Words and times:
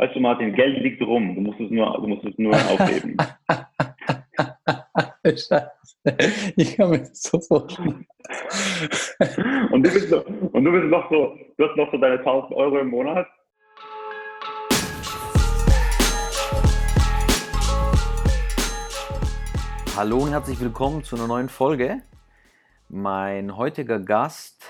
Weißt 0.00 0.16
du, 0.16 0.20
Martin, 0.20 0.54
Geld 0.54 0.82
liegt 0.82 1.02
rum. 1.02 1.34
Du 1.34 1.42
musst 1.42 1.60
es 1.60 1.70
nur, 1.70 1.92
du 2.00 2.06
musst 2.06 2.24
es 2.24 2.32
nur 2.38 2.54
aufheben. 2.54 3.18
Scheiße. 5.26 5.70
Ich 6.56 6.74
kann 6.74 6.88
mir 6.88 7.00
das 7.00 7.22
so 7.22 7.38
vorstellen. 7.38 8.06
und 9.70 9.86
du 9.86 9.92
bist 9.92 10.08
so, 10.08 10.24
und 10.24 10.64
du 10.64 10.72
bist 10.72 10.86
noch 10.86 11.10
so, 11.10 11.36
du 11.58 11.68
hast 11.68 11.76
noch 11.76 11.92
so 11.92 11.98
deine 11.98 12.18
1000 12.18 12.50
Euro 12.54 12.78
im 12.78 12.88
Monat. 12.88 13.26
Hallo 19.98 20.16
und 20.22 20.30
herzlich 20.30 20.58
willkommen 20.60 21.04
zu 21.04 21.16
einer 21.16 21.26
neuen 21.26 21.50
Folge. 21.50 22.00
Mein 22.88 23.54
heutiger 23.54 23.98
Gast 23.98 24.64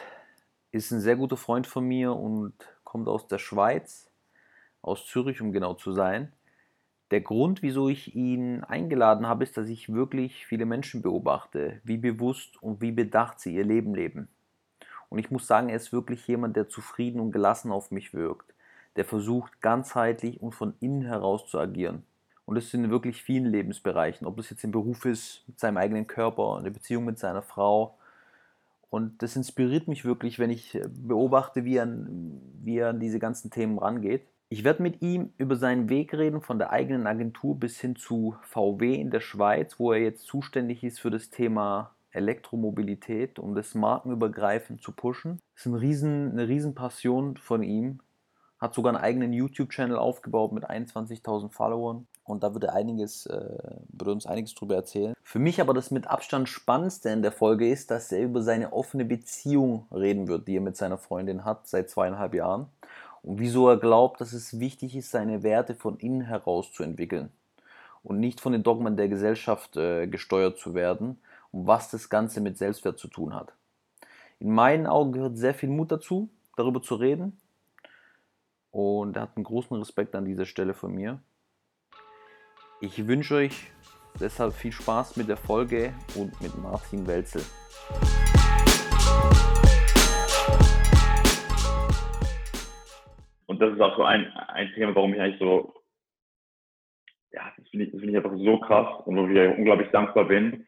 ist 0.73 0.91
ein 0.91 0.99
sehr 0.99 1.15
guter 1.15 1.37
Freund 1.37 1.69
von 1.69 1.85
mir 1.85 2.17
und 2.17 2.55
kommt 2.83 3.07
aus 3.07 3.29
der 3.29 3.39
Schweiz 3.39 4.10
aus 4.83 5.07
Zürich, 5.07 5.41
um 5.41 5.53
genau 5.53 5.75
zu 5.75 5.93
sein. 5.93 6.33
Der 7.11 7.21
Grund, 7.21 7.63
wieso 7.63 7.89
ich 7.89 8.15
ihn 8.15 8.63
eingeladen 8.63 9.27
habe, 9.27 9.43
ist, 9.43 9.57
dass 9.57 9.69
ich 9.69 9.93
wirklich 9.93 10.47
viele 10.47 10.65
Menschen 10.65 11.03
beobachte, 11.03 11.81
wie 11.83 11.97
bewusst 11.97 12.63
und 12.63 12.81
wie 12.81 12.93
bedacht 12.93 13.41
sie 13.41 13.55
ihr 13.55 13.65
Leben 13.65 13.95
leben. 13.95 14.29
Und 15.09 15.19
ich 15.19 15.31
muss 15.31 15.47
sagen, 15.47 15.69
er 15.69 15.77
ist 15.77 15.93
wirklich 15.93 16.27
jemand, 16.29 16.57
der 16.57 16.69
zufrieden 16.69 17.21
und 17.21 17.33
gelassen 17.33 17.73
auf 17.73 17.91
mich 17.91 18.15
wirkt, 18.15 18.55
der 18.97 19.05
versucht, 19.05 19.61
ganzheitlich 19.61 20.41
und 20.41 20.55
von 20.55 20.75
innen 20.81 21.03
heraus 21.03 21.47
zu 21.47 21.59
agieren. 21.59 22.05
Und 22.47 22.55
das 22.55 22.71
sind 22.71 22.91
wirklich 22.91 23.23
vielen 23.23 23.47
Lebensbereichen, 23.47 24.27
ob 24.27 24.37
das 24.37 24.51
jetzt 24.51 24.65
im 24.65 24.71
Beruf 24.71 25.05
ist, 25.05 25.45
mit 25.47 25.61
seinem 25.61 25.77
eigenen 25.77 26.07
Körper, 26.07 26.59
eine 26.59 26.71
Beziehung 26.71 27.05
mit 27.05 27.19
seiner 27.19 27.43
Frau. 27.43 27.99
Und 28.89 29.23
das 29.23 29.37
inspiriert 29.37 29.89
mich 29.89 30.05
wirklich, 30.05 30.39
wenn 30.39 30.51
ich 30.51 30.79
beobachte, 30.89 31.65
wie 31.65 31.77
er, 31.77 31.89
wie 32.63 32.79
er 32.79 32.91
an 32.91 33.01
diese 33.01 33.19
ganzen 33.19 33.51
Themen 33.51 33.79
rangeht. 33.79 34.27
Ich 34.53 34.65
werde 34.65 34.83
mit 34.83 35.01
ihm 35.01 35.33
über 35.39 35.55
seinen 35.55 35.89
Weg 35.89 36.13
reden, 36.13 36.41
von 36.41 36.59
der 36.59 36.71
eigenen 36.71 37.07
Agentur 37.07 37.57
bis 37.57 37.79
hin 37.79 37.95
zu 37.95 38.35
VW 38.43 38.97
in 38.97 39.13
der 39.13 39.21
Schweiz, 39.21 39.79
wo 39.79 39.93
er 39.93 40.01
jetzt 40.01 40.27
zuständig 40.27 40.83
ist 40.83 40.99
für 40.99 41.13
das 41.13 41.31
Thema 41.31 41.95
Elektromobilität, 42.11 43.39
um 43.39 43.55
das 43.55 43.77
markenübergreifend 43.77 44.83
zu 44.83 44.91
pushen. 44.91 45.39
Das 45.55 45.67
ist 45.67 45.67
ein 45.67 45.77
riesen, 45.77 46.33
eine 46.33 46.49
Riesenpassion 46.49 47.37
von 47.37 47.63
ihm. 47.63 48.01
Hat 48.59 48.75
sogar 48.75 48.93
einen 48.93 49.05
eigenen 49.05 49.33
YouTube-Channel 49.33 49.97
aufgebaut 49.97 50.51
mit 50.51 50.69
21.000 50.69 51.53
Followern. 51.53 52.09
Und 52.25 52.43
da 52.43 52.53
wird 52.53 52.65
er 52.65 52.75
einiges, 52.75 53.27
äh, 53.27 53.59
wird 53.89 54.11
uns 54.11 54.27
einiges 54.27 54.57
drüber 54.57 54.75
erzählen. 54.75 55.15
Für 55.23 55.39
mich 55.39 55.61
aber 55.61 55.75
das 55.75 55.93
mit 55.93 56.09
Abstand 56.09 56.49
Spannendste 56.49 57.11
in 57.11 57.23
der 57.23 57.31
Folge 57.31 57.71
ist, 57.71 57.93
dass 57.93 58.11
er 58.11 58.25
über 58.25 58.43
seine 58.43 58.73
offene 58.73 59.05
Beziehung 59.05 59.87
reden 59.93 60.27
wird, 60.27 60.49
die 60.49 60.57
er 60.57 60.61
mit 60.61 60.77
seiner 60.77 60.99
Freundin 60.99 61.45
hat 61.45 61.69
seit 61.69 61.89
zweieinhalb 61.89 62.35
Jahren 62.35 62.67
und 63.23 63.39
wieso 63.39 63.69
er 63.69 63.77
glaubt, 63.77 64.21
dass 64.21 64.33
es 64.33 64.59
wichtig 64.61 64.97
ist, 64.97 65.11
seine 65.11 65.43
Werte 65.43 65.75
von 65.75 65.99
innen 65.99 66.23
heraus 66.23 66.73
zu 66.73 66.83
entwickeln 66.83 67.31
und 68.03 68.21
nicht 68.21 68.41
von 68.41 68.53
den 68.53 68.63
Dogmen 68.63 68.97
der 68.97 69.09
Gesellschaft 69.09 69.77
äh, 69.77 70.07
gesteuert 70.07 70.59
zu 70.59 70.75
werden 70.75 71.21
und 71.53 71.67
was 71.67 71.91
das 71.91 72.09
Ganze 72.09 72.41
mit 72.41 72.57
Selbstwert 72.57 72.99
zu 72.99 73.09
tun 73.09 73.35
hat. 73.35 73.53
In 74.39 74.55
meinen 74.55 74.87
Augen 74.87 75.13
gehört 75.13 75.37
sehr 75.37 75.55
viel 75.55 75.69
Mut 75.69 75.93
dazu, 75.93 76.31
darüber 76.57 76.81
zu 76.81 76.95
reden 76.95 77.39
und 78.71 79.17
er 79.17 79.23
hat 79.23 79.37
einen 79.37 79.45
großen 79.45 79.77
Respekt 79.77 80.15
an 80.15 80.25
dieser 80.25 80.47
Stelle 80.47 80.75
von 80.75 80.95
mir. 80.95 81.21
Ich 82.81 83.07
wünsche 83.07 83.35
euch 83.35 83.71
deshalb 84.19 84.55
viel 84.55 84.73
Spaß 84.73 85.17
mit 85.17 85.29
der 85.29 85.37
Folge 85.37 85.93
und 86.15 86.41
mit 86.41 86.57
Martin 86.57 87.07
Welzel. 87.07 87.43
Das 93.61 93.75
ist 93.75 93.81
auch 93.81 93.97
so 93.97 94.05
ein, 94.05 94.27
ein 94.33 94.73
Thema, 94.75 94.95
warum 94.95 95.15
ich 95.15 95.21
eigentlich 95.21 95.39
so, 95.39 95.75
ja, 97.33 97.53
das 97.57 97.69
finde 97.69 97.87
ich, 97.87 97.91
find 97.91 98.05
ich 98.05 98.17
einfach 98.17 98.37
so 98.37 98.59
krass 98.59 99.07
und 99.07 99.17
wo 99.17 99.27
ich 99.27 99.59
unglaublich 99.59 99.91
dankbar 99.91 100.25
bin. 100.25 100.67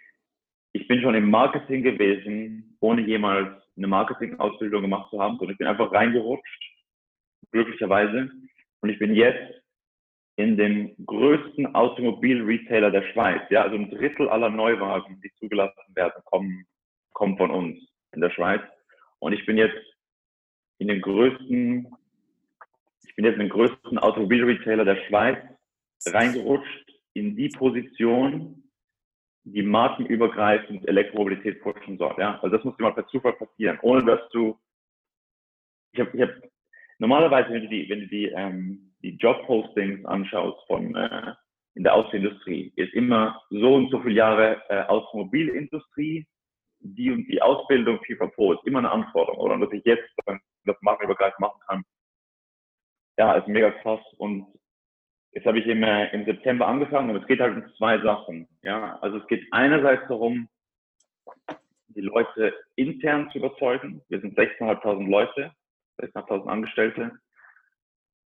Ich 0.73 0.87
bin 0.89 1.01
schon 1.01 1.15
im 1.15 1.31
Marketing 1.31 1.83
gewesen, 1.83 2.77
ohne 2.81 3.03
jemals 3.03 3.49
eine 3.77 3.87
Marketing-Ausbildung 3.87 4.83
gemacht 4.83 5.11
zu 5.11 5.21
haben, 5.21 5.39
sondern 5.39 5.53
ich 5.53 5.59
bin 5.59 5.67
einfach 5.67 5.93
reingerutscht, 5.93 6.73
glücklicherweise. 7.51 8.31
Und 8.81 8.89
ich 8.91 8.99
bin 8.99 9.15
jetzt 9.15 9.63
in 10.37 10.57
den 10.57 10.95
größten 11.07 11.75
Automobil-Retailer 11.75 12.91
der 12.91 13.03
Schweiz. 13.13 13.43
Ja, 13.51 13.63
also 13.63 13.77
ein 13.77 13.91
Drittel 13.91 14.29
aller 14.29 14.51
Neuwagen, 14.51 15.21
die 15.23 15.33
zugelassen 15.39 15.95
werden, 15.95 16.23
kommen, 16.25 16.67
kommen 17.13 17.37
von 17.37 17.51
uns 17.51 17.79
in 18.13 18.21
der 18.21 18.31
Schweiz. 18.31 18.63
Und 19.19 19.33
ich 19.33 19.45
bin 19.47 19.57
jetzt 19.57 19.77
in 20.79 20.89
den 20.89 21.01
größten 21.01 21.95
ich 23.13 23.17
bin 23.17 23.27
jetzt 23.27 23.35
in 23.35 23.41
den 23.41 23.51
größten 23.51 23.99
Automobil-Retailer 23.99 24.87
der 24.87 24.97
Schweiz 25.07 25.37
reingerutscht 26.07 26.91
in 27.13 27.37
die 27.37 27.51
Position, 27.51 28.71
die 29.45 29.63
markenübergreifend 29.63 30.89
Elektromobilität 30.89 31.61
pushen 31.61 31.99
soll. 31.99 32.15
Ja? 32.17 32.41
Also 32.41 32.57
das 32.57 32.65
muss 32.65 32.79
mal 32.79 32.95
per 32.95 33.07
Zufall 33.09 33.35
passieren, 33.35 33.79
ohne 33.83 34.03
dass 34.07 34.27
du, 34.31 34.59
ich 35.93 36.01
habe, 36.01 36.11
ich 36.15 36.23
hab, 36.23 36.31
normalerweise, 36.99 37.51
wenn 37.51 37.65
du 37.65 37.69
die, 37.69 37.87
wenn 37.91 38.01
du 38.01 38.07
die, 38.07 38.29
ähm, 38.29 38.95
die 39.03 39.17
Job-Postings 39.17 40.07
anschaust 40.07 40.67
von, 40.67 40.95
äh, 40.95 41.35
in 41.75 41.83
der 41.83 41.95
Autoindustrie, 41.95 42.73
ist 42.77 42.95
immer 42.95 43.43
so 43.51 43.75
und 43.75 43.91
so 43.91 44.01
viele 44.01 44.15
Jahre 44.15 44.63
äh, 44.71 44.85
Automobilindustrie, 44.85 46.27
die 46.81 47.11
und 47.11 47.27
die 47.27 47.43
Ausbildung, 47.43 48.01
FIFA 48.07 48.55
ist 48.55 48.67
immer 48.67 48.79
eine 48.79 48.91
Anforderung, 48.91 49.39
oder? 49.39 49.55
Und 49.55 49.61
dass 49.61 49.73
ich 49.73 49.85
jetzt 49.85 50.09
das 50.65 50.77
markenübergreifend 50.81 51.41
machen 51.41 51.61
kann, 51.67 51.85
ja, 53.23 53.35
ist 53.35 53.47
mega 53.47 53.71
krass. 53.71 54.01
Und 54.19 54.47
jetzt 55.31 55.47
habe 55.47 55.61
ich 55.61 55.67
im, 55.67 55.85
äh, 55.85 56.13
im 56.13 56.25
September 56.25 56.67
angefangen 56.67 57.11
und 57.11 57.23
es 57.23 57.29
geht 57.29 57.39
halt 57.39 57.57
um 57.57 57.73
zwei 57.77 57.99
Sachen. 58.01 58.49
Ja, 58.63 58.99
also 59.01 59.19
es 59.19 59.27
geht 59.29 59.47
einerseits 59.53 60.09
darum, 60.09 60.49
die 61.89 62.01
Leute 62.01 62.53
intern 62.75 63.31
zu 63.31 63.39
überzeugen. 63.39 64.03
Wir 64.09 64.21
sind 64.21 64.37
6.500 64.37 65.09
Leute, 65.09 65.53
6.500 66.01 66.49
Angestellte. 66.49 67.13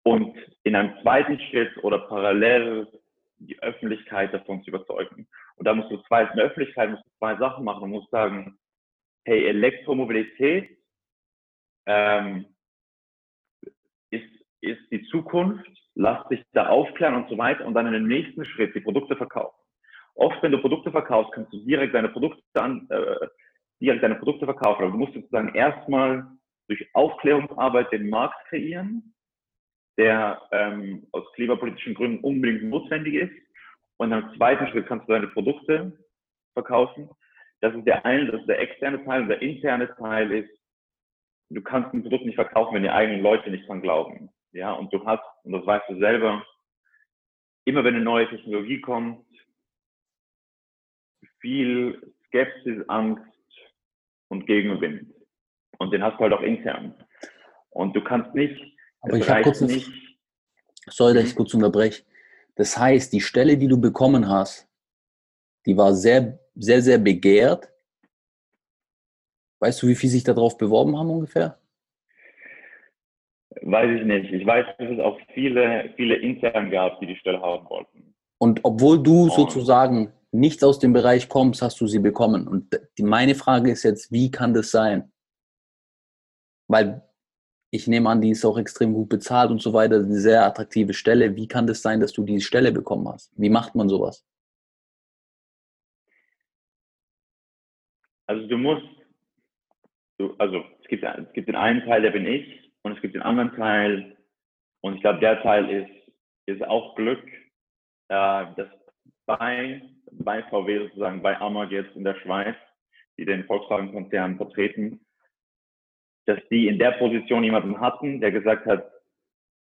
Und 0.02 0.34
in 0.62 0.74
einem 0.74 0.94
zweiten 1.02 1.38
Schritt 1.40 1.76
oder 1.84 1.98
parallel 1.98 2.88
die 3.38 3.60
Öffentlichkeit 3.62 4.32
davon 4.32 4.62
zu 4.62 4.70
überzeugen. 4.70 5.28
Und 5.56 5.66
da 5.66 5.74
musst 5.74 5.90
du 5.90 5.98
zwei, 6.04 6.22
in 6.22 6.36
der 6.36 6.46
Öffentlichkeit 6.46 6.90
musst 6.90 7.04
du 7.04 7.10
zwei 7.18 7.36
Sachen 7.36 7.64
machen. 7.64 7.82
Du 7.82 7.86
musst 7.88 8.10
sagen, 8.10 8.56
hey, 9.26 9.46
Elektromobilität 9.46 10.78
ähm, 11.84 12.46
ist 14.66 14.90
die 14.90 15.02
Zukunft, 15.04 15.66
lass 15.94 16.26
dich 16.28 16.42
da 16.52 16.68
aufklären 16.68 17.14
und 17.14 17.28
so 17.28 17.38
weiter 17.38 17.64
und 17.66 17.74
dann 17.74 17.86
in 17.86 17.92
den 17.92 18.06
nächsten 18.06 18.44
Schritt 18.44 18.74
die 18.74 18.80
Produkte 18.80 19.16
verkaufen. 19.16 19.56
Oft, 20.14 20.42
wenn 20.42 20.52
du 20.52 20.58
Produkte 20.58 20.90
verkaufst, 20.90 21.32
kannst 21.32 21.52
du 21.52 21.64
direkt 21.64 21.94
deine 21.94 22.08
Produkte 22.08 22.42
an, 22.54 22.86
äh, 22.90 23.26
direkt 23.80 24.02
deine 24.02 24.14
Produkte 24.16 24.46
verkaufen. 24.46 24.82
Aber 24.82 24.92
du 24.92 24.98
musst 24.98 25.14
sozusagen 25.14 25.54
erstmal 25.54 26.26
durch 26.68 26.88
Aufklärungsarbeit 26.94 27.92
den 27.92 28.08
Markt 28.08 28.36
kreieren, 28.48 29.14
der 29.98 30.40
ähm, 30.52 31.06
aus 31.12 31.24
klimapolitischen 31.34 31.94
Gründen 31.94 32.24
unbedingt 32.24 32.64
notwendig 32.64 33.14
ist. 33.14 33.32
Und 33.98 34.12
im 34.12 34.30
zweiten 34.36 34.66
Schritt 34.68 34.86
kannst 34.86 35.08
du 35.08 35.12
deine 35.12 35.28
Produkte 35.28 35.98
verkaufen. 36.54 37.08
Das 37.60 37.74
ist 37.74 37.86
der 37.86 38.04
eine, 38.04 38.30
das 38.30 38.40
ist 38.40 38.48
der 38.48 38.60
externe 38.60 39.02
Teil. 39.04 39.22
Und 39.22 39.28
der 39.28 39.40
interne 39.40 39.94
Teil 39.96 40.30
ist, 40.32 40.50
du 41.50 41.62
kannst 41.62 41.92
ein 41.94 42.02
Produkt 42.02 42.24
nicht 42.24 42.34
verkaufen, 42.34 42.74
wenn 42.74 42.82
die 42.82 42.90
eigenen 42.90 43.22
Leute 43.22 43.50
nicht 43.50 43.68
dran 43.68 43.82
glauben. 43.82 44.30
Ja, 44.56 44.72
und 44.72 44.90
du 44.90 45.04
hast, 45.04 45.22
und 45.44 45.52
das 45.52 45.66
weißt 45.66 45.84
du 45.90 45.98
selber, 45.98 46.42
immer 47.66 47.84
wenn 47.84 47.94
eine 47.94 48.04
neue 48.04 48.26
Technologie 48.26 48.80
kommt, 48.80 49.26
viel 51.40 52.14
Skepsis, 52.26 52.82
Angst 52.88 53.22
und 54.28 54.46
Gegenwind. 54.46 55.12
Und 55.78 55.92
den 55.92 56.02
hast 56.02 56.14
du 56.14 56.20
halt 56.20 56.32
auch 56.32 56.40
intern. 56.40 56.94
Und 57.68 57.94
du 57.94 58.02
kannst 58.02 58.34
nicht, 58.34 58.58
aber 59.02 59.18
ich 59.18 59.28
habe 59.28 59.42
kurz 59.42 59.60
nicht. 59.60 59.92
Sorry, 60.88 61.12
dass 61.12 61.24
ich 61.24 61.36
kurz 61.36 61.52
unterbreche. 61.52 62.04
Das 62.54 62.78
heißt, 62.78 63.12
die 63.12 63.20
Stelle, 63.20 63.58
die 63.58 63.68
du 63.68 63.78
bekommen 63.78 64.26
hast, 64.26 64.66
die 65.66 65.76
war 65.76 65.94
sehr, 65.94 66.38
sehr, 66.54 66.80
sehr 66.80 66.96
begehrt. 66.96 67.68
Weißt 69.58 69.82
du, 69.82 69.88
wie 69.88 69.94
viele 69.94 70.12
sich 70.12 70.24
darauf 70.24 70.56
beworben 70.56 70.96
haben 70.96 71.10
ungefähr? 71.10 71.60
Weiß 73.62 74.00
ich 74.00 74.06
nicht. 74.06 74.32
Ich 74.32 74.46
weiß, 74.46 74.66
dass 74.78 74.90
es 74.90 74.98
auch 75.00 75.18
viele, 75.32 75.92
viele 75.96 76.16
intern 76.16 76.70
gab, 76.70 77.00
die 77.00 77.06
die 77.06 77.16
Stelle 77.16 77.40
haben 77.40 77.68
wollten. 77.68 78.14
Und 78.38 78.60
obwohl 78.64 79.02
du 79.02 79.24
Und 79.24 79.32
sozusagen 79.32 80.12
nichts 80.32 80.62
aus 80.62 80.78
dem 80.78 80.92
Bereich 80.92 81.28
kommst, 81.28 81.62
hast 81.62 81.80
du 81.80 81.86
sie 81.86 82.00
bekommen. 82.00 82.46
Und 82.46 82.78
die, 82.98 83.02
meine 83.02 83.34
Frage 83.34 83.70
ist 83.70 83.82
jetzt, 83.82 84.12
wie 84.12 84.30
kann 84.30 84.52
das 84.52 84.70
sein? 84.70 85.12
Weil 86.68 87.02
ich 87.70 87.86
nehme 87.86 88.08
an, 88.10 88.20
die 88.20 88.30
ist 88.30 88.44
auch 88.44 88.58
extrem 88.58 88.92
gut 88.92 89.08
bezahlt 89.08 89.50
und 89.50 89.60
so 89.60 89.72
weiter, 89.72 89.96
eine 89.96 90.18
sehr 90.18 90.44
attraktive 90.44 90.94
Stelle. 90.94 91.36
Wie 91.36 91.48
kann 91.48 91.66
das 91.66 91.82
sein, 91.82 92.00
dass 92.00 92.12
du 92.12 92.24
diese 92.24 92.44
Stelle 92.44 92.72
bekommen 92.72 93.08
hast? 93.08 93.32
Wie 93.36 93.50
macht 93.50 93.74
man 93.74 93.88
sowas? 93.88 94.26
Also 98.26 98.46
du 98.46 98.58
musst, 98.58 98.86
du, 100.18 100.34
also 100.38 100.64
es 100.82 100.88
gibt, 100.88 101.04
es 101.04 101.32
gibt 101.32 101.48
den 101.48 101.54
einen 101.54 101.84
Teil, 101.84 102.02
der 102.02 102.10
bin 102.10 102.26
ich, 102.26 102.65
und 102.86 102.92
es 102.92 103.02
gibt 103.02 103.14
den 103.14 103.22
anderen 103.22 103.54
Teil. 103.56 104.16
Und 104.80 104.94
ich 104.94 105.00
glaube, 105.00 105.18
der 105.18 105.42
Teil 105.42 105.68
ist 105.68 105.96
ist 106.46 106.62
auch 106.62 106.94
Glück, 106.94 107.24
äh, 108.08 108.46
dass 108.56 108.68
bei, 109.26 109.82
bei 110.12 110.42
VW 110.44 110.86
sozusagen, 110.86 111.20
bei 111.20 111.38
Amag 111.40 111.70
jetzt 111.72 111.94
in 111.96 112.04
der 112.04 112.14
Schweiz, 112.20 112.54
die 113.18 113.24
den 113.24 113.44
Volkswagen-Konzern 113.44 114.36
vertreten, 114.36 115.04
dass 116.26 116.38
die 116.50 116.68
in 116.68 116.78
der 116.78 116.92
Position 116.92 117.44
jemanden 117.44 117.80
hatten, 117.80 118.20
der 118.20 118.30
gesagt 118.30 118.66
hat, 118.66 118.92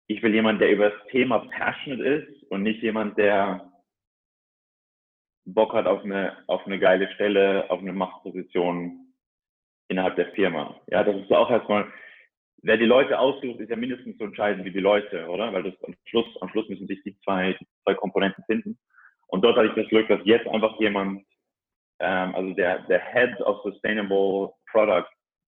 ich 0.07 0.21
will 0.21 0.33
jemanden, 0.33 0.59
der 0.59 0.71
über 0.71 0.89
das 0.91 1.07
Thema 1.09 1.39
passionate 1.39 2.03
ist 2.03 2.43
und 2.51 2.63
nicht 2.63 2.81
jemand, 2.81 3.17
der 3.17 3.71
Bock 5.45 5.73
hat 5.73 5.87
auf 5.87 6.03
eine, 6.03 6.37
auf 6.47 6.65
eine 6.65 6.79
geile 6.79 7.11
Stelle, 7.13 7.69
auf 7.69 7.79
eine 7.79 7.93
Machtposition 7.93 9.13
innerhalb 9.87 10.15
der 10.15 10.31
Firma. 10.33 10.79
Ja, 10.87 11.03
das 11.03 11.15
ist 11.15 11.31
auch 11.31 11.49
erstmal, 11.49 11.91
wer 12.61 12.77
die 12.77 12.85
Leute 12.85 13.17
aussucht, 13.17 13.59
ist 13.59 13.69
ja 13.69 13.75
mindestens 13.75 14.17
so 14.17 14.25
entscheidend 14.25 14.65
wie 14.65 14.71
die 14.71 14.79
Leute, 14.79 15.27
oder? 15.27 15.53
Weil 15.53 15.63
das 15.63 15.83
am 15.83 15.95
Schluss, 16.05 16.27
am 16.41 16.49
Schluss 16.49 16.67
müssen 16.69 16.87
sich 16.87 17.01
die 17.03 17.17
zwei, 17.21 17.57
zwei 17.83 17.93
Komponenten 17.93 18.43
finden. 18.45 18.77
Und 19.27 19.43
dort 19.43 19.57
hatte 19.57 19.69
ich 19.69 19.75
das 19.75 19.87
Glück, 19.87 20.07
dass 20.07 20.19
jetzt 20.25 20.47
einfach 20.47 20.79
jemand, 20.79 21.25
ähm, 21.99 22.35
also 22.35 22.53
der, 22.53 22.79
der 22.83 23.01
Head 23.13 23.39
of 23.41 23.61
Sustainable 23.63 24.53
Product 24.71 25.07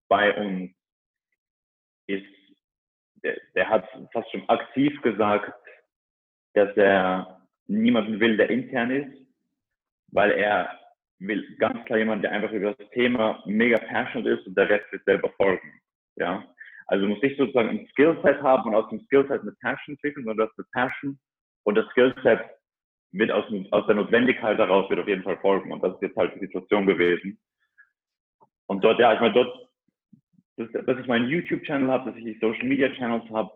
bei 0.09 0.35
uns 0.37 0.71
ist, 2.07 2.27
der, 3.23 3.39
der 3.55 3.69
hat 3.69 3.89
fast 4.13 4.31
schon 4.31 4.49
aktiv 4.49 5.01
gesagt, 5.03 5.53
dass 6.55 6.77
er 6.77 7.41
niemanden 7.67 8.19
will, 8.21 8.37
der 8.37 8.51
intern 8.51 8.91
ist, 8.91 9.27
weil 10.09 10.33
er 10.33 10.79
will 11.19 11.57
ganz 11.59 11.85
klar 11.85 11.99
jemand, 11.99 12.25
der 12.25 12.33
einfach 12.33 12.51
über 12.51 12.75
das 12.75 12.91
Thema 12.91 13.43
mega 13.47 13.79
passionate 13.79 14.31
ist 14.31 14.47
und 14.47 14.57
der 14.57 14.69
Rest 14.69 14.91
wird 14.91 15.05
selber 15.05 15.31
folgen. 15.37 15.81
Ja, 16.17 16.45
also 16.91 17.07
muss 17.07 17.23
ich 17.23 17.37
sozusagen 17.37 17.69
ein 17.69 17.87
Skillset 17.93 18.43
haben 18.43 18.69
und 18.69 18.75
aus 18.75 18.89
dem 18.91 19.01
Skillset 19.03 19.43
eine 19.43 19.53
Passion 19.61 19.95
entwickeln, 19.95 20.25
sondern 20.25 20.49
das 20.49 20.59
ist 20.59 20.73
Passion 20.73 21.21
und 21.63 21.77
das 21.77 21.87
Skillset 21.91 22.41
wird 23.13 23.31
aus, 23.31 23.45
aus 23.71 23.87
der 23.87 23.95
Notwendigkeit 23.95 24.59
daraus 24.59 24.91
wird 24.91 24.99
auf 24.99 25.07
jeden 25.07 25.23
Fall 25.23 25.39
folgen 25.39 25.73
und 25.73 25.85
das 25.85 25.95
ist 25.95 26.03
jetzt 26.03 26.17
halt 26.17 26.35
die 26.35 26.41
Situation 26.41 26.87
gewesen. 26.87 27.39
Und 28.67 28.83
dort, 28.83 28.99
ja, 28.99 29.15
ich 29.15 29.21
meine, 29.21 29.35
dort, 29.35 29.69
dass, 30.57 30.85
dass 30.85 30.99
ich 30.99 31.07
meinen 31.07 31.29
YouTube-Channel 31.29 31.89
habe, 31.89 32.11
dass 32.11 32.19
ich 32.19 32.25
die 32.25 32.39
Social-Media-Channels 32.41 33.31
habe 33.31 33.53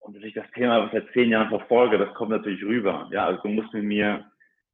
und 0.00 0.16
dass 0.16 0.24
ich 0.24 0.34
das 0.34 0.50
Thema 0.50 0.90
seit 0.92 1.08
zehn 1.12 1.30
Jahren 1.30 1.48
verfolge, 1.48 1.96
das 1.96 2.12
kommt 2.14 2.30
natürlich 2.30 2.64
rüber. 2.64 3.08
Ja, 3.12 3.26
also 3.26 3.40
du 3.42 3.48
musst 3.50 3.72
mit 3.72 3.84
mir 3.84 4.28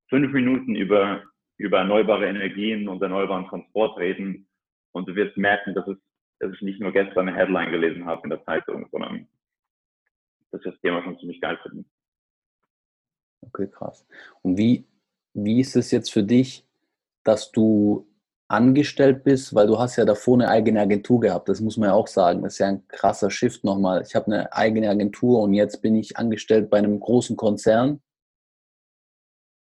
fünf 0.09 0.33
Minuten 0.33 0.75
über, 0.75 1.23
über 1.59 1.81
erneuerbare 1.81 2.29
Energien 2.29 2.89
und 2.89 3.03
erneuerbaren 3.03 3.47
Transport 3.47 3.99
reden 3.99 4.49
und 4.93 5.07
du 5.07 5.15
wirst 5.15 5.37
merken, 5.37 5.75
dass, 5.75 5.87
es, 5.87 5.99
dass 6.43 6.53
ich 6.55 6.63
nicht 6.63 6.81
nur 6.81 6.93
gestern 6.93 7.29
eine 7.29 7.37
Headline 7.37 7.71
gelesen 7.71 8.05
habe 8.05 8.23
in 8.25 8.31
der 8.31 8.45
Zeitung, 8.45 8.87
sondern 8.91 9.29
dass 10.51 10.61
ich 10.65 10.73
das 10.73 10.81
Thema 10.81 11.03
schon 11.03 11.19
ziemlich 11.19 11.41
geil 11.41 11.59
finde. 11.63 11.85
Okay, 13.43 13.69
krass. 13.69 14.07
Und 14.43 14.59
wie, 14.59 14.87
wie 15.35 15.61
ist 15.61 15.77
es 15.77 15.91
jetzt 15.91 16.13
für 16.13 16.23
dich, 16.23 16.67
dass 17.25 17.53
du 17.53 18.07
angestellt 18.49 19.25
bist, 19.25 19.55
weil 19.55 19.67
du 19.67 19.79
hast 19.79 19.97
ja 19.97 20.05
davor 20.05 20.35
eine 20.35 20.49
eigene 20.49 20.81
Agentur 20.81 21.21
gehabt, 21.21 21.49
das 21.49 21.61
muss 21.61 21.79
man 21.79 21.89
ja 21.89 21.95
auch 21.95 22.07
sagen. 22.07 22.43
Das 22.43 22.55
ist 22.55 22.59
ja 22.59 22.69
ein 22.69 22.87
krasser 22.89 23.31
Shift 23.31 23.65
nochmal. 23.65 24.03
Ich 24.07 24.15
habe 24.15 24.27
eine 24.27 24.53
eigene 24.53 24.91
Agentur 24.91 25.41
und 25.41 25.55
jetzt 25.55 25.81
bin 25.81 25.97
ich 25.97 26.19
angestellt 26.19 26.69
bei 26.69 26.79
einem 26.79 27.01
großen 27.01 27.37
Konzern 27.37 28.03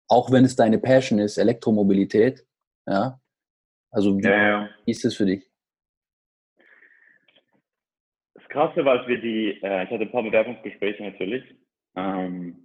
auch 0.08 0.32
wenn 0.32 0.44
es 0.44 0.56
deine 0.56 0.78
Passion 0.78 1.18
ist, 1.18 1.38
Elektromobilität, 1.38 2.46
ja. 2.86 3.20
Also 3.90 4.18
wie, 4.18 4.22
ja, 4.22 4.48
ja. 4.48 4.68
ist 4.86 5.04
das 5.04 5.14
für 5.14 5.26
dich? 5.26 5.47
Das 8.48 8.72
Krasse 8.72 8.84
war, 8.84 9.00
als 9.00 9.08
wir 9.08 9.20
die, 9.20 9.60
äh, 9.62 9.84
ich 9.84 9.90
hatte 9.90 10.02
ein 10.02 10.10
paar 10.10 10.22
Bewerbungsgespräche 10.22 11.02
natürlich, 11.02 11.44
ähm, 11.96 12.56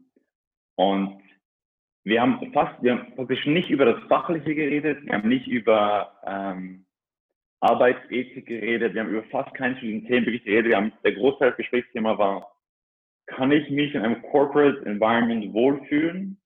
und 0.75 1.21
wir 2.03 2.21
haben 2.21 2.51
fast, 2.51 2.81
wir 2.81 2.97
haben 2.97 3.15
praktisch 3.15 3.45
nicht 3.45 3.69
über 3.69 3.85
das 3.85 4.03
Fachliche 4.07 4.55
geredet, 4.55 5.05
wir 5.05 5.13
haben 5.13 5.29
nicht 5.29 5.47
über 5.47 6.19
ähm, 6.25 6.85
Arbeitsethik 7.59 8.45
geredet, 8.45 8.93
wir 8.93 9.01
haben 9.01 9.11
über 9.11 9.23
fast 9.25 9.53
keinen 9.55 9.75
von 9.75 9.87
diesen 9.87 10.07
Themen 10.07 10.25
wirklich 10.25 10.43
geredet. 10.43 10.71
Wir 10.71 10.77
haben, 10.77 10.91
der 11.03 11.13
Großteil 11.13 11.49
des 11.49 11.57
Gesprächsthema 11.57 12.17
war, 12.17 12.51
kann 13.27 13.51
ich 13.51 13.69
mich 13.69 13.93
in 13.93 14.01
einem 14.01 14.21
Corporate 14.23 14.85
Environment 14.85 15.53
wohlfühlen? 15.53 16.37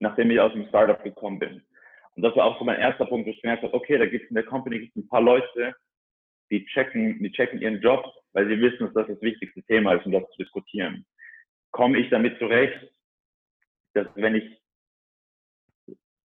nachdem 0.00 0.30
ich 0.30 0.40
aus 0.40 0.52
dem 0.52 0.66
Startup 0.68 1.02
gekommen 1.02 1.38
bin. 1.38 1.62
Und 2.14 2.22
das 2.22 2.34
war 2.36 2.46
auch 2.46 2.58
so 2.58 2.64
mein 2.64 2.80
erster 2.80 3.06
Punkt, 3.06 3.26
wo 3.26 3.30
ich 3.30 3.42
gemerkt 3.42 3.62
habe, 3.62 3.74
okay, 3.74 3.98
da 3.98 4.06
gibt 4.06 4.24
es 4.24 4.30
in 4.30 4.34
der 4.34 4.44
Company 4.44 4.78
gibt's 4.78 4.96
ein 4.96 5.08
paar 5.08 5.20
Leute, 5.20 5.74
die 6.50 6.64
checken, 6.66 7.22
die 7.22 7.32
checken 7.32 7.60
ihren 7.60 7.80
Job, 7.80 8.04
weil 8.36 8.48
sie 8.48 8.60
wissen, 8.60 8.80
dass 8.80 8.92
das 8.92 9.06
das 9.06 9.22
wichtigste 9.22 9.62
Thema 9.62 9.94
ist, 9.94 10.04
um 10.04 10.12
das 10.12 10.30
zu 10.32 10.42
diskutieren. 10.42 11.06
Komme 11.70 11.98
ich 11.98 12.10
damit 12.10 12.38
zurecht, 12.38 12.78
dass 13.94 14.06
wenn 14.14 14.34
ich 14.34 14.44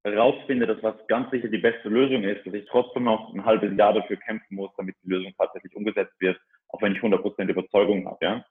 herausfinde, 0.04 0.68
dass 0.68 0.84
was 0.84 0.96
ganz 1.07 1.31
sicher 1.31 1.48
die 1.48 1.57
beste 1.57 1.90
Lösung 1.90 2.24
ist, 2.24 2.46
dass 2.46 2.54
ich 2.54 2.68
trotzdem 2.68 3.06
noch 3.06 3.34
ein 3.34 3.44
halbes 3.44 3.75
Jahr 3.75 3.94
dafür 3.94 4.18
kämpfen 4.18 4.56
muss, 4.56 4.69
damit 4.78 4.96
die 5.02 5.10
Lösung 5.10 5.34
tatsächlich 5.36 5.75
umgesetzt 5.75 6.13
wird, 6.19 6.40
auch 6.68 6.80
wenn 6.84 6.94
ich 6.94 7.02
100% 7.02 7.50
Überzeugung 7.50 8.06
habe. 8.06 8.24
Ja? 8.24 8.46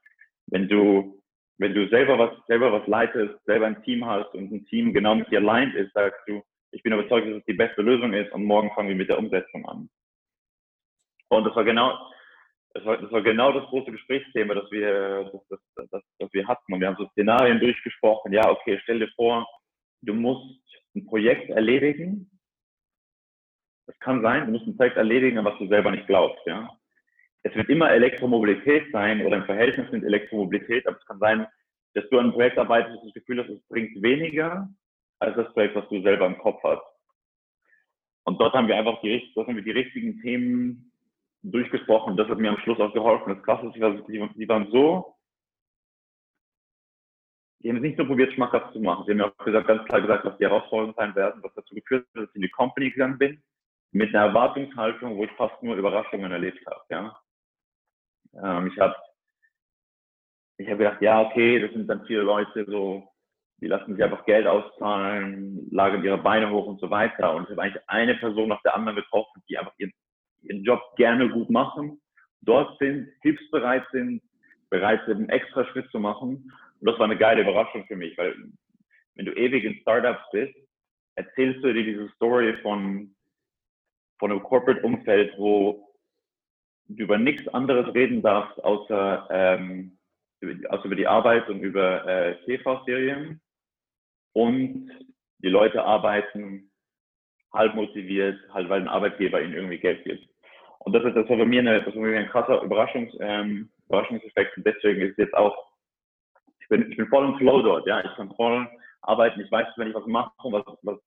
Wenn 0.48 0.68
du 0.68 1.22
wenn 1.58 1.74
du 1.74 1.88
selber 1.90 2.18
was, 2.18 2.32
selber 2.48 2.72
was 2.72 2.84
leitest, 2.88 3.36
selber 3.44 3.66
ein 3.66 3.80
Team 3.84 4.04
hast 4.04 4.34
und 4.34 4.50
ein 4.50 4.66
Team 4.66 4.92
genau 4.92 5.14
mit 5.14 5.30
dir 5.30 5.38
aligned 5.38 5.76
ist, 5.76 5.92
sagst 5.92 6.20
du, 6.26 6.42
ich 6.72 6.82
bin 6.82 6.92
überzeugt, 6.92 7.28
dass 7.28 7.36
es 7.36 7.44
die 7.44 7.54
beste 7.54 7.82
Lösung 7.82 8.12
ist 8.12 8.32
und 8.32 8.42
morgen 8.42 8.72
fangen 8.74 8.88
wir 8.88 8.96
mit 8.96 9.08
der 9.08 9.20
Umsetzung 9.20 9.64
an. 9.64 9.88
Und 11.28 11.44
das 11.44 11.54
war 11.54 11.62
genau, 11.62 11.96
das 12.74 12.84
war, 12.84 12.98
das 12.98 13.10
war 13.10 13.22
genau 13.22 13.52
das 13.52 13.64
große 13.66 13.90
Gesprächsthema, 13.90 14.54
das 14.54 14.70
wir, 14.70 15.30
das, 15.48 15.60
das, 15.76 16.02
das, 16.18 16.32
wir 16.32 16.46
hatten. 16.46 16.72
Und 16.72 16.80
wir 16.80 16.88
haben 16.88 16.96
so 16.96 17.08
Szenarien 17.10 17.60
durchgesprochen. 17.60 18.32
Ja, 18.32 18.50
okay, 18.50 18.78
stell 18.82 18.98
dir 18.98 19.10
vor, 19.16 19.46
du 20.02 20.12
musst 20.12 20.60
ein 20.94 21.06
Projekt 21.06 21.50
erledigen. 21.50 22.30
Das 23.86 23.98
kann 24.00 24.22
sein, 24.22 24.46
du 24.46 24.52
musst 24.52 24.66
ein 24.66 24.76
Projekt 24.76 24.96
erledigen, 24.96 25.44
was 25.44 25.58
du 25.58 25.68
selber 25.68 25.90
nicht 25.90 26.06
glaubst, 26.06 26.44
ja 26.46 26.68
es 27.44 27.54
wird 27.54 27.68
immer 27.68 27.90
Elektromobilität 27.90 28.90
sein 28.90 29.24
oder 29.24 29.36
im 29.36 29.44
Verhältnis 29.44 29.90
mit 29.92 30.02
Elektromobilität, 30.02 30.86
aber 30.86 30.96
es 30.96 31.06
kann 31.06 31.18
sein, 31.18 31.46
dass 31.92 32.08
du 32.08 32.18
an 32.18 32.24
einem 32.24 32.32
Projekt 32.32 32.58
arbeitest 32.58 32.98
das 33.04 33.12
Gefühl 33.12 33.38
hast, 33.38 33.50
es 33.50 33.62
bringt 33.68 34.02
weniger 34.02 34.68
als 35.20 35.36
das 35.36 35.52
Projekt, 35.52 35.76
was 35.76 35.88
du 35.90 36.02
selber 36.02 36.26
im 36.26 36.38
Kopf 36.38 36.60
hast. 36.64 36.82
Und 38.24 38.40
dort 38.40 38.54
haben 38.54 38.66
wir 38.66 38.76
einfach 38.76 39.00
die, 39.02 39.30
dort 39.34 39.46
haben 39.46 39.56
wir 39.56 39.62
die 39.62 39.70
richtigen 39.70 40.20
Themen 40.22 40.90
durchgesprochen. 41.44 42.16
Das 42.16 42.28
hat 42.28 42.38
mir 42.38 42.50
am 42.50 42.58
Schluss 42.58 42.80
auch 42.80 42.92
geholfen. 42.92 43.34
Das 43.34 43.42
Krasse 43.44 43.66
ist, 43.66 44.08
die, 44.08 44.28
die 44.36 44.48
waren 44.48 44.70
so, 44.70 45.14
die 47.60 47.70
haben 47.70 47.76
es 47.76 47.82
nicht 47.82 47.96
so 47.96 48.04
probiert, 48.04 48.32
schmackhaft 48.32 48.72
zu 48.72 48.80
machen. 48.80 49.04
Sie 49.04 49.12
haben 49.12 49.18
mir 49.18 49.26
auch 49.26 49.44
gesagt, 49.44 49.66
ganz 49.66 49.84
klar 49.86 50.00
gesagt, 50.00 50.24
was 50.24 50.36
die 50.38 50.44
Herausforderungen 50.44 50.94
sein 50.96 51.14
werden, 51.14 51.42
was 51.42 51.54
dazu 51.54 51.74
geführt 51.74 52.06
hat, 52.08 52.22
dass 52.22 52.30
ich 52.30 52.36
in 52.36 52.42
die 52.42 52.50
Company 52.50 52.90
gegangen 52.90 53.18
bin, 53.18 53.42
mit 53.92 54.14
einer 54.14 54.26
Erwartungshaltung, 54.26 55.16
wo 55.16 55.24
ich 55.24 55.30
fast 55.32 55.62
nur 55.62 55.76
Überraschungen 55.76 56.30
erlebt 56.30 56.64
habe. 56.66 56.82
Ja? 56.90 57.20
Ähm, 58.42 58.66
ich 58.66 58.78
habe 58.78 58.96
ich 60.56 60.68
hab 60.68 60.78
gedacht, 60.78 61.02
ja, 61.02 61.22
okay, 61.22 61.58
das 61.58 61.72
sind 61.72 61.88
dann 61.88 62.06
viele 62.06 62.22
Leute 62.22 62.64
so, 62.68 63.08
die 63.60 63.66
lassen 63.66 63.94
sich 63.94 64.04
einfach 64.04 64.24
Geld 64.24 64.46
auszahlen, 64.46 65.68
lagern 65.70 66.04
ihre 66.04 66.18
Beine 66.18 66.50
hoch 66.50 66.66
und 66.66 66.80
so 66.80 66.90
weiter. 66.90 67.34
Und 67.34 67.44
ich 67.44 67.50
habe 67.50 67.62
eigentlich 67.62 67.88
eine 67.88 68.14
Person 68.16 68.48
nach 68.48 68.62
der 68.62 68.74
anderen 68.74 68.96
getroffen, 68.96 69.42
die 69.48 69.58
einfach 69.58 69.74
ihren, 69.78 69.92
ihren 70.44 70.64
Job 70.64 70.80
gerne 70.96 71.28
gut 71.28 71.50
machen, 71.50 72.00
dort 72.42 72.78
sind, 72.78 73.08
hilfsbereit 73.22 73.84
sind, 73.92 74.22
bereit 74.70 75.00
sind, 75.06 75.16
einen 75.16 75.28
extra 75.28 75.64
Schritt 75.66 75.90
zu 75.90 75.98
machen. 75.98 76.52
Und 76.80 76.86
das 76.90 76.98
war 76.98 77.06
eine 77.06 77.16
geile 77.16 77.42
Überraschung 77.42 77.84
für 77.86 77.96
mich, 77.96 78.16
weil 78.18 78.34
wenn 79.14 79.26
du 79.26 79.32
ewig 79.32 79.64
in 79.64 79.74
Startups 79.80 80.24
bist, 80.32 80.54
erzählst 81.14 81.62
du 81.62 81.72
dir 81.72 81.84
diese 81.84 82.08
Story 82.10 82.54
von, 82.62 83.14
von 84.18 84.30
einem 84.30 84.42
Corporate-Umfeld, 84.42 85.34
wo 85.38 85.94
über 86.88 87.18
nichts 87.18 87.46
anderes 87.48 87.94
reden 87.94 88.22
darfst, 88.22 88.62
außer, 88.62 89.28
ähm, 89.30 89.98
außer 90.68 90.84
über 90.84 90.96
die 90.96 91.06
Arbeit 91.06 91.48
und 91.48 91.60
über 91.60 92.06
äh, 92.06 92.44
TV-Serien. 92.44 93.40
Und 94.32 94.90
die 95.38 95.48
Leute 95.48 95.84
arbeiten 95.84 96.70
halb 97.52 97.74
motiviert, 97.74 98.38
halt 98.52 98.68
weil 98.68 98.82
ein 98.82 98.88
Arbeitgeber 98.88 99.40
ihnen 99.40 99.54
irgendwie 99.54 99.78
Geld 99.78 100.04
gibt. 100.04 100.28
Und 100.80 100.92
das, 100.92 101.04
ist, 101.04 101.14
das 101.14 101.28
war 101.28 101.36
bei 101.36 101.44
mir, 101.44 101.60
eine, 101.60 101.82
das 101.82 101.94
war 101.94 102.02
bei 102.02 102.08
mir 102.08 102.18
ein 102.18 102.28
krasser 102.28 102.62
Überraschungs, 102.62 103.12
ähm, 103.20 103.70
Überraschungseffekt. 103.88 104.56
Und 104.56 104.66
deswegen 104.66 105.02
ist 105.02 105.18
jetzt 105.18 105.34
auch, 105.34 105.56
ich 106.60 106.68
bin, 106.68 106.90
ich 106.90 106.96
bin 106.96 107.08
voll 107.08 107.24
im 107.24 107.38
Flow 107.38 107.62
dort, 107.62 107.86
ja. 107.86 108.04
Ich 108.04 108.14
kann 108.16 108.34
voll 108.34 108.68
arbeiten. 109.02 109.40
Ich 109.40 109.50
weiß, 109.50 109.66
wenn 109.76 109.88
ich 109.88 109.94
was 109.94 110.06
mache, 110.06 110.32
was, 110.44 110.64
was 110.82 110.98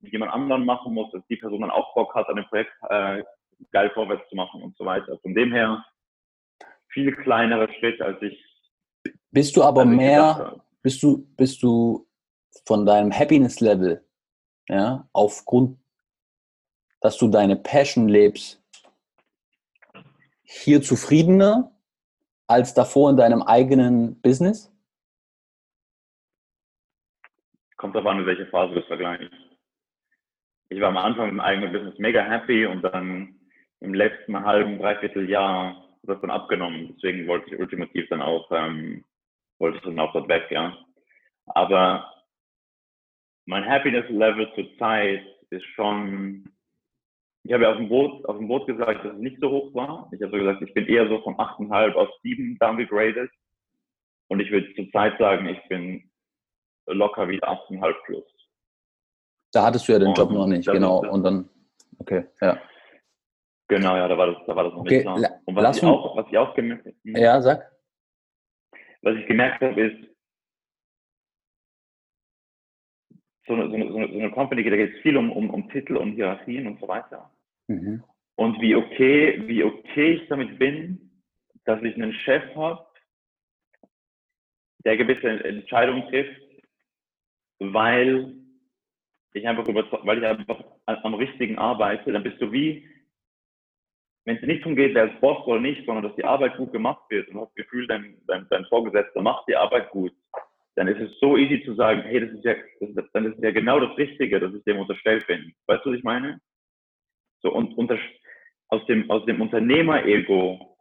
jemand 0.00 0.32
anderen 0.32 0.64
machen 0.64 0.94
muss, 0.94 1.10
dass 1.12 1.26
die 1.28 1.36
Person 1.36 1.62
dann 1.62 1.70
auch 1.70 1.94
Bock 1.94 2.14
hat, 2.14 2.28
an 2.28 2.36
dem 2.36 2.44
Projekt 2.46 2.72
äh, 2.88 3.22
geil 3.72 3.90
vorwärts 3.94 4.28
zu 4.28 4.36
machen 4.36 4.62
und 4.62 4.76
so 4.76 4.84
weiter. 4.84 5.18
Von 5.18 5.34
dem 5.34 5.52
her 5.52 5.84
viel 6.88 7.14
kleinerer 7.14 7.68
Schritt, 7.74 8.00
als 8.00 8.20
ich. 8.22 8.44
Bist 9.30 9.56
du 9.56 9.62
aber 9.62 9.84
mehr, 9.84 10.60
bist 10.82 11.02
du, 11.02 11.26
bist 11.36 11.62
du 11.62 12.06
von 12.66 12.86
deinem 12.86 13.12
Happiness-Level, 13.12 14.04
ja, 14.68 15.08
aufgrund, 15.12 15.78
dass 17.00 17.18
du 17.18 17.28
deine 17.28 17.56
Passion 17.56 18.08
lebst, 18.08 18.63
hier 20.44 20.82
zufriedener 20.82 21.72
als 22.46 22.74
davor 22.74 23.10
in 23.10 23.16
deinem 23.16 23.42
eigenen 23.42 24.20
Business? 24.20 24.74
kommt 27.84 27.94
darauf 27.94 28.12
an, 28.12 28.20
in 28.20 28.26
welche 28.26 28.46
Phase 28.46 28.72
du 28.72 28.80
es 28.80 28.86
vergleichst. 28.86 29.30
Ich 30.70 30.80
war 30.80 30.88
am 30.88 30.96
Anfang 30.96 31.28
im 31.28 31.38
eigenen 31.38 31.70
Business 31.70 31.98
mega 31.98 32.22
happy 32.22 32.64
und 32.64 32.80
dann 32.80 33.38
im 33.80 33.92
letzten 33.92 34.42
halben, 34.42 34.78
dreiviertel 34.78 35.28
Jahr 35.28 35.84
das 36.04 36.18
dann 36.22 36.30
abgenommen. 36.30 36.94
Deswegen 36.96 37.28
wollte 37.28 37.50
ich 37.50 37.60
ultimativ 37.60 38.08
dann 38.08 38.22
auch, 38.22 38.50
ähm, 38.52 39.04
wollte 39.58 39.76
ich 39.76 39.84
dann 39.84 39.98
auch 39.98 40.14
dort 40.14 40.30
weg, 40.30 40.46
ja. 40.48 40.74
Aber 41.48 42.10
mein 43.44 43.68
Happiness 43.68 44.08
Level 44.08 44.50
zur 44.54 44.78
Zeit 44.78 45.22
ist 45.50 45.66
schon, 45.74 46.48
ich 47.44 47.52
habe 47.52 47.64
ja 47.64 47.70
auf 47.70 47.76
dem 47.76 47.90
Boot, 47.90 48.24
auf 48.26 48.38
dem 48.38 48.48
Boot 48.48 48.66
gesagt, 48.66 49.04
dass 49.04 49.12
es 49.12 49.18
nicht 49.18 49.38
so 49.38 49.50
hoch 49.50 49.74
war. 49.74 50.08
Ich 50.12 50.22
habe 50.22 50.32
so 50.32 50.38
gesagt, 50.38 50.62
ich 50.62 50.72
bin 50.72 50.86
eher 50.86 51.06
so 51.08 51.20
von 51.20 51.34
8,5 51.34 51.92
auf 51.94 52.08
7 52.22 52.56
downgegradet. 52.58 53.30
Und 54.28 54.40
ich 54.40 54.50
würde 54.50 54.74
zur 54.74 54.90
Zeit 54.92 55.18
sagen, 55.18 55.46
ich 55.46 55.62
bin 55.68 56.10
locker 56.86 57.28
wieder 57.28 57.46
8,5 57.46 57.94
plus. 58.06 58.24
Da 59.52 59.66
hattest 59.66 59.86
du 59.86 59.92
ja 59.92 59.98
den 59.98 60.08
und 60.08 60.18
Job 60.18 60.30
noch 60.30 60.46
nicht, 60.46 60.66
genau. 60.66 61.06
Und 61.06 61.22
dann, 61.22 61.48
okay, 61.98 62.24
ja. 62.40 62.58
Genau, 63.68 63.96
ja, 63.96 64.08
da 64.08 64.16
war 64.16 64.26
das, 64.28 64.36
da 64.46 64.56
war 64.56 64.64
das 64.64 64.72
noch 64.72 64.80
okay, 64.80 64.96
nicht 64.96 65.02
klar. 65.02 65.40
Und 65.44 65.56
was 65.56 65.76
ich, 65.76 65.84
auch, 65.84 66.16
was 66.16 66.26
ich 66.28 66.38
auch 66.38 66.54
gemerkt 66.54 66.86
habe. 66.86 66.96
Ja, 67.04 67.40
sag. 67.42 67.70
Was 69.02 69.16
ich 69.16 69.26
gemerkt 69.26 69.60
habe, 69.60 69.80
ist, 69.80 70.08
so 73.46 73.52
eine, 73.52 73.68
so 73.68 73.74
eine, 73.74 73.90
so 73.90 74.18
eine 74.18 74.30
Company, 74.30 74.64
da 74.64 74.76
geht 74.76 74.94
es 74.94 75.02
viel 75.02 75.16
um, 75.18 75.30
um, 75.30 75.50
um 75.50 75.68
Titel, 75.68 75.96
um 75.96 76.12
Hierarchien 76.12 76.66
und 76.66 76.80
so 76.80 76.88
weiter. 76.88 77.30
Mhm. 77.68 78.02
Und 78.36 78.60
wie 78.60 78.74
okay, 78.74 79.42
wie 79.46 79.62
okay 79.62 80.14
ich 80.14 80.28
damit 80.28 80.58
bin, 80.58 81.22
dass 81.64 81.82
ich 81.82 81.94
einen 81.94 82.12
Chef 82.12 82.42
habe, 82.54 82.84
der 84.84 84.96
gewisse 84.96 85.28
Entscheidungen 85.28 86.08
trifft, 86.08 86.40
weil 87.58 88.34
ich 89.32 89.46
einfach 89.48 89.66
weil 89.66 90.18
ich 90.18 90.26
einfach 90.26 90.64
am 90.86 91.14
richtigen 91.14 91.58
arbeite, 91.58 92.12
dann 92.12 92.22
bist 92.22 92.40
du 92.40 92.52
wie, 92.52 92.88
wenn 94.24 94.36
es 94.36 94.42
nicht 94.42 94.62
darum 94.62 94.76
geht, 94.76 94.94
wer 94.94 95.12
ist 95.12 95.20
Boss 95.20 95.46
oder 95.46 95.60
nicht, 95.60 95.84
sondern 95.86 96.04
dass 96.04 96.16
die 96.16 96.24
Arbeit 96.24 96.56
gut 96.56 96.72
gemacht 96.72 97.02
wird 97.10 97.28
und 97.28 97.34
du 97.34 97.40
hast 97.40 97.48
das 97.48 97.64
Gefühl, 97.64 97.86
dein, 97.86 98.16
dein, 98.26 98.46
dein 98.50 98.64
Vorgesetzter 98.66 99.22
macht 99.22 99.46
die 99.48 99.56
Arbeit 99.56 99.90
gut, 99.90 100.12
dann 100.76 100.88
ist 100.88 101.00
es 101.00 101.18
so 101.20 101.36
easy 101.36 101.62
zu 101.64 101.74
sagen, 101.74 102.02
hey, 102.02 102.20
das 102.20 102.30
ist 102.30 102.44
ja, 102.44 102.54
das, 102.80 103.06
dann 103.12 103.26
ist 103.26 103.42
ja 103.42 103.50
genau 103.50 103.80
das 103.80 103.96
Richtige, 103.96 104.40
dass 104.40 104.54
ich 104.54 104.64
dem 104.64 104.78
unterstellt 104.78 105.26
bin. 105.26 105.52
Weißt 105.66 105.84
du, 105.84 105.90
was 105.90 105.98
ich 105.98 106.04
meine? 106.04 106.40
So, 107.44 107.52
und 107.52 107.76
unter, 107.76 107.98
aus 108.68 108.84
dem, 108.86 109.08
aus 109.10 109.24
dem 109.26 109.40
Unternehmer-Ego 109.40 110.78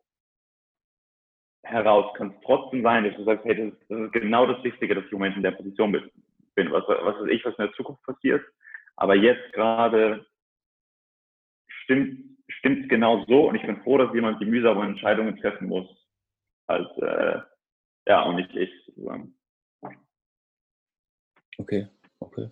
heraus 1.63 2.13
kann 2.15 2.31
es 2.31 2.41
trotzdem 2.45 2.81
sein, 2.83 3.03
dass 3.03 3.15
du 3.17 3.25
sagst, 3.25 3.45
hey, 3.45 3.55
das, 3.55 3.87
das, 3.89 3.99
ist 3.99 4.13
genau 4.13 4.45
das 4.45 4.63
Richtige, 4.63 4.95
dass 4.95 5.05
ich 5.05 5.11
im 5.11 5.19
Moment 5.19 5.35
in 5.35 5.43
der 5.43 5.51
Position 5.51 5.91
bin. 5.91 6.71
Was, 6.71 6.83
was 6.87 7.19
weiß 7.19 7.29
ich, 7.29 7.43
was 7.43 7.57
in 7.57 7.65
der 7.65 7.73
Zukunft 7.73 8.01
passiert. 8.03 8.43
Aber 8.95 9.15
jetzt 9.15 9.51
gerade 9.53 10.25
stimmt 11.83 12.33
stimmt 12.47 12.89
genau 12.89 13.25
so 13.25 13.49
und 13.49 13.55
ich 13.55 13.65
bin 13.65 13.81
froh, 13.81 13.97
dass 13.97 14.13
jemand 14.13 14.41
die 14.41 14.45
mühsamen 14.45 14.91
Entscheidungen 14.91 15.37
treffen 15.37 15.67
muss, 15.67 15.87
als 16.67 16.87
äh, 16.97 17.39
ja 18.07 18.21
und 18.23 18.35
nicht 18.35 18.55
ich 18.55 18.69
sozusagen. 18.85 19.35
Okay, 21.57 21.87
okay. 22.19 22.49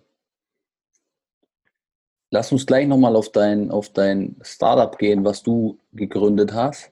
Lass 2.34 2.50
uns 2.50 2.64
gleich 2.64 2.86
nochmal 2.86 3.14
auf 3.14 3.30
dein, 3.30 3.70
auf 3.70 3.90
dein 3.90 4.40
Startup 4.40 4.96
gehen, 4.96 5.22
was 5.22 5.42
du 5.42 5.78
gegründet 5.92 6.54
hast. 6.54 6.90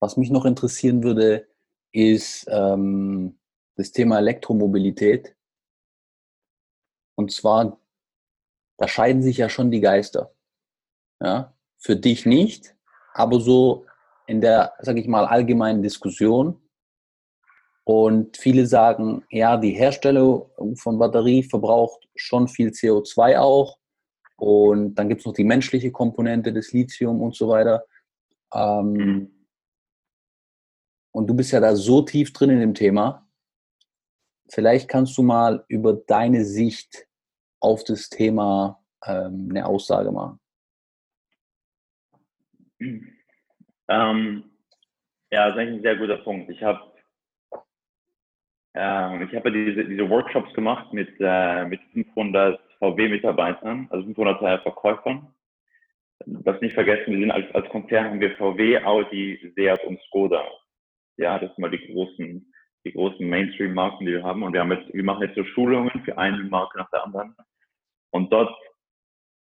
Was 0.00 0.16
mich 0.16 0.30
noch 0.30 0.44
interessieren 0.44 1.04
würde, 1.04 1.46
ist 1.92 2.44
ähm, 2.50 3.38
das 3.76 3.92
Thema 3.92 4.18
Elektromobilität. 4.18 5.36
Und 7.14 7.30
zwar, 7.30 7.78
da 8.78 8.88
scheiden 8.88 9.22
sich 9.22 9.36
ja 9.36 9.48
schon 9.48 9.70
die 9.70 9.80
Geister. 9.80 10.34
Ja? 11.22 11.54
Für 11.78 11.94
dich 11.94 12.26
nicht, 12.26 12.74
aber 13.14 13.38
so 13.38 13.86
in 14.26 14.40
der, 14.40 14.72
sag 14.80 14.96
ich 14.96 15.06
mal, 15.06 15.24
allgemeinen 15.24 15.84
Diskussion. 15.84 16.60
Und 17.84 18.36
viele 18.36 18.66
sagen, 18.66 19.24
ja, 19.30 19.56
die 19.56 19.70
Herstellung 19.70 20.50
von 20.74 20.98
Batterie 20.98 21.44
verbraucht 21.44 22.08
schon 22.16 22.48
viel 22.48 22.70
CO2 22.70 23.38
auch. 23.38 23.79
Und 24.40 24.94
dann 24.94 25.08
gibt 25.08 25.20
es 25.20 25.26
noch 25.26 25.34
die 25.34 25.44
menschliche 25.44 25.92
Komponente 25.92 26.52
des 26.52 26.72
Lithium 26.72 27.20
und 27.20 27.34
so 27.34 27.48
weiter. 27.48 27.84
Ähm, 28.54 28.92
mhm. 28.92 29.46
Und 31.12 31.26
du 31.28 31.34
bist 31.34 31.52
ja 31.52 31.60
da 31.60 31.74
so 31.76 32.02
tief 32.02 32.32
drin 32.32 32.50
in 32.50 32.60
dem 32.60 32.74
Thema. 32.74 33.28
Vielleicht 34.48 34.88
kannst 34.88 35.16
du 35.18 35.22
mal 35.22 35.64
über 35.68 35.94
deine 35.94 36.44
Sicht 36.44 37.06
auf 37.60 37.84
das 37.84 38.08
Thema 38.08 38.82
ähm, 39.04 39.48
eine 39.50 39.66
Aussage 39.66 40.10
machen. 40.10 40.40
Ähm, 42.78 44.44
ja, 45.30 45.46
das 45.46 45.54
ist 45.54 45.60
eigentlich 45.60 45.78
ein 45.78 45.82
sehr 45.82 45.96
guter 45.96 46.16
Punkt. 46.18 46.50
Ich 46.50 46.62
habe 46.62 46.90
ähm, 48.74 49.28
ich 49.28 49.34
habe 49.34 49.50
diese, 49.50 49.84
diese 49.84 50.08
Workshops 50.08 50.52
gemacht 50.54 50.92
mit, 50.92 51.08
äh, 51.18 51.64
mit 51.64 51.80
500 51.92 52.60
VW-Mitarbeitern, 52.80 53.88
also 53.90 54.04
500 54.04 54.62
Verkäufern. 54.62 55.34
Das 56.26 56.60
nicht 56.60 56.74
vergessen, 56.74 57.12
wir 57.12 57.20
sind 57.20 57.30
als, 57.30 57.54
als 57.54 57.68
Konzern 57.70 58.06
haben 58.06 58.20
wir 58.20 58.36
VW, 58.36 58.82
Audi, 58.84 59.52
Seat 59.56 59.82
und 59.84 60.00
Skoda. 60.02 60.44
Ja, 61.16 61.38
das 61.38 61.50
sind 61.50 61.58
mal 61.58 61.70
die 61.70 61.92
großen, 61.92 62.52
die 62.84 62.92
großen 62.92 63.26
Mainstream-Marken, 63.26 64.06
die 64.06 64.12
wir 64.12 64.22
haben. 64.22 64.42
Und 64.42 64.52
wir 64.52 64.60
haben 64.60 64.72
jetzt, 64.72 64.92
wir 64.92 65.04
machen 65.04 65.22
jetzt 65.22 65.36
so 65.36 65.44
Schulungen 65.44 66.02
für 66.04 66.16
eine 66.18 66.42
Marke 66.44 66.78
nach 66.78 66.90
der 66.90 67.04
anderen. 67.04 67.34
Und 68.10 68.32
dort, 68.32 68.54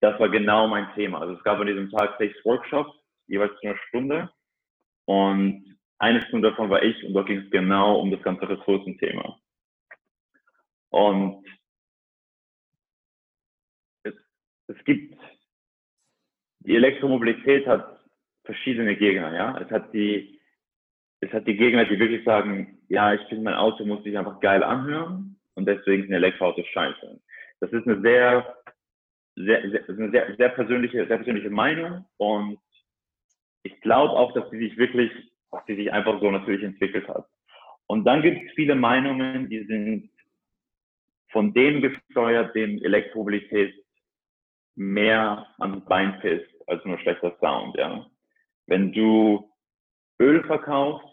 das 0.00 0.18
war 0.20 0.28
genau 0.28 0.68
mein 0.68 0.92
Thema. 0.94 1.20
Also 1.20 1.34
es 1.34 1.42
gab 1.42 1.58
an 1.58 1.66
diesem 1.66 1.90
Tag 1.90 2.16
sechs 2.18 2.36
Workshops, 2.44 2.92
jeweils 3.26 3.52
eine 3.62 3.76
Stunde. 3.88 4.30
Und 5.06 5.78
eine 5.98 6.22
Stunde 6.26 6.50
davon 6.50 6.70
war 6.70 6.82
ich 6.82 7.02
und 7.04 7.14
dort 7.14 7.26
ging 7.26 7.38
es 7.38 7.50
genau 7.50 7.98
um 8.00 8.10
das 8.10 8.22
ganze 8.22 8.48
Ressourcenthema. 8.48 9.38
Und 10.90 11.44
es 14.68 14.84
gibt, 14.84 15.14
die 16.60 16.76
Elektromobilität 16.76 17.66
hat 17.66 17.98
verschiedene 18.44 18.96
Gegner, 18.96 19.34
ja. 19.34 19.58
Es 19.58 19.70
hat 19.70 19.92
die, 19.92 20.38
es 21.20 21.32
hat 21.32 21.46
die 21.46 21.56
Gegner, 21.56 21.84
die 21.84 21.98
wirklich 21.98 22.24
sagen, 22.24 22.78
ja, 22.88 23.14
ich 23.14 23.20
finde, 23.28 23.44
mein 23.44 23.54
Auto 23.54 23.84
muss 23.84 24.02
sich 24.04 24.16
einfach 24.16 24.40
geil 24.40 24.62
anhören 24.62 25.38
und 25.54 25.66
deswegen 25.66 26.04
sind 26.04 26.12
Elektroautos 26.12 26.66
scheiße. 26.66 27.20
Das 27.60 27.72
ist 27.72 27.86
eine 27.86 28.00
sehr, 28.00 28.56
sehr, 29.36 29.70
sehr, 29.70 30.10
sehr, 30.10 30.36
sehr 30.36 30.48
persönliche, 30.50 31.06
sehr 31.06 31.16
persönliche 31.16 31.50
Meinung 31.50 32.04
und 32.16 32.58
ich 33.62 33.80
glaube 33.80 34.12
auch, 34.12 34.32
dass 34.32 34.48
sie 34.50 34.58
sich 34.58 34.76
wirklich, 34.76 35.10
dass 35.50 35.64
sie 35.66 35.74
sich 35.74 35.92
einfach 35.92 36.20
so 36.20 36.30
natürlich 36.30 36.62
entwickelt 36.62 37.08
hat. 37.08 37.26
Und 37.86 38.04
dann 38.04 38.22
gibt 38.22 38.46
es 38.46 38.54
viele 38.54 38.74
Meinungen, 38.74 39.48
die 39.48 39.64
sind 39.64 40.10
von 41.30 41.52
dem 41.52 41.82
gesteuert, 41.82 42.54
dem 42.54 42.82
Elektromobilität 42.82 43.74
mehr 44.78 45.46
ans 45.58 45.84
Bein 45.86 46.20
pisst 46.20 46.48
als 46.68 46.84
nur 46.84 46.98
schlechter 47.00 47.36
Sound, 47.40 47.76
ja. 47.76 48.06
Wenn 48.66 48.92
du 48.92 49.50
Öl 50.20 50.44
verkaufst 50.44 51.06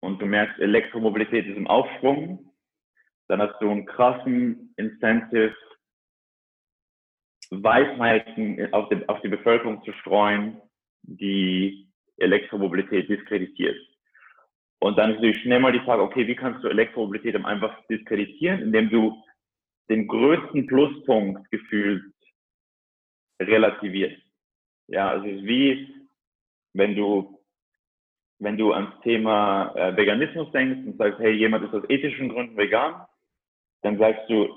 und 0.00 0.22
du 0.22 0.26
merkst, 0.26 0.60
Elektromobilität 0.60 1.46
ist 1.46 1.56
im 1.56 1.66
Aufschwung, 1.66 2.52
dann 3.26 3.42
hast 3.42 3.60
du 3.60 3.70
einen 3.70 3.86
krassen 3.86 4.72
Incentive, 4.76 5.54
Weisheiten 7.50 8.72
auf 8.72 8.88
die, 8.88 9.08
auf 9.08 9.20
die 9.22 9.28
Bevölkerung 9.28 9.82
zu 9.84 9.92
streuen, 9.94 10.60
die 11.02 11.88
Elektromobilität 12.18 13.08
diskreditiert. 13.08 13.76
Und 14.78 14.96
dann 14.96 15.10
ist 15.10 15.16
natürlich 15.16 15.42
schnell 15.42 15.60
mal 15.60 15.72
die 15.72 15.80
Frage, 15.80 16.02
okay, 16.02 16.26
wie 16.26 16.36
kannst 16.36 16.62
du 16.62 16.68
Elektromobilität 16.68 17.34
am 17.34 17.46
einfachsten 17.46 17.96
diskreditieren, 17.96 18.60
indem 18.60 18.90
du 18.90 19.22
den 19.88 20.06
größten 20.06 20.66
Pluspunkt 20.66 21.50
gefühlt 21.50 22.13
relativierst. 23.40 24.22
Ja, 24.88 25.10
also 25.10 25.26
es 25.26 25.36
ist 25.38 25.44
wie, 25.44 25.94
wenn 26.74 26.94
du, 26.94 27.38
wenn 28.38 28.56
du 28.56 28.72
ans 28.72 28.92
Thema 29.02 29.74
äh, 29.74 29.96
Veganismus 29.96 30.50
denkst 30.52 30.86
und 30.86 30.98
sagst, 30.98 31.18
hey, 31.20 31.32
jemand 31.32 31.64
ist 31.64 31.74
aus 31.74 31.88
ethischen 31.88 32.28
Gründen 32.28 32.56
vegan, 32.56 33.06
dann 33.82 33.98
sagst 33.98 34.28
du, 34.28 34.48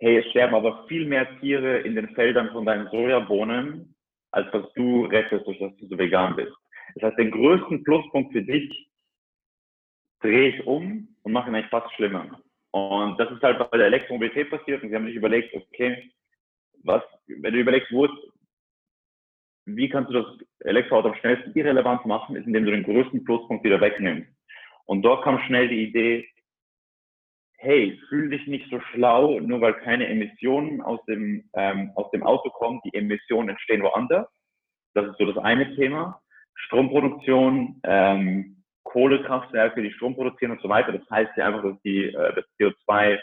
hey, 0.00 0.18
es 0.18 0.26
sterben 0.30 0.54
aber 0.54 0.86
viel 0.86 1.06
mehr 1.06 1.38
Tiere 1.40 1.78
in 1.80 1.94
den 1.94 2.08
Feldern 2.14 2.50
von 2.52 2.64
deinen 2.64 2.88
Sojabohnen, 2.90 3.94
als 4.30 4.52
was 4.52 4.72
du 4.74 5.04
rettest, 5.06 5.46
durch 5.46 5.58
das 5.58 5.76
du 5.76 5.86
so 5.86 5.98
vegan 5.98 6.36
bist. 6.36 6.52
Das 6.94 7.10
heißt, 7.10 7.18
den 7.18 7.30
größten 7.30 7.84
Pluspunkt 7.84 8.32
für 8.32 8.42
dich 8.42 8.88
drehe 10.20 10.50
ich 10.50 10.66
um 10.66 11.08
und 11.22 11.32
mache 11.32 11.50
ihn 11.50 11.54
eigentlich 11.54 11.70
fast 11.70 11.92
schlimmer. 11.94 12.40
Und 12.70 13.18
das 13.18 13.30
ist 13.30 13.42
halt 13.42 13.58
bei 13.58 13.76
der 13.76 13.86
Elektromobilität 13.86 14.50
passiert 14.50 14.82
und 14.82 14.90
sie 14.90 14.94
haben 14.94 15.06
sich 15.06 15.14
überlegt, 15.14 15.54
okay, 15.54 16.10
was, 16.84 17.02
wenn 17.26 17.52
du 17.52 17.60
überlegst, 17.60 17.92
wo 17.92 18.04
ist, 18.04 18.14
wie 19.66 19.88
kannst 19.88 20.10
du 20.10 20.22
das 20.22 20.26
Elektroauto 20.60 21.08
am 21.08 21.14
schnellsten 21.16 21.52
irrelevant 21.58 22.06
machen, 22.06 22.36
ist, 22.36 22.46
indem 22.46 22.64
du 22.64 22.70
den 22.70 22.84
größten 22.84 23.24
Pluspunkt 23.24 23.64
wieder 23.64 23.80
wegnimmst. 23.80 24.28
Und 24.86 25.02
dort 25.02 25.22
kam 25.22 25.38
schnell 25.40 25.68
die 25.68 25.84
Idee, 25.84 26.28
hey, 27.58 28.00
fühl 28.08 28.30
dich 28.30 28.46
nicht 28.46 28.70
so 28.70 28.80
schlau, 28.92 29.40
nur 29.40 29.60
weil 29.60 29.74
keine 29.74 30.06
Emissionen 30.06 30.80
aus 30.80 31.04
dem, 31.06 31.50
ähm, 31.54 31.90
aus 31.96 32.10
dem 32.12 32.22
Auto 32.22 32.50
kommen. 32.50 32.80
Die 32.84 32.94
Emissionen 32.94 33.50
entstehen 33.50 33.82
woanders. 33.82 34.28
Das 34.94 35.06
ist 35.06 35.18
so 35.18 35.26
das 35.26 35.42
eine 35.44 35.74
Thema. 35.74 36.20
Stromproduktion, 36.54 37.80
ähm, 37.84 38.64
Kohlekraftwerke, 38.84 39.82
die 39.82 39.92
Strom 39.92 40.14
produzieren 40.14 40.52
und 40.52 40.62
so 40.62 40.68
weiter. 40.68 40.92
Das 40.92 41.08
heißt 41.10 41.32
ja 41.36 41.48
einfach, 41.48 41.62
dass 41.62 41.82
die, 41.82 42.04
äh, 42.04 42.34
das 42.34 42.44
CO2 42.58 43.18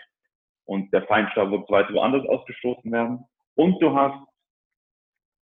und 0.65 0.93
der 0.93 1.03
Feinstaub 1.03 1.51
und 1.51 1.67
so 1.67 1.73
weiter 1.73 1.93
woanders 1.93 2.27
ausgestoßen 2.27 2.91
werden. 2.91 3.25
Und 3.55 3.81
du 3.81 3.95
hast, 3.95 4.25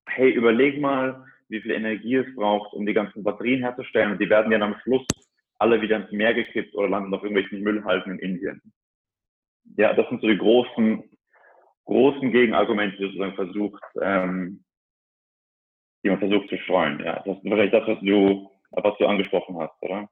hey, 0.09 0.31
überleg 0.31 0.81
mal, 0.81 1.25
wie 1.49 1.61
viel 1.61 1.73
Energie 1.73 2.16
es 2.16 2.35
braucht, 2.35 2.73
um 2.73 2.87
die 2.87 2.95
ganzen 2.95 3.23
Batterien 3.23 3.61
herzustellen. 3.61 4.12
Und 4.12 4.21
die 4.21 4.31
werden 4.31 4.52
ja 4.52 4.59
am 4.61 4.76
Schluss 4.83 5.07
alle 5.59 5.81
wieder 5.81 5.97
ins 5.97 6.11
Meer 6.12 6.35
gekippt 6.35 6.75
oder 6.75 6.88
landen 6.88 7.14
auf 7.14 7.23
irgendwelchen 7.23 7.62
Müllhalten 7.62 8.12
in 8.12 8.19
Indien. 8.19 8.62
Ja, 9.76 9.95
das 9.95 10.09
sind 10.09 10.21
so 10.21 10.28
die 10.28 10.38
großen, 10.38 11.04
großen 11.85 12.33
Gegenargumente, 12.33 12.97
die 12.97 13.04
sozusagen 13.04 13.35
versucht, 13.35 13.83
ähm, 14.00 14.64
die 16.04 16.11
man 16.11 16.19
versucht 16.19 16.49
zu 16.49 16.59
streuen. 16.59 17.00
Ja, 17.00 17.23
das 17.25 17.38
ist 17.38 17.45
wahrscheinlich 17.45 17.71
das, 17.71 17.87
was 17.87 18.00
du, 18.00 18.50
was 18.73 18.99
du 18.99 19.07
angesprochen 19.07 19.57
hast, 19.59 19.81
oder? 19.83 20.09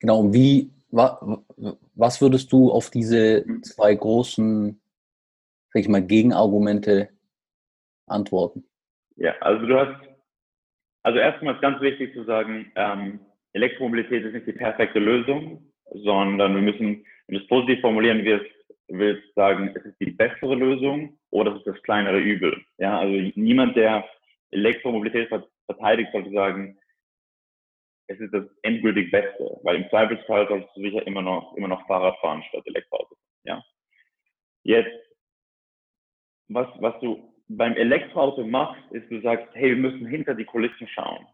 Genau, 0.00 0.20
und 0.20 0.32
wie, 0.32 0.72
was 0.90 2.20
würdest 2.20 2.52
du 2.52 2.70
auf 2.70 2.90
diese 2.90 3.44
mhm. 3.46 3.62
zwei 3.62 3.94
großen, 3.94 4.80
sag 5.72 5.80
ich 5.80 5.88
mal, 5.88 6.02
Gegenargumente 6.02 7.08
antworten? 8.06 8.64
Ja, 9.16 9.34
also 9.40 9.66
du 9.66 9.78
hast, 9.78 10.00
also 11.02 11.18
erstmal 11.18 11.54
ist 11.54 11.62
ganz 11.62 11.80
wichtig 11.80 12.14
zu 12.14 12.24
sagen, 12.24 12.70
ähm, 12.76 13.20
Elektromobilität 13.52 14.24
ist 14.24 14.34
nicht 14.34 14.46
die 14.46 14.52
perfekte 14.52 14.98
Lösung, 14.98 15.72
sondern 15.90 16.54
wir 16.54 16.62
müssen, 16.62 17.04
wenn 17.26 17.36
du 17.36 17.42
es 17.42 17.48
positiv 17.48 17.80
formulieren 17.80 18.24
wirst, 18.24 18.50
willst 18.88 19.34
sagen, 19.34 19.72
es 19.74 19.84
ist 19.84 20.00
die 20.00 20.10
bessere 20.10 20.54
Lösung 20.54 21.18
oder 21.30 21.52
es 21.52 21.58
ist 21.58 21.66
das 21.66 21.82
kleinere 21.82 22.18
Übel. 22.18 22.62
Ja, 22.78 22.98
also 22.98 23.30
niemand, 23.34 23.76
der 23.76 24.04
Elektromobilität 24.50 25.30
verteidigt, 25.66 26.10
sollte 26.12 26.30
sagen, 26.30 26.78
es 28.08 28.20
ist 28.20 28.34
das 28.34 28.44
endgültig 28.62 29.10
Beste, 29.10 29.58
weil 29.62 29.76
im 29.76 29.88
Zweifelsfall 29.88 30.46
solltest 30.48 30.76
du 30.76 30.82
sicher 30.82 31.06
immer 31.06 31.22
noch, 31.22 31.56
immer 31.56 31.68
noch 31.68 31.86
Fahrrad 31.86 32.18
fahren 32.18 32.42
statt 32.48 32.66
Elektroauto. 32.66 33.16
Ja. 33.44 33.62
Jetzt, 34.64 35.11
was, 36.54 36.68
was 36.80 36.98
du 37.00 37.32
beim 37.48 37.74
Elektroauto 37.74 38.46
machst, 38.46 38.80
ist, 38.92 39.10
du 39.10 39.20
sagst, 39.20 39.48
hey, 39.54 39.70
wir 39.70 39.76
müssen 39.90 40.06
hinter 40.06 40.34
die 40.34 40.44
Kulissen 40.44 40.88
schauen. 40.88 41.26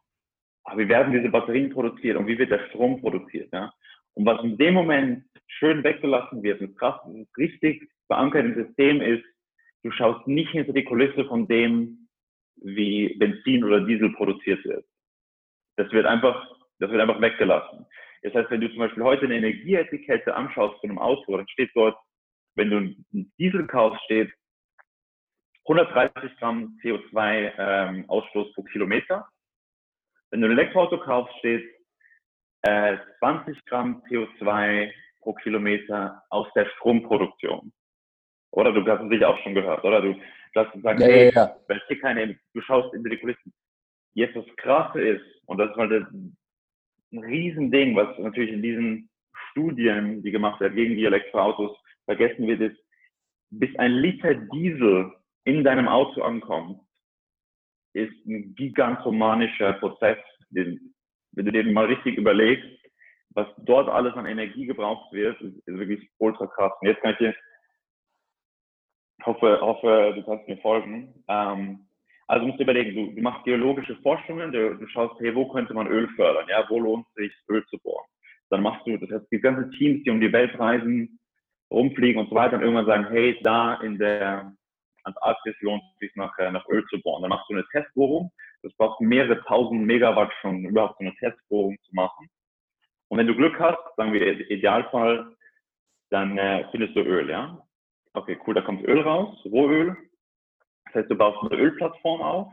Aber 0.65 0.81
wie 0.81 0.89
werden 0.89 1.13
diese 1.13 1.31
Batterien 1.31 1.71
produziert 1.71 2.17
und 2.17 2.27
wie 2.27 2.39
wird 2.39 2.51
der 2.51 2.67
Strom 2.69 3.01
produziert? 3.01 3.53
Ja? 3.53 3.73
Und 4.15 4.27
was 4.27 4.43
in 4.43 4.59
dem 4.59 4.75
Moment 4.75 5.25
schön 5.47 5.83
weggelassen 5.83 6.43
wird, 6.43 6.61
und 6.61 6.77
krass, 6.77 7.01
richtig 7.37 7.89
verankert 8.07 8.45
im 8.45 8.55
System 8.55 9.01
ist, 9.01 9.25
du 9.83 9.91
schaust 9.93 10.27
nicht 10.27 10.51
hinter 10.51 10.73
die 10.73 10.85
Kulisse 10.85 11.25
von 11.25 11.47
dem, 11.47 12.09
wie 12.57 13.15
Benzin 13.15 13.65
oder 13.65 13.81
Diesel 13.81 14.13
produziert 14.15 14.65
wird. 14.65 14.85
Das 15.77 15.91
wird 15.93 16.07
einfach, 16.07 16.51
das 16.81 16.91
wird 16.91 17.01
einfach 17.01 17.21
weggelassen. 17.21 17.87
Das 18.23 18.35
heißt, 18.35 18.51
wenn 18.51 18.61
du 18.61 18.69
zum 18.69 18.79
Beispiel 18.79 19.05
heute 19.05 19.27
eine 19.27 19.37
Energieetikette 19.37 20.35
anschaust 20.35 20.81
von 20.81 20.91
einem 20.91 20.99
Auto, 20.99 21.37
dann 21.37 21.49
steht 21.49 21.71
dort, 21.75 21.97
wenn 22.57 22.71
du 22.71 22.77
einen 22.77 23.33
Diesel 23.39 23.67
kaufst, 23.69 24.03
steht 24.05 24.33
130 25.69 26.37
Gramm 26.39 26.79
CO2-Ausstoß 26.83 28.47
ähm, 28.47 28.53
pro 28.55 28.63
Kilometer. 28.63 29.29
Wenn 30.31 30.41
du 30.41 30.47
ein 30.47 30.53
Elektroauto 30.53 30.99
kaufst, 30.99 31.37
steht 31.39 31.65
äh, 32.63 32.97
20 33.19 33.65
Gramm 33.67 34.03
CO2 34.09 34.91
pro 35.21 35.35
Kilometer 35.35 36.23
aus 36.31 36.47
der 36.55 36.67
Stromproduktion. 36.77 37.71
Oder 38.53 38.73
du 38.73 38.85
hast 38.87 39.03
es 39.03 39.11
sicher 39.11 39.29
auch 39.29 39.39
schon 39.43 39.55
gehört, 39.55 39.85
oder? 39.85 40.01
Du, 40.01 40.15
du 40.15 40.61
hast 40.61 40.73
gesagt, 40.73 41.01
ja, 41.01 41.07
hey, 41.07 41.33
ja, 41.35 41.55
ja. 41.69 41.97
keine, 42.01 42.39
du 42.55 42.61
schaust 42.63 42.95
in 42.95 43.05
die 43.05 43.19
Kulissen. 43.19 43.53
Jetzt 44.15 44.37
das 44.37 44.47
Krasse 44.57 45.01
ist, 45.01 45.25
und 45.47 45.59
das 45.59 45.71
ist 45.71 45.77
mal 45.77 45.89
das, 45.89 46.11
ein 47.13 47.19
Riesending, 47.25 47.95
was 47.95 48.19
natürlich 48.19 48.53
in 48.53 48.63
diesen 48.63 49.11
Studien, 49.51 50.23
die 50.23 50.31
gemacht 50.31 50.61
werden 50.61 50.75
gegen 50.75 50.97
die 50.97 51.05
Elektroautos, 51.05 51.77
vergessen 52.07 52.47
wird, 52.47 52.61
ist, 52.61 52.81
bis 53.51 53.75
ein 53.79 53.93
Liter 53.93 54.35
Diesel 54.35 55.13
in 55.49 55.65
deinem 55.65 55.89
Auto 55.89 56.21
ankommt, 56.21 56.79
ist 57.95 58.13
ein 58.27 58.55
gigantomanischer 58.55 59.73
Prozess, 59.75 60.19
den, 60.51 60.95
wenn 61.33 61.47
du 61.47 61.53
dir 61.53 61.65
mal 61.73 61.87
richtig 61.87 62.19
überlegst, 62.19 62.69
was 63.31 63.47
dort 63.65 63.89
alles 63.89 64.15
an 64.15 64.27
Energie 64.27 64.67
gebraucht 64.67 65.11
wird, 65.11 65.41
ist, 65.41 65.57
ist 65.57 65.79
wirklich 65.79 66.07
ultra 66.19 66.47
krass. 66.47 66.73
Und 66.81 66.89
jetzt 66.89 67.01
kann 67.01 67.13
ich 67.13 67.19
dir, 67.19 67.35
hoffe, 69.25 69.59
hoffe, 69.61 70.13
du 70.17 70.23
kannst 70.25 70.47
mir 70.49 70.59
folgen. 70.59 71.25
Ähm, 71.29 71.89
also 72.27 72.47
musst 72.47 72.59
du 72.59 72.65
überlegen, 72.65 72.95
du, 72.95 73.15
du 73.15 73.23
machst 73.23 73.45
geologische 73.45 73.97
Forschungen, 74.03 74.53
du, 74.53 74.77
du, 74.77 74.87
schaust, 74.89 75.19
hey, 75.21 75.35
wo 75.35 75.49
könnte 75.49 75.73
man 75.73 75.87
Öl 75.87 76.09
fördern? 76.09 76.47
Ja, 76.51 76.67
wo 76.69 76.79
lohnt 76.79 77.07
es 77.09 77.15
sich, 77.15 77.33
Öl 77.49 77.65
zu 77.71 77.79
bohren? 77.79 78.07
Dann 78.51 78.63
machst 78.63 78.87
du, 78.87 78.99
das 78.99 79.11
heißt, 79.11 79.33
die 79.33 79.41
ganzen 79.41 79.71
Teams, 79.73 80.05
die 80.05 80.11
um 80.11 80.21
die 80.21 80.33
Welt 80.33 80.59
reisen, 80.59 81.19
rumfliegen 81.71 82.21
und 82.21 82.29
so 82.29 82.35
weiter 82.35 82.57
und 82.57 82.63
irgendwann 82.63 82.87
sagen, 82.87 83.07
hey, 83.09 83.39
da 83.43 83.75
in 83.81 83.99
der 83.99 84.53
Antarktis 85.05 85.55
lohnt 85.61 85.83
sich 86.01 86.15
nach, 86.17 86.37
nach 86.39 86.67
Öl 86.69 86.85
zu 86.87 87.01
bohren. 87.01 87.23
Dann 87.23 87.31
machst 87.31 87.49
du 87.49 87.55
eine 87.55 87.67
Testbohrung. 87.73 88.33
Das 88.63 88.75
braucht 88.77 89.01
mehrere 89.01 89.43
tausend 89.45 89.87
Megawatt 89.87 90.33
schon, 90.41 90.65
überhaupt 90.65 90.99
so 90.99 91.05
eine 91.05 91.15
Testbohrung 91.17 91.77
zu 91.83 91.95
machen. 91.95 92.29
Und 93.09 93.19
wenn 93.19 93.27
du 93.27 93.35
Glück 93.35 93.59
hast, 93.59 93.79
sagen 93.97 94.13
wir 94.13 94.51
Idealfall, 94.51 95.35
dann 96.11 96.39
äh, 96.39 96.67
findest 96.71 96.97
du 96.97 97.01
Öl, 97.01 97.29
ja? 97.31 97.63
Okay, 98.15 98.39
cool, 98.47 98.55
da 98.55 98.63
kommt 98.63 98.85
Öl 98.85 99.01
raus, 99.01 99.39
Rohöl. 99.45 99.97
Das 100.87 101.03
heißt, 101.03 101.11
du 101.11 101.17
baust 101.17 101.39
eine 101.43 101.61
Ölplattform 101.61 102.23
auf 102.23 102.49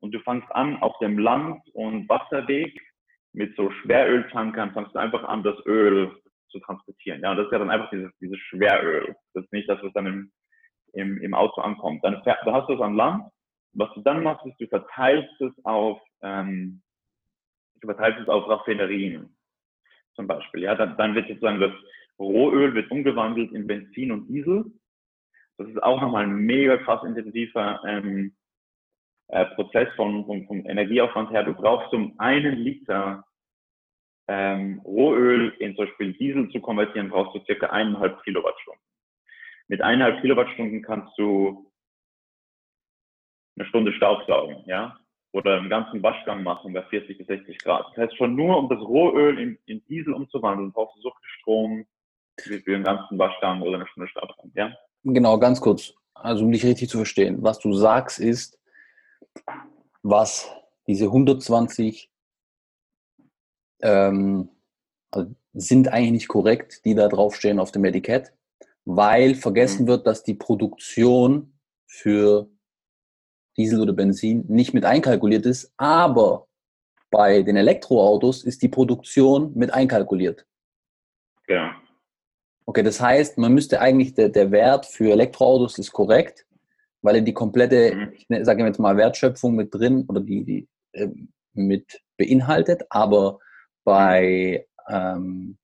und 0.00 0.12
du 0.12 0.20
fangst 0.20 0.50
an, 0.52 0.76
auf 0.82 0.98
dem 0.98 1.18
Land- 1.18 1.62
und 1.74 2.08
Wasserweg 2.08 2.78
mit 3.32 3.56
so 3.56 3.70
Schweröltankern, 3.70 4.72
fangst 4.72 4.94
du 4.94 4.98
einfach 4.98 5.24
an, 5.24 5.42
das 5.42 5.56
Öl 5.64 6.14
zu 6.50 6.60
transportieren. 6.60 7.20
Ja, 7.22 7.30
und 7.30 7.38
das 7.38 7.46
ist 7.46 7.52
ja 7.52 7.58
dann 7.58 7.70
einfach 7.70 7.90
dieses, 7.90 8.12
dieses 8.18 8.38
Schweröl. 8.38 9.16
Das 9.34 9.44
ist 9.44 9.52
nicht 9.52 9.68
das, 9.68 9.82
was 9.82 9.92
dann 9.94 10.06
im 10.06 10.32
im, 10.92 11.18
im 11.18 11.34
Auto 11.34 11.60
ankommt. 11.60 12.04
Dann, 12.04 12.22
dann 12.24 12.54
hast 12.54 12.68
du 12.68 12.74
es 12.74 12.80
an 12.80 12.96
Land. 12.96 13.24
Was 13.74 13.92
du 13.94 14.02
dann 14.02 14.22
machst, 14.22 14.44
ist, 14.46 14.60
du 14.60 14.66
verteilst 14.66 15.40
es 15.40 15.52
auf, 15.64 16.00
ähm, 16.22 16.82
du 17.80 17.86
verteilst 17.86 18.20
es 18.20 18.28
auf 18.28 18.48
Raffinerien 18.48 19.34
zum 20.14 20.26
Beispiel. 20.26 20.62
Ja, 20.62 20.74
dann, 20.74 20.96
dann 20.96 21.14
wird 21.14 21.28
sozusagen 21.28 21.60
das 21.60 21.72
Rohöl 22.18 22.74
wird 22.74 22.90
umgewandelt 22.90 23.52
in 23.52 23.66
Benzin 23.66 24.12
und 24.12 24.28
Diesel. 24.28 24.64
Das 25.58 25.68
ist 25.68 25.82
auch 25.82 26.00
nochmal 26.00 26.24
ein 26.24 26.34
mega 26.34 26.76
krass 26.78 27.02
intensiver 27.04 27.80
ähm, 27.86 28.34
äh, 29.28 29.46
Prozess 29.54 29.88
von, 29.96 30.24
von, 30.26 30.46
vom 30.46 30.66
Energieaufwand 30.66 31.30
her. 31.30 31.44
Du 31.44 31.54
brauchst 31.54 31.92
um 31.92 32.18
einen 32.18 32.56
Liter 32.56 33.24
ähm, 34.28 34.80
Rohöl 34.84 35.54
in 35.58 35.74
zum 35.74 35.86
Beispiel 35.86 36.12
Diesel 36.14 36.48
zu 36.50 36.60
konvertieren, 36.60 37.10
brauchst 37.10 37.34
du 37.34 37.44
circa 37.44 37.66
eineinhalb 37.66 38.22
Kilowattstunden. 38.22 38.82
Mit 39.72 39.80
eineinhalb 39.80 40.20
Kilowattstunden 40.20 40.82
kannst 40.82 41.16
du 41.16 41.72
eine 43.56 43.66
Stunde 43.68 43.90
Staubsaugen, 43.94 44.62
ja, 44.66 44.98
oder 45.32 45.56
einen 45.56 45.70
ganzen 45.70 46.02
Waschgang 46.02 46.42
machen 46.42 46.74
bei 46.74 46.82
40 46.82 47.16
bis 47.16 47.26
60 47.26 47.56
Grad. 47.60 47.86
Das 47.88 48.04
heißt, 48.04 48.18
schon 48.18 48.36
nur 48.36 48.58
um 48.58 48.68
das 48.68 48.80
Rohöl 48.80 49.38
in, 49.38 49.58
in 49.64 49.82
Diesel 49.86 50.12
umzuwandeln, 50.12 50.72
brauchst 50.72 50.98
du 50.98 51.00
so 51.00 51.08
viel 51.08 51.28
Strom 51.40 51.86
wie 52.44 52.58
für 52.58 52.74
einen 52.74 52.84
ganzen 52.84 53.18
Waschgang 53.18 53.62
oder 53.62 53.76
eine 53.76 53.86
Stunde 53.86 54.10
Staubsaugen, 54.10 54.52
ja. 54.54 54.76
Genau, 55.04 55.38
ganz 55.38 55.58
kurz. 55.58 55.94
Also, 56.12 56.44
um 56.44 56.52
dich 56.52 56.66
richtig 56.66 56.90
zu 56.90 56.98
verstehen. 56.98 57.38
Was 57.42 57.58
du 57.58 57.72
sagst 57.72 58.20
ist, 58.20 58.60
was 60.02 60.54
diese 60.86 61.06
120 61.06 62.10
ähm, 63.80 64.50
also 65.10 65.34
sind 65.54 65.88
eigentlich 65.88 66.12
nicht 66.12 66.28
korrekt, 66.28 66.84
die 66.84 66.94
da 66.94 67.08
draufstehen 67.08 67.58
auf 67.58 67.72
dem 67.72 67.86
Etikett 67.86 68.34
weil 68.84 69.34
vergessen 69.34 69.84
mhm. 69.84 69.88
wird, 69.88 70.06
dass 70.06 70.22
die 70.22 70.34
Produktion 70.34 71.58
für 71.86 72.48
Diesel 73.56 73.80
oder 73.80 73.92
Benzin 73.92 74.44
nicht 74.48 74.74
mit 74.74 74.84
einkalkuliert 74.84 75.46
ist, 75.46 75.72
aber 75.76 76.48
bei 77.10 77.42
den 77.42 77.56
Elektroautos 77.56 78.44
ist 78.44 78.62
die 78.62 78.68
Produktion 78.68 79.52
mit 79.54 79.72
einkalkuliert. 79.72 80.46
Ja. 81.46 81.76
Okay, 82.64 82.82
das 82.82 83.00
heißt, 83.00 83.38
man 83.38 83.52
müsste 83.52 83.80
eigentlich, 83.80 84.14
der, 84.14 84.30
der 84.30 84.50
Wert 84.50 84.86
für 84.86 85.12
Elektroautos 85.12 85.78
ist 85.78 85.92
korrekt, 85.92 86.46
weil 87.02 87.16
er 87.16 87.22
die 87.22 87.34
komplette, 87.34 87.94
mhm. 87.94 88.12
ich 88.14 88.28
ne, 88.28 88.44
sage 88.44 88.64
jetzt 88.64 88.78
mal, 88.78 88.96
Wertschöpfung 88.96 89.54
mit 89.54 89.74
drin 89.74 90.06
oder 90.08 90.20
die, 90.20 90.44
die 90.44 90.68
äh, 90.92 91.08
mit 91.52 92.00
beinhaltet, 92.16 92.84
aber 92.88 93.38
bei, 93.84 94.66
ähm, 94.88 95.58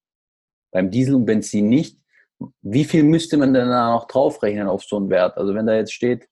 beim 0.70 0.90
Diesel 0.90 1.14
und 1.14 1.24
Benzin 1.24 1.68
nicht 1.68 1.98
wie 2.62 2.85
viel 2.85 3.03
müsste 3.03 3.37
man 3.37 3.53
denn 3.53 3.68
da 3.68 3.92
noch 3.92 4.07
draufrechnen 4.07 4.68
auf 4.68 4.85
so 4.85 4.96
einen 4.96 5.11
Wert? 5.11 5.37
Also 5.37 5.55
wenn 5.55 5.66
da 5.66 5.74
jetzt 5.74 5.92
steht 5.92 6.29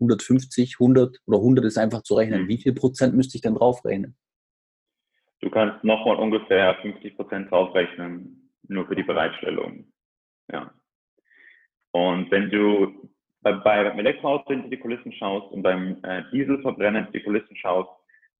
150, 0.00 0.76
100 0.80 1.18
oder 1.26 1.38
100 1.38 1.64
ist 1.64 1.78
einfach 1.78 2.02
zu 2.02 2.14
rechnen, 2.14 2.42
mhm. 2.42 2.48
wie 2.48 2.58
viel 2.58 2.74
Prozent 2.74 3.14
müsste 3.14 3.36
ich 3.36 3.42
denn 3.42 3.54
draufrechnen? 3.54 4.16
Du 5.40 5.50
kannst 5.50 5.84
nochmal 5.84 6.16
ungefähr 6.16 6.74
50 6.82 7.16
Prozent 7.16 7.50
draufrechnen. 7.50 8.50
nur 8.68 8.86
für 8.86 8.96
die 8.96 9.02
Bereitstellung. 9.02 9.92
Ja. 10.50 10.72
Und 11.92 12.30
wenn 12.30 12.50
du 12.50 13.10
bei, 13.42 13.52
beim 13.52 13.98
Elektroauto 13.98 14.52
hinter 14.52 14.68
die 14.68 14.78
Kulissen 14.78 15.12
schaust 15.12 15.52
und 15.52 15.62
beim 15.62 16.02
äh, 16.02 16.24
Dieselverbrenner 16.32 17.00
hinter 17.00 17.12
die 17.12 17.22
Kulissen 17.22 17.56
schaust, 17.56 17.90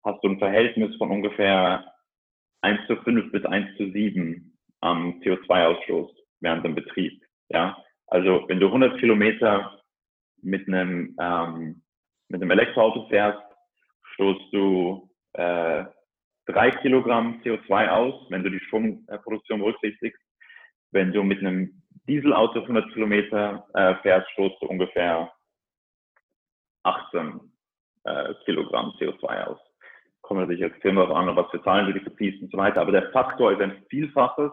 hast 0.03 0.23
du 0.25 0.29
ein 0.29 0.39
Verhältnis 0.39 0.97
von 0.97 1.11
ungefähr 1.11 1.85
1 2.63 2.87
zu 2.87 2.97
5 2.97 3.31
bis 3.33 3.45
1 3.45 3.77
zu 3.77 3.91
7 3.91 4.54
am 4.85 5.21
CO2-Ausstoß 5.23 6.11
während 6.41 6.65
dem 6.65 6.75
Betrieb. 6.75 7.23
Ja, 7.49 7.77
also 8.07 8.45
wenn 8.49 8.61
du 8.61 8.67
100 8.67 9.01
Kilometer 9.01 9.81
mit 10.43 10.69
einem 10.69 11.17
ähm, 11.21 11.83
mit 12.29 12.43
einem 12.43 12.51
Elektroauto 12.51 13.09
fährst, 13.09 13.43
stoßt 14.15 14.53
du 14.53 15.11
äh, 15.35 15.85
3 16.47 16.71
Kilogramm 16.83 17.41
CO2 17.43 17.89
aus, 17.89 18.15
wenn 18.31 18.43
du 18.43 18.51
die 18.51 18.61
Stromproduktion 18.61 19.61
berücksichtigst. 19.61 20.21
Wenn 20.93 21.13
du 21.13 21.23
mit 21.23 21.41
einem 21.41 21.83
Dieselauto 22.07 22.61
100 22.61 22.93
Kilometer 22.93 23.67
äh, 23.75 23.95
fährst, 24.03 24.31
stoßt 24.33 24.57
du 24.61 24.67
ungefähr 24.67 25.33
18 26.83 27.41
äh, 28.05 28.35
Kilogramm 28.45 28.93
CO2 28.99 29.45
aus. 29.45 29.59
Kommt 30.21 30.41
natürlich 30.41 30.63
extrem 30.63 30.97
darauf 30.97 31.17
an, 31.17 31.35
was 31.35 31.51
für 31.51 31.63
Zahlen 31.63 31.87
du 31.87 31.95
dich 31.95 32.05
beziehst 32.05 32.43
und 32.43 32.51
so 32.51 32.59
weiter. 32.59 32.83
Aber 32.83 32.93
der 32.93 33.11
Faktor 33.13 33.53
ist 33.53 33.61
ein 33.61 33.85
Vielfaches, 33.89 34.53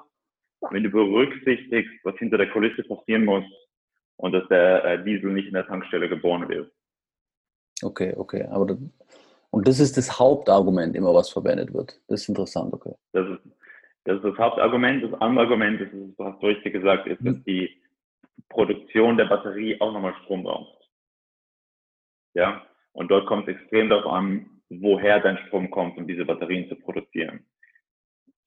wenn 0.69 0.83
du 0.83 0.91
berücksichtigst, 0.91 1.93
was 2.03 2.15
hinter 2.17 2.37
der 2.37 2.49
Kulisse 2.49 2.83
passieren 2.83 3.25
muss 3.25 3.43
und 4.17 4.33
dass 4.33 4.47
der 4.49 4.85
äh, 4.85 5.03
Diesel 5.03 5.31
nicht 5.31 5.47
in 5.47 5.53
der 5.53 5.65
Tankstelle 5.65 6.07
geboren 6.07 6.47
wird. 6.47 6.71
Okay, 7.83 8.13
okay. 8.15 8.43
Aber 8.51 8.67
das, 8.67 8.77
und 9.49 9.67
das 9.67 9.79
ist 9.79 9.97
das 9.97 10.19
Hauptargument, 10.19 10.95
immer 10.95 11.13
was 11.13 11.29
verwendet 11.29 11.73
wird. 11.73 11.99
Das 12.07 12.21
ist 12.21 12.29
interessant, 12.29 12.73
okay. 12.73 12.93
Das 13.11 13.27
ist, 13.27 13.41
das 14.05 14.17
ist 14.17 14.23
das 14.25 14.37
Hauptargument. 14.37 15.03
Das 15.03 15.19
andere 15.21 15.45
Argument 15.45 15.81
ist, 15.81 15.91
du 15.93 16.23
hast 16.23 16.41
richtig 16.43 16.73
gesagt, 16.73 17.07
ist, 17.07 17.19
dass 17.19 17.35
mhm. 17.35 17.43
die 17.45 17.81
Produktion 18.49 19.17
der 19.17 19.25
Batterie 19.25 19.79
auch 19.81 19.91
nochmal 19.91 20.13
Strom 20.23 20.43
braucht. 20.43 20.77
Ja, 22.33 22.65
und 22.93 23.09
dort 23.09 23.25
kommt 23.25 23.47
es 23.47 23.55
extrem 23.55 23.89
darauf 23.89 24.11
an, 24.11 24.61
woher 24.69 25.19
dein 25.19 25.37
Strom 25.47 25.69
kommt, 25.69 25.97
um 25.97 26.07
diese 26.07 26.25
Batterien 26.25 26.69
zu 26.69 26.75
produzieren. 26.75 27.45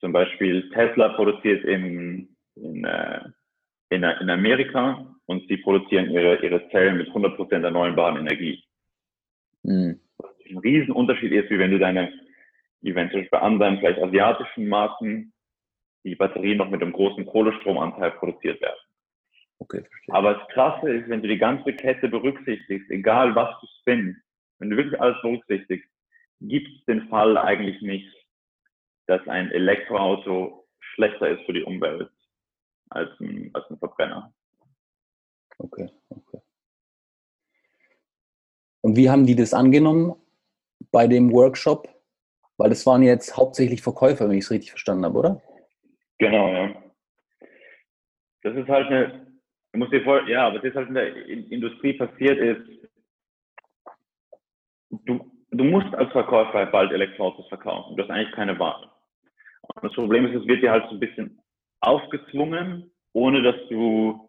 Zum 0.05 0.13
Beispiel 0.13 0.69
Tesla 0.69 1.09
produziert 1.15 1.65
in, 1.65 2.29
in, 2.57 2.85
äh, 2.85 3.21
in, 3.89 4.03
in 4.03 4.29
Amerika 4.29 5.17
und 5.25 5.49
sie 5.49 5.57
produzieren 5.57 6.11
ihre, 6.11 6.45
ihre 6.45 6.69
Zellen 6.69 6.99
mit 6.99 7.09
100% 7.09 7.65
erneuerbaren 7.65 8.19
Energie. 8.19 8.63
Mhm. 9.63 9.99
Was 10.19 10.31
ein 10.47 10.59
Riesenunterschied 10.59 11.33
ist, 11.33 11.49
wie 11.49 11.59
wenn 11.59 11.71
du 11.71 11.79
deine, 11.79 12.13
wie 12.83 12.95
wenn 12.95 13.09
zum 13.09 13.21
Beispiel 13.21 13.39
bei 13.39 13.47
anderen, 13.47 13.79
vielleicht 13.79 13.99
asiatischen 13.99 14.69
Marken, 14.69 15.33
die 16.05 16.17
Batterien 16.17 16.59
noch 16.59 16.69
mit 16.69 16.83
einem 16.83 16.93
großen 16.93 17.25
Kohlestromanteil 17.25 18.11
produziert 18.11 18.61
werden. 18.61 18.77
Okay, 19.59 19.81
verstehe. 19.89 20.15
Aber 20.15 20.35
das 20.35 20.49
Krasse 20.49 20.97
ist, 20.97 21.09
wenn 21.09 21.23
du 21.23 21.29
die 21.29 21.39
ganze 21.39 21.73
Kette 21.73 22.09
berücksichtigst, 22.09 22.91
egal 22.91 23.35
was 23.35 23.59
du 23.59 23.67
spinnst, 23.81 24.21
wenn 24.59 24.69
du 24.69 24.77
wirklich 24.77 25.01
alles 25.01 25.17
berücksichtigst, 25.23 25.89
gibt 26.43 26.69
es 26.69 26.85
den 26.85 27.09
Fall 27.09 27.39
eigentlich 27.39 27.81
nicht, 27.81 28.15
dass 29.07 29.27
ein 29.29 29.51
Elektroauto 29.51 30.67
schlechter 30.95 31.29
ist 31.31 31.45
für 31.47 31.53
die 31.53 31.63
Umwelt 31.63 32.11
als 32.91 33.11
ein, 33.21 33.51
als 33.53 33.69
ein 33.71 33.79
Verbrenner. 33.79 34.33
Okay, 35.59 35.91
okay. 36.09 36.41
Und 38.81 38.97
wie 38.97 39.09
haben 39.09 39.27
die 39.27 39.37
das 39.37 39.55
angenommen 39.55 40.15
bei 40.93 41.07
dem 41.07 41.33
Workshop? 41.33 41.89
Weil 42.57 42.69
das 42.69 42.87
waren 42.87 43.03
jetzt 43.03 43.37
hauptsächlich 43.37 43.83
Verkäufer, 43.83 44.29
wenn 44.29 44.37
ich 44.37 44.45
es 44.45 44.51
richtig 44.51 44.71
verstanden 44.71 45.05
habe, 45.05 45.19
oder? 45.19 45.43
Genau, 46.19 46.53
ja. 46.53 46.83
Das 48.43 48.55
ist 48.55 48.69
halt 48.69 48.87
eine, 48.89 49.27
du 49.73 49.79
musst 49.79 49.93
dir 49.93 50.05
vor, 50.05 50.29
ja, 50.29 50.55
was 50.55 50.63
jetzt 50.63 50.77
halt 50.77 50.89
in 50.89 50.95
der 50.95 51.17
Industrie 51.51 51.95
passiert 51.95 52.39
ist, 52.39 52.91
du, 54.91 55.34
du 55.57 55.65
musst 55.65 55.95
als 55.95 56.11
Verkäufer 56.13 56.67
bald 56.67 56.93
Elektroautos 56.93 57.49
verkaufen. 57.49 57.97
Du 57.97 58.03
hast 58.03 58.11
eigentlich 58.11 58.35
keine 58.35 58.59
Wahl. 58.59 58.91
Und 59.63 59.85
das 59.85 59.93
Problem 59.95 60.27
ist, 60.27 60.41
es 60.41 60.47
wird 60.47 60.63
dir 60.63 60.73
halt 60.73 60.85
so 60.89 60.97
ein 60.97 61.01
bisschen 61.01 61.41
aufgezwungen, 61.81 62.91
ohne 63.13 63.43
dass 63.43 63.57
du 63.71 64.29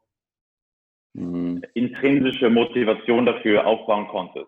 mhm. 1.13 1.61
intrinsische 1.73 2.49
Motivation 2.49 3.25
dafür 3.25 3.65
aufbauen 3.65 4.07
konntest. 4.07 4.47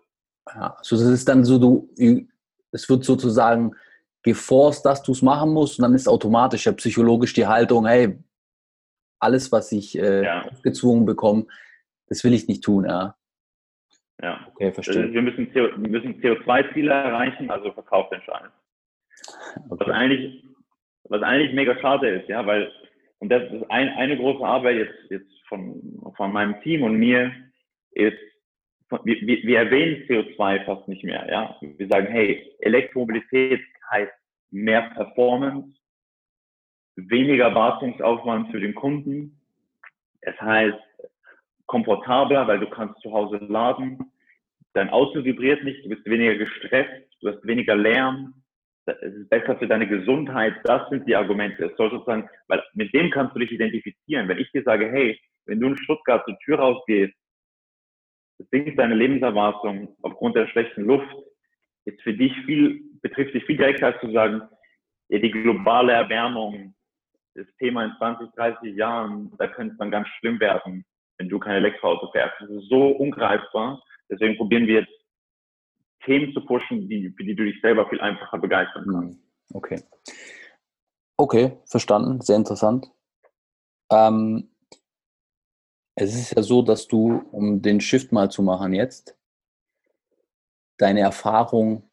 Ja, 0.54 0.74
also 0.78 0.96
das 0.96 1.06
ist 1.06 1.28
dann 1.28 1.44
so, 1.44 1.58
du, 1.58 2.28
es 2.72 2.88
wird 2.88 3.04
sozusagen 3.04 3.72
geforst, 4.22 4.84
dass 4.84 5.02
du 5.02 5.12
es 5.12 5.22
machen 5.22 5.52
musst 5.52 5.78
und 5.78 5.82
dann 5.82 5.94
ist 5.94 6.08
automatisch 6.08 6.66
ja 6.66 6.72
psychologisch 6.72 7.34
die 7.34 7.46
Haltung, 7.46 7.86
hey, 7.86 8.18
alles, 9.20 9.52
was 9.52 9.72
ich 9.72 9.98
äh, 9.98 10.24
ja. 10.24 10.48
gezwungen 10.62 11.04
bekomme, 11.04 11.46
das 12.06 12.24
will 12.24 12.32
ich 12.32 12.48
nicht 12.48 12.64
tun, 12.64 12.84
ja. 12.84 13.17
Ja. 14.22 14.46
Okay, 14.54 14.72
verstehe. 14.72 15.02
Also 15.02 15.14
wir 15.14 15.22
müssen, 15.22 15.52
CO, 15.52 15.68
müssen 15.78 16.20
CO2-Ziele 16.20 16.90
erreichen, 16.90 17.50
also 17.50 17.72
verkauft 17.72 18.12
den 18.12 18.22
Scheiß. 18.22 18.50
Okay. 19.68 19.86
Was 19.86 19.88
eigentlich, 19.88 20.44
was 21.04 21.22
eigentlich 21.22 21.52
mega 21.54 21.78
schade 21.78 22.08
ist, 22.08 22.28
ja, 22.28 22.44
weil, 22.46 22.70
und 23.18 23.28
das 23.30 23.50
ist 23.52 23.70
ein, 23.70 23.88
eine 23.90 24.16
große 24.16 24.44
Arbeit 24.44 24.76
jetzt, 24.76 25.10
jetzt 25.10 25.48
von, 25.48 26.12
von 26.16 26.32
meinem 26.32 26.60
Team 26.62 26.82
und 26.82 26.96
mir, 26.96 27.32
ist, 27.92 28.18
wir, 29.04 29.20
wir, 29.20 29.42
wir 29.42 29.58
erwähnen 29.58 30.04
CO2 30.08 30.64
fast 30.64 30.88
nicht 30.88 31.04
mehr, 31.04 31.26
ja. 31.30 31.56
Wir 31.60 31.88
sagen, 31.88 32.06
hey, 32.08 32.54
Elektromobilität 32.60 33.60
heißt 33.90 34.12
mehr 34.50 34.90
Performance, 34.94 35.76
weniger 36.96 37.54
Wartungsaufwand 37.54 38.50
für 38.50 38.60
den 38.60 38.74
Kunden. 38.74 39.40
Es 40.20 40.40
heißt 40.40 40.78
komfortabler, 41.68 42.48
weil 42.48 42.58
du 42.58 42.68
kannst 42.68 43.00
zu 43.00 43.12
Hause 43.12 43.36
laden. 43.48 43.98
Dein 44.72 44.90
Auto 44.90 45.24
vibriert 45.24 45.62
nicht, 45.62 45.84
du 45.84 45.90
bist 45.90 46.04
weniger 46.06 46.34
gestresst, 46.34 47.06
du 47.20 47.28
hast 47.28 47.46
weniger 47.46 47.76
Lärm. 47.76 48.34
Es 48.86 49.14
ist 49.14 49.28
besser 49.28 49.56
für 49.58 49.68
deine 49.68 49.86
Gesundheit. 49.86 50.54
Das 50.64 50.88
sind 50.88 51.06
die 51.06 51.14
Argumente. 51.14 51.66
Es 51.66 51.76
soll 51.76 51.90
sozusagen, 51.90 52.28
weil 52.48 52.62
mit 52.72 52.92
dem 52.94 53.10
kannst 53.10 53.36
du 53.36 53.40
dich 53.40 53.52
identifizieren. 53.52 54.28
Wenn 54.28 54.38
ich 54.38 54.50
dir 54.50 54.62
sage, 54.62 54.90
hey, 54.90 55.20
wenn 55.44 55.60
du 55.60 55.68
in 55.68 55.76
Stuttgart 55.76 56.24
zur 56.24 56.38
Tür 56.38 56.58
rausgehst, 56.58 57.14
sinkt 58.50 58.78
deine 58.78 58.94
Lebenserwartung 58.94 59.94
aufgrund 60.02 60.36
der 60.36 60.48
schlechten 60.48 60.84
Luft, 60.84 61.14
ist 61.84 62.00
für 62.02 62.14
dich 62.14 62.32
viel, 62.46 62.80
betrifft 63.02 63.34
dich 63.34 63.44
viel 63.44 63.58
direkter 63.58 63.88
als 63.88 64.00
zu 64.00 64.10
sagen, 64.10 64.42
ja, 65.08 65.18
die 65.18 65.30
globale 65.30 65.92
Erwärmung, 65.92 66.74
das 67.34 67.46
Thema 67.58 67.84
in 67.84 67.92
20, 67.98 68.30
30 68.36 68.74
Jahren, 68.74 69.32
da 69.38 69.48
könnte 69.48 69.72
es 69.72 69.78
dann 69.78 69.90
ganz 69.90 70.08
schlimm 70.18 70.40
werden 70.40 70.84
wenn 71.18 71.28
du 71.28 71.38
kein 71.38 71.56
Elektroauto 71.56 72.10
fährst. 72.12 72.34
Das 72.40 72.50
ist 72.50 72.68
so 72.68 72.88
ungreifbar. 72.88 73.82
Deswegen 74.08 74.36
probieren 74.36 74.66
wir 74.66 74.80
jetzt 74.80 74.92
Themen 76.04 76.32
zu 76.32 76.40
pushen, 76.44 76.88
die, 76.88 77.12
für 77.16 77.24
die 77.24 77.34
du 77.34 77.44
dich 77.44 77.60
selber 77.60 77.88
viel 77.88 78.00
einfacher 78.00 78.38
begeistern 78.38 78.86
kannst. 78.90 79.20
Okay. 79.52 79.82
Okay, 81.16 81.58
verstanden. 81.66 82.20
Sehr 82.20 82.36
interessant. 82.36 82.90
Ähm, 83.90 84.48
es 85.96 86.14
ist 86.14 86.36
ja 86.36 86.42
so, 86.42 86.62
dass 86.62 86.86
du, 86.86 87.24
um 87.32 87.60
den 87.60 87.80
Shift 87.80 88.12
mal 88.12 88.30
zu 88.30 88.42
machen 88.42 88.72
jetzt, 88.72 89.16
deine 90.76 91.00
Erfahrung, 91.00 91.90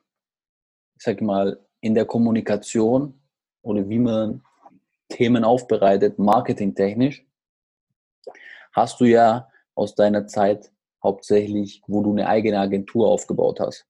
ich 0.96 1.04
sag 1.04 1.22
mal, 1.22 1.60
in 1.82 1.96
der 1.96 2.06
Kommunikation 2.06 3.20
oder 3.64 3.90
wie 3.90 4.00
man 4.00 4.44
Themen 5.10 5.44
aufbereitet, 5.44 6.20
marketingtechnisch, 6.20 7.25
hast 8.76 9.00
du 9.00 9.06
ja 9.06 9.50
aus 9.74 9.96
deiner 9.96 10.28
Zeit 10.28 10.72
hauptsächlich, 11.02 11.82
wo 11.88 12.04
du 12.04 12.12
eine 12.12 12.28
eigene 12.28 12.60
Agentur 12.60 13.08
aufgebaut 13.08 13.60
hast. 13.60 13.88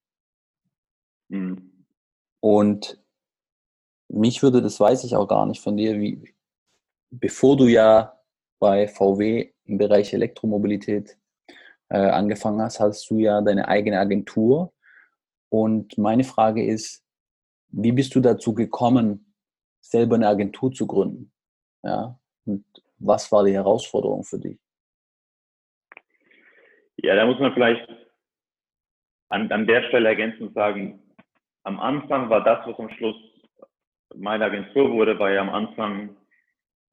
Mhm. 1.28 1.84
Und 2.40 3.02
mich 4.08 4.42
würde, 4.42 4.62
das 4.62 4.78
weiß 4.78 5.04
ich 5.04 5.16
auch 5.16 5.26
gar 5.26 5.46
nicht 5.46 5.60
von 5.60 5.76
dir, 5.76 5.98
wie, 5.98 6.34
bevor 7.10 7.56
du 7.56 7.66
ja 7.66 8.20
bei 8.60 8.86
VW 8.86 9.52
im 9.64 9.78
Bereich 9.78 10.14
Elektromobilität 10.14 11.18
äh, 11.88 11.98
angefangen 11.98 12.62
hast, 12.62 12.78
hast 12.78 13.10
du 13.10 13.18
ja 13.18 13.40
deine 13.40 13.66
eigene 13.66 13.98
Agentur. 13.98 14.72
Und 15.48 15.98
meine 15.98 16.24
Frage 16.24 16.64
ist, 16.64 17.02
wie 17.68 17.92
bist 17.92 18.14
du 18.14 18.20
dazu 18.20 18.54
gekommen, 18.54 19.34
selber 19.80 20.14
eine 20.14 20.28
Agentur 20.28 20.70
zu 20.72 20.86
gründen? 20.86 21.32
Ja? 21.82 22.18
Und 22.44 22.64
was 22.98 23.30
war 23.32 23.44
die 23.44 23.52
Herausforderung 23.52 24.22
für 24.22 24.38
dich? 24.38 24.58
Ja, 27.02 27.14
da 27.14 27.26
muss 27.26 27.38
man 27.38 27.52
vielleicht 27.52 27.86
an, 29.28 29.50
an 29.50 29.66
der 29.66 29.82
Stelle 29.84 30.08
ergänzend 30.08 30.54
sagen, 30.54 31.02
am 31.64 31.80
Anfang 31.80 32.30
war 32.30 32.42
das, 32.44 32.66
was 32.66 32.78
am 32.78 32.90
Schluss 32.90 33.16
meine 34.14 34.44
Agentur 34.44 34.90
wurde, 34.92 35.18
war 35.18 35.30
ja 35.30 35.40
am 35.40 35.50
Anfang 35.50 36.16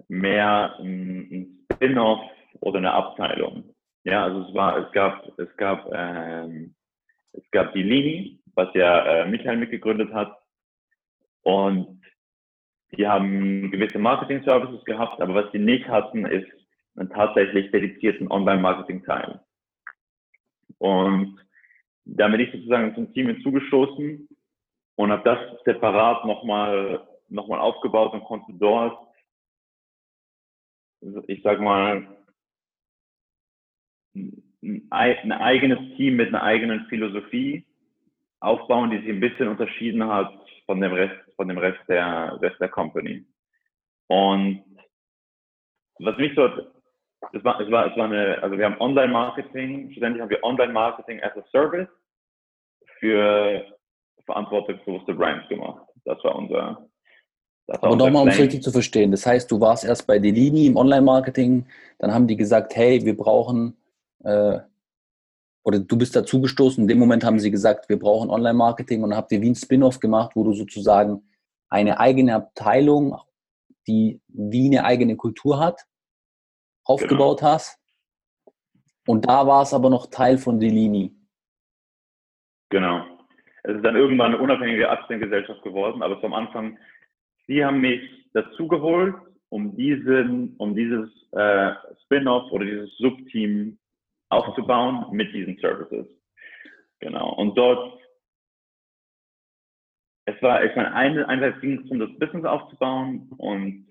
mehr 0.08 0.76
ein, 0.80 1.30
ein 1.32 1.66
Spin-off 1.72 2.22
oder 2.60 2.80
eine 2.80 2.92
Abteilung. 2.92 3.74
Ja, 4.04 4.24
also 4.24 4.48
es 4.48 4.54
war, 4.54 4.78
es 4.78 4.92
gab, 4.92 5.40
es 5.40 5.56
gab, 5.58 5.90
ähm, 5.94 6.76
es 7.32 7.50
gab 7.52 7.74
die 7.74 7.84
Lini, 7.84 8.40
was 8.56 8.74
ja 8.74 9.06
äh, 9.06 9.26
Michael 9.30 9.58
mitgegründet 9.58 10.14
hat. 10.14 10.38
Und 11.44 12.02
die 12.92 13.08
haben 13.08 13.72
gewisse 13.72 14.00
Marketing-Services 14.00 14.84
gehabt, 14.86 15.22
aber 15.22 15.36
was 15.36 15.52
sie 15.52 15.60
nicht 15.60 15.88
hatten, 15.88 16.26
ist 16.26 16.48
einen 16.96 17.10
tatsächlich 17.10 17.72
dedizierten 17.72 18.30
Online-Marketing-Teil. 18.30 19.40
Und 20.84 21.40
da 22.04 22.28
bin 22.28 22.42
ich 22.42 22.52
sozusagen 22.52 22.94
zum 22.94 23.14
Team 23.14 23.28
hinzugestoßen 23.28 24.28
und 24.96 25.12
habe 25.12 25.24
das 25.24 25.64
separat 25.64 26.26
nochmal 26.26 27.08
noch 27.30 27.48
mal 27.48 27.60
aufgebaut 27.60 28.12
und 28.12 28.26
konnte 28.26 28.52
dort, 28.54 29.08
ich 31.28 31.42
sag 31.42 31.62
mal, 31.62 32.06
ein 34.14 35.32
eigenes 35.32 35.80
Team 35.96 36.18
mit 36.18 36.28
einer 36.28 36.44
eigenen 36.44 36.86
Philosophie 36.88 37.66
aufbauen, 38.42 38.92
die 38.92 38.98
sich 38.98 39.10
ein 39.10 39.22
bisschen 39.22 39.48
unterschieden 39.48 40.06
hat 40.06 40.34
von 40.66 40.82
dem 40.82 40.92
Rest, 40.92 41.16
von 41.38 41.48
dem 41.48 41.60
Rest 41.60 41.80
der, 41.88 42.42
Rest 42.42 42.60
der 42.60 42.70
Company. 42.70 43.26
Und 44.08 44.66
was 46.00 46.18
mich 46.18 46.36
dort, 46.36 46.74
es 47.32 47.44
war, 47.44 47.60
es 47.62 47.72
war, 47.72 47.92
es 47.92 47.98
war 47.98 48.06
eine, 48.06 48.42
also 48.42 48.58
wir 48.58 48.66
haben 48.66 48.80
Online-Marketing, 48.80 49.92
schlussendlich 49.92 50.22
haben 50.22 50.30
wir 50.30 50.44
Online-Marketing 50.44 51.22
as 51.22 51.32
a 51.38 51.44
Service 51.52 51.88
für 53.00 53.66
verantwortungsbewusste 54.26 55.14
Brands 55.14 55.48
gemacht. 55.50 55.86
Das 56.06 56.24
war 56.24 56.36
unser, 56.36 56.88
das 57.68 57.82
war 57.82 57.90
Aber 57.92 57.96
nochmal, 57.98 58.24
um 58.24 58.28
es 58.30 58.40
richtig 58.40 58.62
zu 58.62 58.72
verstehen. 58.72 59.12
Das 59.12 59.26
heißt, 59.26 59.50
du 59.52 59.60
warst 59.60 59.86
erst 59.86 60.06
bei 60.06 60.20
Delini 60.20 60.68
im 60.68 60.76
Online-Marketing, 60.76 61.66
dann 62.00 62.14
haben 62.14 62.28
die 62.28 62.36
gesagt, 62.36 62.76
hey, 62.76 63.04
wir 63.06 63.16
brauchen 63.16 63.78
äh, 64.24 64.60
oder 65.66 65.80
du 65.80 65.98
bist 65.98 66.16
dazugestoßen, 66.16 66.82
in 66.82 66.88
dem 66.88 67.00
Moment 67.00 67.24
haben 67.24 67.40
sie 67.40 67.52
gesagt, 67.52 67.88
wir 67.88 67.98
brauchen 67.98 68.30
Online-Marketing 68.30 69.02
und 69.02 69.12
dann 69.12 69.18
habt 69.18 69.32
ihr 69.32 69.42
wie 69.42 69.50
ein 69.50 69.56
Spin-off 69.56 70.00
gemacht, 70.00 70.32
wo 70.36 70.44
du 70.44 70.54
sozusagen 70.54 71.24
eine 71.70 72.00
eigene 72.00 72.36
Abteilung, 72.36 73.18
die 73.88 74.22
wie 74.28 74.68
eine 74.68 74.86
eigene 74.86 75.16
Kultur 75.16 75.60
hat, 75.60 75.82
aufgebaut 76.86 77.40
genau. 77.40 77.52
hast. 77.52 77.80
Und 79.08 79.28
da 79.28 79.46
war 79.46 79.64
es 79.64 79.74
aber 79.74 79.90
noch 79.90 80.08
Teil 80.08 80.38
von 80.38 80.60
Delini. 80.60 81.14
Genau. 82.70 83.06
Es 83.64 83.76
ist 83.76 83.86
dann 83.86 83.96
irgendwann 83.96 84.34
eine 84.34 84.42
unabhängige 84.42 84.90
Aktiengesellschaft 84.90 85.62
geworden, 85.64 86.02
aber 86.02 86.20
zum 86.22 86.34
Anfang, 86.34 86.78
sie 87.48 87.64
haben 87.64 87.82
mich 87.82 88.02
dazugeholt, 88.34 89.16
um 89.50 89.76
diesen, 89.76 90.56
um 90.58 90.76
dieses 90.76 91.10
äh, 91.32 91.74
Spin-off 92.04 92.52
oder 92.52 92.66
dieses 92.66 92.98
Subteam 92.98 93.78
aufzubauen 94.30 95.06
mit 95.12 95.34
diesen 95.34 95.58
Services. 95.58 96.08
Genau. 97.00 97.34
Und 97.36 97.56
dort, 97.58 98.00
es 100.26 100.42
war, 100.42 100.64
ich 100.64 100.76
meine, 100.76 100.94
einerseits 100.94 101.62
ging 101.62 101.84
es 101.84 101.92
um 101.92 102.00
das 102.00 102.10
Business 102.18 102.46
aufzubauen 102.46 103.30
und 103.38 103.88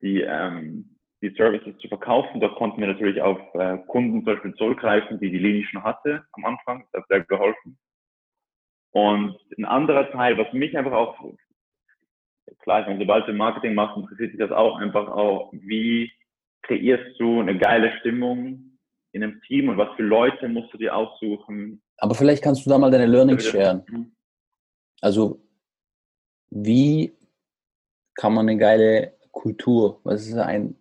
die, 0.00 0.20
ähm, 0.20 0.93
die 1.24 1.34
Services 1.36 1.76
zu 1.78 1.88
verkaufen. 1.88 2.40
Dort 2.40 2.56
konnten 2.56 2.80
wir 2.80 2.88
natürlich 2.88 3.20
auf 3.20 3.38
äh, 3.54 3.78
Kunden 3.86 4.24
zum 4.24 4.24
Beispiel 4.24 4.54
zurückgreifen, 4.54 5.18
die 5.18 5.30
die 5.30 5.38
Linie 5.38 5.64
schon 5.64 5.82
hatte 5.82 6.24
am 6.32 6.44
Anfang. 6.44 6.84
Das 6.92 7.02
hat 7.02 7.08
sehr 7.08 7.24
geholfen. 7.24 7.78
Und 8.92 9.36
ein 9.58 9.64
anderer 9.64 10.10
Teil, 10.12 10.38
was 10.38 10.52
mich 10.52 10.76
einfach 10.76 10.92
auch, 10.92 11.16
klar, 12.60 12.82
ich 12.82 12.86
meine, 12.86 13.00
sobald 13.00 13.26
du 13.26 13.32
Marketing 13.32 13.74
machst, 13.74 13.96
interessiert 13.96 14.30
sich 14.30 14.38
das 14.38 14.52
auch 14.52 14.76
einfach 14.76 15.08
auch, 15.08 15.50
wie 15.52 16.12
kreierst 16.62 17.18
du 17.18 17.40
eine 17.40 17.58
geile 17.58 17.92
Stimmung 17.98 18.78
in 19.12 19.22
einem 19.22 19.40
Team 19.42 19.68
und 19.68 19.78
was 19.78 19.94
für 19.96 20.02
Leute 20.02 20.48
musst 20.48 20.72
du 20.72 20.78
dir 20.78 20.94
aussuchen. 20.94 21.82
Aber 21.98 22.14
vielleicht 22.14 22.42
kannst 22.42 22.66
du 22.66 22.70
da 22.70 22.78
mal 22.78 22.90
deine 22.90 23.06
Learnings 23.06 23.46
sharen. 23.46 23.82
Mhm. 23.88 24.12
Also, 25.00 25.40
wie 26.50 27.16
kann 28.14 28.34
man 28.34 28.48
eine 28.48 28.58
geile 28.58 29.14
Kultur, 29.32 30.00
was 30.04 30.26
ist 30.26 30.34
ein, 30.34 30.76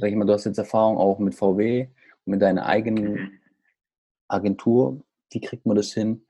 sag 0.00 0.10
ich 0.10 0.16
mal, 0.16 0.24
du 0.24 0.32
hast 0.32 0.46
jetzt 0.46 0.58
Erfahrung 0.58 0.96
auch 0.96 1.18
mit 1.18 1.34
VW 1.34 1.88
und 2.24 2.30
mit 2.30 2.42
deiner 2.42 2.66
eigenen 2.66 3.12
mhm. 3.12 3.40
Agentur, 4.28 5.02
wie 5.30 5.40
kriegt 5.40 5.66
man 5.66 5.76
das 5.76 5.92
hin, 5.92 6.24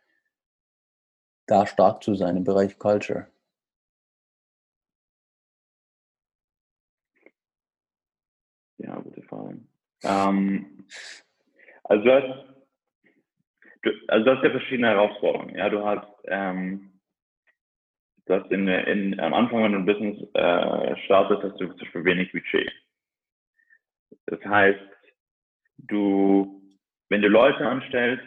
da 1.47 1.67
stark 1.67 2.03
zu 2.03 2.15
sein 2.15 2.37
im 2.37 2.45
Bereich 2.45 2.79
Culture? 2.79 3.29
Ähm, 10.03 10.87
also, 11.85 12.05
du 12.05 12.13
hast, 12.13 12.45
du, 13.83 13.91
also 14.09 14.25
du 14.25 14.37
hast 14.37 14.45
ja 14.45 14.51
verschiedene 14.51 14.89
Herausforderungen. 14.89 15.55
Ja, 15.57 15.69
du 15.69 15.85
hast, 15.85 16.09
ähm, 16.25 17.01
du 18.27 18.35
hast 18.35 18.51
in, 18.51 18.69
in, 18.69 19.21
am 19.21 19.35
Anfang, 19.35 19.63
wenn 19.63 19.73
du 19.73 19.79
ein 19.79 19.87
Business 19.87 20.19
äh, 20.35 20.97
startest, 21.05 21.43
hast 21.43 21.61
du 21.61 21.67
zum 21.67 21.79
Beispiel 21.79 22.05
wenig 22.05 22.33
Budget. 22.33 22.73
Das 24.27 24.45
heißt, 24.45 24.81
du, 25.79 26.63
wenn 27.09 27.23
du 27.23 27.29
Leute 27.29 27.67
anstellst, 27.67 28.25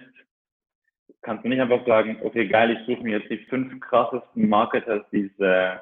kannst 1.22 1.44
du 1.44 1.50
nicht 1.50 1.62
einfach 1.62 1.86
sagen, 1.86 2.18
okay, 2.22 2.48
geil, 2.48 2.72
ich 2.72 2.86
suche 2.86 3.04
mir 3.04 3.20
jetzt 3.20 3.30
die 3.30 3.46
fünf 3.50 3.80
krassesten 3.80 4.50
Marketers, 4.50 5.04
die 5.12 5.32
es, 5.32 5.40
äh, 5.40 5.78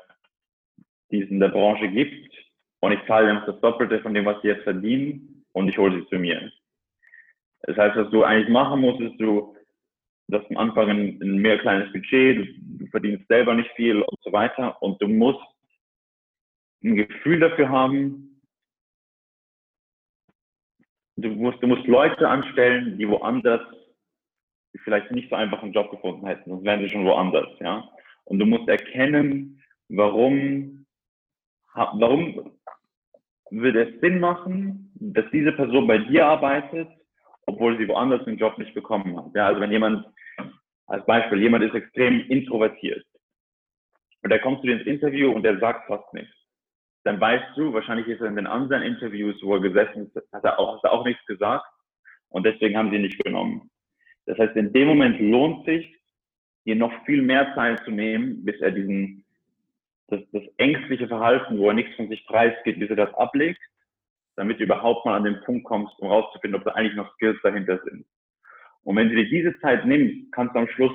die 1.11 1.23
es 1.23 1.29
in 1.29 1.39
der 1.39 1.49
Branche 1.49 1.87
gibt 1.89 2.33
und 2.79 2.91
ich 2.91 2.99
zahle 3.07 3.27
dem 3.27 3.41
das 3.45 3.59
Doppelte 3.61 3.99
von 4.01 4.13
dem, 4.13 4.25
was 4.25 4.41
sie 4.41 4.49
jetzt 4.49 4.63
verdienen 4.63 5.45
und 5.53 5.67
ich 5.67 5.77
hole 5.77 5.99
sie 5.99 6.07
zu 6.07 6.17
mir. 6.17 6.51
Das 7.63 7.77
heißt, 7.77 7.97
was 7.97 8.09
du 8.11 8.23
eigentlich 8.23 8.49
machen 8.49 8.81
musst, 8.81 9.01
ist, 9.01 9.19
du, 9.19 9.55
hast 10.31 10.49
am 10.49 10.57
Anfang 10.57 10.89
ein, 10.89 11.19
ein 11.21 11.37
mehr 11.37 11.59
kleines 11.59 11.91
Budget, 11.91 12.37
du, 12.37 12.45
du 12.79 12.87
verdienst 12.87 13.27
selber 13.27 13.53
nicht 13.53 13.69
viel 13.71 14.01
und 14.01 14.19
so 14.21 14.31
weiter 14.31 14.81
und 14.81 15.01
du 15.01 15.07
musst 15.07 15.41
ein 16.83 16.95
Gefühl 16.95 17.39
dafür 17.39 17.69
haben, 17.69 18.30
du 21.21 21.29
musst, 21.29 21.61
du 21.61 21.67
musst 21.67 21.87
Leute 21.87 22.27
anstellen, 22.27 22.97
die 22.97 23.07
woanders 23.07 23.61
die 24.73 24.79
vielleicht 24.79 25.11
nicht 25.11 25.29
so 25.29 25.35
einfach 25.35 25.61
einen 25.61 25.73
Job 25.73 25.91
gefunden 25.91 26.25
hätten, 26.25 26.49
sonst 26.49 26.63
wären 26.63 26.81
sie 26.81 26.89
schon 26.89 27.05
woanders, 27.05 27.49
ja. 27.59 27.89
Und 28.25 28.39
du 28.39 28.45
musst 28.45 28.67
erkennen, 28.69 29.61
warum, 29.89 30.85
warum 31.73 32.51
würde 33.49 33.89
es 33.89 33.99
Sinn 33.99 34.19
machen, 34.19 34.93
dass 34.95 35.25
diese 35.31 35.51
Person 35.51 35.87
bei 35.87 35.97
dir 35.97 36.25
arbeitet, 36.25 36.87
obwohl 37.47 37.77
sie 37.77 37.87
woanders 37.87 38.23
den 38.25 38.37
Job 38.37 38.57
nicht 38.57 38.73
bekommen 38.73 39.17
hat. 39.17 39.31
Ja, 39.35 39.47
also 39.47 39.59
wenn 39.59 39.71
jemand, 39.71 40.05
als 40.87 41.05
Beispiel, 41.05 41.41
jemand 41.41 41.63
ist 41.63 41.75
extrem 41.75 42.21
introvertiert 42.29 43.05
und 44.23 44.29
der 44.29 44.39
kommt 44.39 44.61
zu 44.61 44.67
dir 44.67 44.77
ins 44.77 44.87
Interview 44.87 45.31
und 45.31 45.43
der 45.43 45.59
sagt 45.59 45.87
fast 45.87 46.13
nichts, 46.13 46.33
dann 47.03 47.19
weißt 47.19 47.57
du, 47.57 47.73
wahrscheinlich 47.73 48.07
ist 48.07 48.21
er 48.21 48.27
in 48.27 48.35
den 48.35 48.47
anderen 48.47 48.83
Interviews, 48.83 49.35
wo 49.41 49.55
er 49.55 49.61
gesessen 49.61 50.11
ist, 50.13 50.33
hat 50.33 50.43
er 50.43 50.59
auch, 50.59 50.75
hat 50.75 50.83
er 50.83 50.93
auch 50.93 51.05
nichts 51.05 51.25
gesagt 51.25 51.65
und 52.29 52.45
deswegen 52.45 52.77
haben 52.77 52.89
sie 52.89 52.97
ihn 52.97 53.03
nicht 53.03 53.23
genommen. 53.23 53.69
Das 54.25 54.37
heißt, 54.37 54.55
in 54.55 54.71
dem 54.71 54.87
Moment 54.87 55.19
lohnt 55.19 55.65
sich, 55.65 55.95
dir 56.65 56.75
noch 56.75 56.93
viel 57.05 57.23
mehr 57.23 57.53
Zeit 57.55 57.83
zu 57.83 57.91
nehmen, 57.91 58.45
bis 58.45 58.59
er 58.61 58.71
diesen 58.71 59.25
das, 60.07 60.19
das 60.31 60.43
ängstliche 60.57 61.07
Verhalten, 61.07 61.57
wo 61.57 61.69
er 61.69 61.73
nichts 61.73 61.95
von 61.95 62.09
sich 62.09 62.25
preisgeht, 62.27 62.79
bis 62.79 62.89
er 62.89 62.97
das 62.97 63.13
ablegt, 63.15 63.61
damit 64.35 64.59
du 64.59 64.65
überhaupt 64.65 65.05
mal 65.05 65.15
an 65.15 65.23
den 65.23 65.41
Punkt 65.41 65.65
kommst, 65.65 65.97
um 65.99 66.09
rauszufinden, 66.09 66.59
ob 66.59 66.65
da 66.65 66.71
eigentlich 66.71 66.95
noch 66.95 67.11
Skills 67.15 67.39
dahinter 67.41 67.79
sind. 67.85 68.05
Und 68.83 68.95
wenn 68.95 69.09
du 69.09 69.15
dir 69.15 69.29
diese 69.29 69.57
Zeit 69.59 69.85
nimmst, 69.85 70.31
kannst 70.33 70.53
du 70.53 70.59
am 70.59 70.67
Schluss 70.67 70.93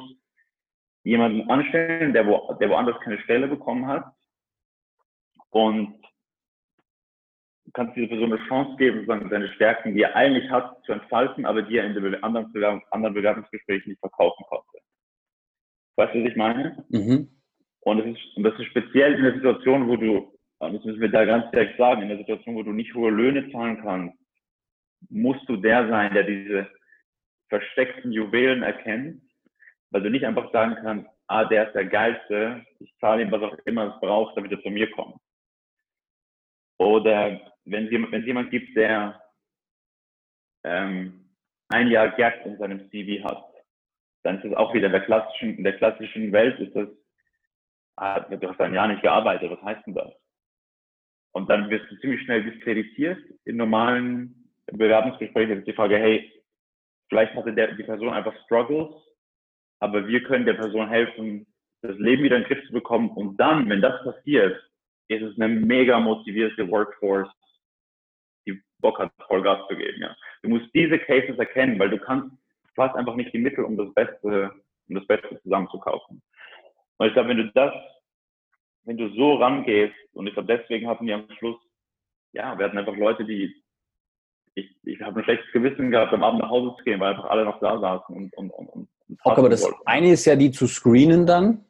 jemanden 1.03 1.49
anstellen, 1.51 2.13
der, 2.13 2.27
wo, 2.27 2.55
der 2.61 2.69
woanders 2.69 3.01
keine 3.01 3.19
Stelle 3.21 3.49
bekommen 3.49 3.87
hat 3.87 4.05
und 5.57 5.95
kannst 7.73 7.97
dieser 7.97 8.09
Person 8.09 8.33
eine 8.33 8.47
Chance 8.47 8.77
geben, 8.77 8.99
sozusagen 8.99 9.31
seine 9.31 9.49
Stärken, 9.55 9.95
die 9.95 10.03
er 10.03 10.15
eigentlich 10.15 10.51
hat, 10.51 10.83
zu 10.85 10.93
entfalten, 10.93 11.47
aber 11.47 11.63
die 11.63 11.79
er 11.79 11.87
in 11.87 11.95
den 11.95 12.23
anderen, 12.23 12.53
Bewerbungs 12.53 12.85
anderen 12.91 13.15
Bewerbungsgesprächen 13.15 13.91
nicht 13.91 14.01
verkaufen 14.01 14.45
konnte. 14.49 14.79
Weißt 15.97 16.15
du, 16.15 16.23
was 16.23 16.31
ich 16.31 16.37
meine? 16.37 16.85
Mhm. 16.91 17.29
Und 17.81 17.99
das 17.99 18.07
ist, 18.07 18.37
und 18.37 18.43
das 18.43 18.59
ist 18.59 18.67
speziell 18.67 19.15
in 19.15 19.23
der 19.23 19.35
Situation, 19.35 19.89
wo 19.89 19.97
du, 19.97 20.39
das 20.61 20.73
müssen 20.73 21.01
wir 21.01 21.09
da 21.09 21.25
ganz 21.25 21.51
direkt 21.53 21.79
sagen, 21.79 22.03
in 22.03 22.09
der 22.09 22.19
Situation, 22.19 22.55
wo 22.55 22.63
du 22.63 22.73
nicht 22.73 22.95
hohe 22.95 23.11
Löhne 23.11 23.51
zahlen 23.51 23.81
kannst, 23.83 24.15
musst 25.09 25.49
du 25.49 25.57
der 25.57 25.89
sein, 25.89 26.13
der 26.13 26.25
diese 26.25 26.69
versteckten 27.49 28.13
Juwelen 28.13 28.63
erkennt, 28.63 29.23
weil 29.91 30.03
du 30.03 30.11
nicht 30.11 30.27
einfach 30.27 30.53
sagen 30.53 30.77
kannst, 30.83 31.09
ah, 31.29 31.45
der 31.45 31.69
ist 31.69 31.75
der 31.75 31.87
Geilste, 31.87 32.65
ich 32.81 32.93
zahle 33.01 33.23
ihm 33.23 33.31
was 33.31 33.43
auch 33.43 33.57
immer 33.65 33.95
es 33.95 34.01
braucht, 34.01 34.37
damit 34.37 34.53
er 34.53 34.63
zu 34.63 34.71
mir 34.71 34.91
kommt. 34.91 35.17
Oder 36.79 37.41
wenn 37.65 37.87
es 37.87 38.27
jemand, 38.27 38.51
gibt, 38.51 38.77
der 38.77 39.21
ähm, 40.65 41.31
ein 41.69 41.89
Jahr 41.89 42.11
Gap 42.11 42.45
in 42.45 42.59
seinem 42.59 42.91
CV 42.91 43.25
hat, 43.25 43.45
dann 44.23 44.39
ist 44.39 44.45
es 44.45 44.57
auch 44.57 44.75
wieder 44.75 44.87
in 44.87 44.93
der 44.93 45.05
klassischen, 45.05 45.57
in 45.57 45.65
der 45.65 45.77
klassischen 45.77 46.33
Welt 46.33 46.59
ist 46.61 46.75
das 46.75 46.89
ah, 47.97 48.21
du 48.21 48.49
hast 48.49 48.61
ein 48.61 48.75
Jahr 48.75 48.89
nicht 48.89 49.03
gearbeitet, 49.03 49.51
was 49.51 49.63
heißt 49.63 49.87
denn 49.87 49.95
das? 49.95 50.13
Und 51.33 51.51
dann 51.51 51.69
wirst 51.69 51.91
du 51.91 51.97
ziemlich 51.97 52.23
schnell 52.23 52.43
diskreditiert 52.45 53.19
in 53.45 53.57
normalen 53.57 54.51
Bewerbungsgesprächen. 54.67 55.59
ist 55.59 55.67
die 55.67 55.75
Frage, 55.75 55.99
hey, 55.99 56.33
vielleicht 57.09 57.35
hatte 57.35 57.53
der, 57.53 57.75
die 57.75 57.83
Person 57.83 58.11
einfach 58.11 58.35
Struggles, 58.45 58.95
aber 59.81 60.07
wir 60.07 60.23
können 60.23 60.47
der 60.47 60.55
Person 60.55 60.89
helfen, 60.89 61.47
das 61.83 61.97
Leben 61.99 62.23
wieder 62.23 62.37
in 62.37 62.43
den 62.43 62.49
Griff 62.49 62.67
zu 62.67 62.73
bekommen. 62.73 63.11
Und 63.11 63.37
dann, 63.37 63.69
wenn 63.69 63.83
das 63.83 64.03
passiert, 64.03 64.61
ist 65.09 65.23
es 65.23 65.39
eine 65.39 65.49
mega 65.49 65.99
motivierte 66.01 66.69
Workforce, 66.71 67.29
die 68.47 68.61
Bock 68.81 68.99
hat, 68.99 69.13
Vollgas 69.27 69.67
zu 69.69 69.77
geben. 69.77 70.03
Ja. 70.03 70.17
Du 70.43 70.51
musst 70.51 70.67
diese 70.75 70.99
Cases 70.99 71.39
erkennen, 71.39 71.79
weil 71.79 71.91
du 71.91 71.99
kannst, 71.99 72.31
du 72.75 72.83
hast 72.83 72.95
einfach 72.95 73.15
nicht 73.15 73.33
die 73.33 73.39
Mittel, 73.39 73.65
um 73.65 73.77
das 73.77 73.93
Beste, 73.95 74.53
um 74.89 74.95
das 74.95 75.07
Beste 75.07 75.41
zusammenzukaufen. 75.43 76.23
Und 76.99 77.07
ich 77.07 77.13
glaube, 77.13 77.31
wenn 77.31 77.39
du 77.39 77.53
das, 77.53 77.75
wenn 78.85 78.97
du 78.97 79.09
so 79.15 79.35
rangehst, 79.35 79.95
und 80.13 80.27
ich 80.27 80.35
glaube, 80.35 80.57
deswegen 80.57 80.89
hatten 80.89 81.07
wir 81.07 81.17
am 81.17 81.29
Schluss, 81.39 81.61
ja, 82.33 82.59
wir 82.59 82.67
hatten 82.67 82.79
einfach 82.79 82.97
Leute, 82.97 83.25
die, 83.25 83.55
ich, 84.55 84.75
ich 84.85 85.01
habe 85.01 85.21
ein 85.21 85.25
schlechtes 85.25 85.53
Gewissen 85.53 85.91
gehabt, 85.91 86.13
am 86.13 86.23
Abend 86.23 86.41
nach 86.41 86.51
Hause 86.51 86.77
zu 86.79 86.85
gehen, 86.85 87.01
weil 87.01 87.11
einfach 87.11 87.27
alle 87.27 87.45
noch 87.45 87.61
da 87.61 87.79
saßen 87.79 88.15
und, 88.15 88.37
und, 88.37 88.51
und, 88.51 88.69
und 88.69 88.89
Okay, 89.23 89.39
aber 89.39 89.49
das 89.49 89.63
wollten. 89.63 89.79
eine 89.85 90.11
ist 90.13 90.25
ja 90.25 90.37
die 90.37 90.51
zu 90.51 90.67
screenen 90.67 91.27
dann, 91.27 91.65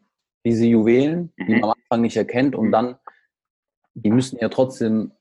diese 0.44 0.66
Juwelen, 0.66 1.32
mhm. 1.36 1.46
die 1.46 1.52
man 1.54 1.64
am 1.64 1.74
Anfang 1.82 2.00
nicht 2.02 2.16
erkennt 2.16 2.54
und 2.54 2.68
mhm. 2.68 2.72
dann, 2.72 2.98
die 3.96 4.10
müssen 4.10 4.38
ja 4.38 4.48
trotzdem 4.48 5.12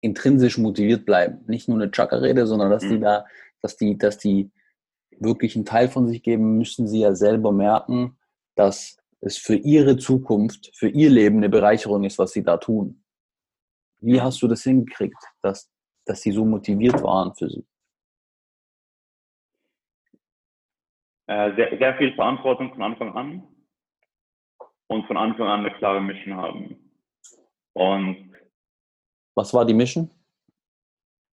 intrinsisch 0.00 0.58
motiviert 0.58 1.04
bleiben. 1.06 1.44
Nicht 1.46 1.68
nur 1.68 1.80
eine 1.80 1.90
Chakra-Rede, 1.90 2.46
sondern 2.46 2.70
dass 2.70 2.84
mhm. 2.84 2.90
die 2.90 3.00
da, 3.00 3.26
dass 3.62 3.76
die, 3.76 3.96
dass 3.96 4.18
die 4.18 4.50
wirklich 5.18 5.56
einen 5.56 5.64
Teil 5.64 5.88
von 5.88 6.06
sich 6.06 6.22
geben, 6.22 6.58
müssen 6.58 6.86
sie 6.88 7.00
ja 7.00 7.14
selber 7.14 7.52
merken, 7.52 8.18
dass 8.54 8.98
es 9.20 9.38
für 9.38 9.54
ihre 9.54 9.96
Zukunft, 9.96 10.70
für 10.76 10.88
ihr 10.88 11.10
Leben 11.10 11.38
eine 11.38 11.48
Bereicherung 11.48 12.04
ist, 12.04 12.18
was 12.18 12.32
sie 12.32 12.42
da 12.42 12.56
tun. 12.56 13.02
Wie 14.00 14.20
hast 14.20 14.40
du 14.42 14.48
das 14.48 14.62
hingekriegt, 14.62 15.18
dass, 15.42 15.70
dass 16.04 16.20
sie 16.22 16.30
so 16.30 16.44
motiviert 16.44 17.02
waren 17.02 17.34
für 17.34 17.48
sie? 17.48 17.66
Äh, 21.26 21.54
sehr, 21.56 21.76
sehr 21.78 21.96
viel 21.98 22.14
Verantwortung 22.14 22.72
von 22.72 22.82
Anfang 22.82 23.16
an 23.16 23.42
und 24.86 25.06
von 25.06 25.16
Anfang 25.16 25.46
an 25.48 25.60
eine 25.60 25.76
klare 25.76 26.00
Mission 26.00 26.36
haben. 26.36 26.87
Und 27.78 28.34
was 29.36 29.54
war 29.54 29.64
die 29.64 29.72
Mission? 29.72 30.10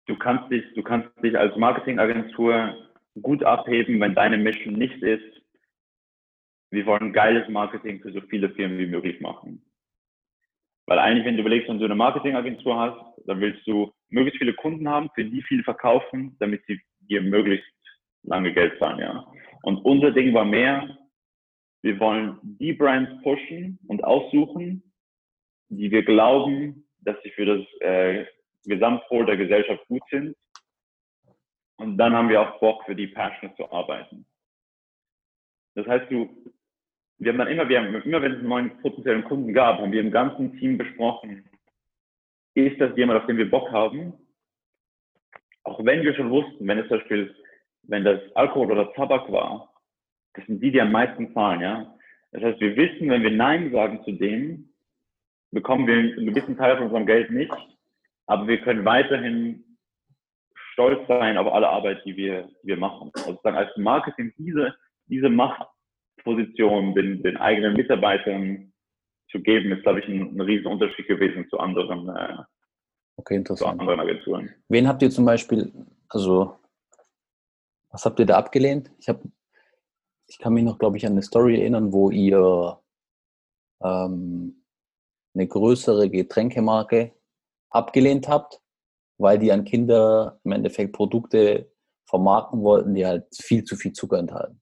Du 0.06 0.16
kannst 0.16 0.50
dich, 0.50 0.64
du 0.74 0.82
kannst 0.82 1.08
dich 1.22 1.38
als 1.38 1.56
Marketingagentur 1.56 2.74
gut 3.22 3.44
abheben, 3.44 4.00
wenn 4.00 4.16
deine 4.16 4.38
Mission 4.38 4.74
nicht 4.74 5.00
ist, 5.02 5.22
wir 6.70 6.84
wollen 6.86 7.12
geiles 7.12 7.48
Marketing 7.48 8.00
für 8.00 8.12
so 8.12 8.20
viele 8.22 8.50
Firmen 8.50 8.78
wie 8.78 8.86
möglich 8.86 9.20
machen. 9.20 9.62
Weil 10.86 10.98
eigentlich, 10.98 11.24
wenn 11.26 11.36
du 11.36 11.42
überlegst, 11.42 11.68
wenn 11.68 11.78
du 11.78 11.84
eine 11.84 11.94
Marketingagentur 11.94 12.76
hast, 12.76 13.28
dann 13.28 13.40
willst 13.40 13.64
du 13.66 13.92
möglichst 14.08 14.38
viele 14.38 14.54
Kunden 14.54 14.88
haben, 14.88 15.10
für 15.14 15.24
die 15.24 15.42
viel 15.42 15.62
verkaufen, 15.62 16.34
damit 16.40 16.64
sie 16.66 16.80
dir 17.02 17.22
möglichst 17.22 17.68
lange 18.24 18.52
Geld 18.52 18.76
zahlen, 18.80 18.98
ja. 18.98 19.32
Und 19.62 19.76
unser 19.84 20.10
Ding 20.10 20.34
war 20.34 20.44
mehr, 20.44 20.98
wir 21.82 22.00
wollen 22.00 22.38
die 22.42 22.72
Brands 22.72 23.12
pushen 23.22 23.78
und 23.86 24.02
aussuchen, 24.02 24.91
die 25.76 25.90
wir 25.90 26.04
glauben, 26.04 26.86
dass 27.00 27.16
sie 27.22 27.30
für 27.30 27.46
das 27.46 27.80
äh, 27.80 28.26
Gesamtwohl 28.64 29.26
der 29.26 29.36
Gesellschaft 29.36 29.86
gut 29.88 30.02
sind. 30.10 30.36
Und 31.78 31.96
dann 31.98 32.12
haben 32.12 32.28
wir 32.28 32.40
auch 32.40 32.60
Bock, 32.60 32.84
für 32.84 32.94
die 32.94 33.08
Passionate 33.08 33.56
zu 33.56 33.70
arbeiten. 33.72 34.26
Das 35.74 35.86
heißt, 35.86 36.10
du, 36.10 36.28
wir 37.18 37.32
haben 37.32 37.38
dann 37.38 37.48
immer, 37.48 37.68
wir 37.68 37.80
haben 37.80 37.94
immer, 37.94 38.22
wenn 38.22 38.32
es 38.32 38.38
einen 38.38 38.48
neuen 38.48 38.78
potenziellen 38.82 39.24
Kunden 39.24 39.52
gab, 39.52 39.78
haben 39.78 39.92
wir 39.92 40.00
im 40.00 40.10
ganzen 40.10 40.58
Team 40.58 40.76
besprochen, 40.76 41.48
ist 42.54 42.80
das 42.80 42.96
jemand, 42.96 43.20
auf 43.20 43.26
den 43.26 43.38
wir 43.38 43.50
Bock 43.50 43.70
haben? 43.72 44.12
Auch 45.64 45.82
wenn 45.84 46.02
wir 46.02 46.14
schon 46.14 46.30
wussten, 46.30 46.66
wenn 46.66 46.78
es 46.78 46.88
zum 46.88 46.98
Beispiel, 46.98 47.34
wenn 47.84 48.04
das 48.04 48.20
Alkohol 48.34 48.72
oder 48.72 48.92
Tabak 48.92 49.32
war, 49.32 49.72
das 50.34 50.44
sind 50.46 50.62
die, 50.62 50.70
die 50.70 50.80
am 50.80 50.92
meisten 50.92 51.32
zahlen, 51.32 51.60
ja. 51.60 51.94
Das 52.32 52.42
heißt, 52.42 52.60
wir 52.60 52.76
wissen, 52.76 53.10
wenn 53.10 53.22
wir 53.22 53.30
Nein 53.30 53.72
sagen 53.72 54.02
zu 54.04 54.12
dem, 54.12 54.71
bekommen 55.52 55.86
wir 55.86 55.94
einen 55.94 56.26
gewissen 56.26 56.56
Teil 56.56 56.76
von 56.76 56.86
unserem 56.86 57.06
Geld 57.06 57.30
nicht, 57.30 57.52
aber 58.26 58.48
wir 58.48 58.60
können 58.60 58.84
weiterhin 58.84 59.64
stolz 60.72 61.06
sein 61.06 61.36
auf 61.36 61.52
alle 61.52 61.68
Arbeit, 61.68 62.02
die 62.04 62.16
wir, 62.16 62.48
die 62.62 62.68
wir 62.68 62.76
machen. 62.78 63.10
Also 63.14 63.32
sozusagen 63.32 63.56
als 63.56 63.76
Marketing 63.76 64.32
diese, 64.38 64.74
diese 65.06 65.28
Machtposition 65.28 66.94
den, 66.94 67.22
den 67.22 67.36
eigenen 67.36 67.74
Mitarbeitern 67.74 68.72
zu 69.30 69.40
geben, 69.40 69.72
ist, 69.72 69.82
glaube 69.82 70.00
ich, 70.00 70.08
ein, 70.08 70.34
ein 70.34 70.40
riesen 70.40 70.66
Unterschied 70.66 71.06
gewesen 71.06 71.46
zu 71.48 71.58
anderen, 71.58 72.08
äh, 72.08 72.38
okay, 73.16 73.36
interessant. 73.36 73.74
zu 73.74 73.80
anderen 73.80 74.00
Agenturen. 74.00 74.50
Wen 74.68 74.88
habt 74.88 75.02
ihr 75.02 75.10
zum 75.10 75.26
Beispiel, 75.26 75.72
also 76.08 76.58
was 77.90 78.06
habt 78.06 78.18
ihr 78.18 78.26
da 78.26 78.38
abgelehnt? 78.38 78.90
Ich 78.98 79.08
habe 79.08 79.20
ich 80.32 80.38
kann 80.38 80.54
mich 80.54 80.64
noch, 80.64 80.78
glaube 80.78 80.96
ich, 80.96 81.04
an 81.04 81.12
eine 81.12 81.22
Story 81.22 81.60
erinnern, 81.60 81.92
wo 81.92 82.10
ihr 82.10 82.78
ähm, 83.82 84.61
eine 85.34 85.46
größere 85.46 86.10
Getränkemarke 86.10 87.12
abgelehnt 87.70 88.28
habt, 88.28 88.60
weil 89.18 89.38
die 89.38 89.52
an 89.52 89.64
Kinder 89.64 90.40
im 90.44 90.52
Endeffekt 90.52 90.92
Produkte 90.92 91.72
vermarkten 92.06 92.62
wollten, 92.62 92.94
die 92.94 93.06
halt 93.06 93.24
viel 93.34 93.64
zu 93.64 93.76
viel 93.76 93.92
Zucker 93.92 94.18
enthalten. 94.18 94.60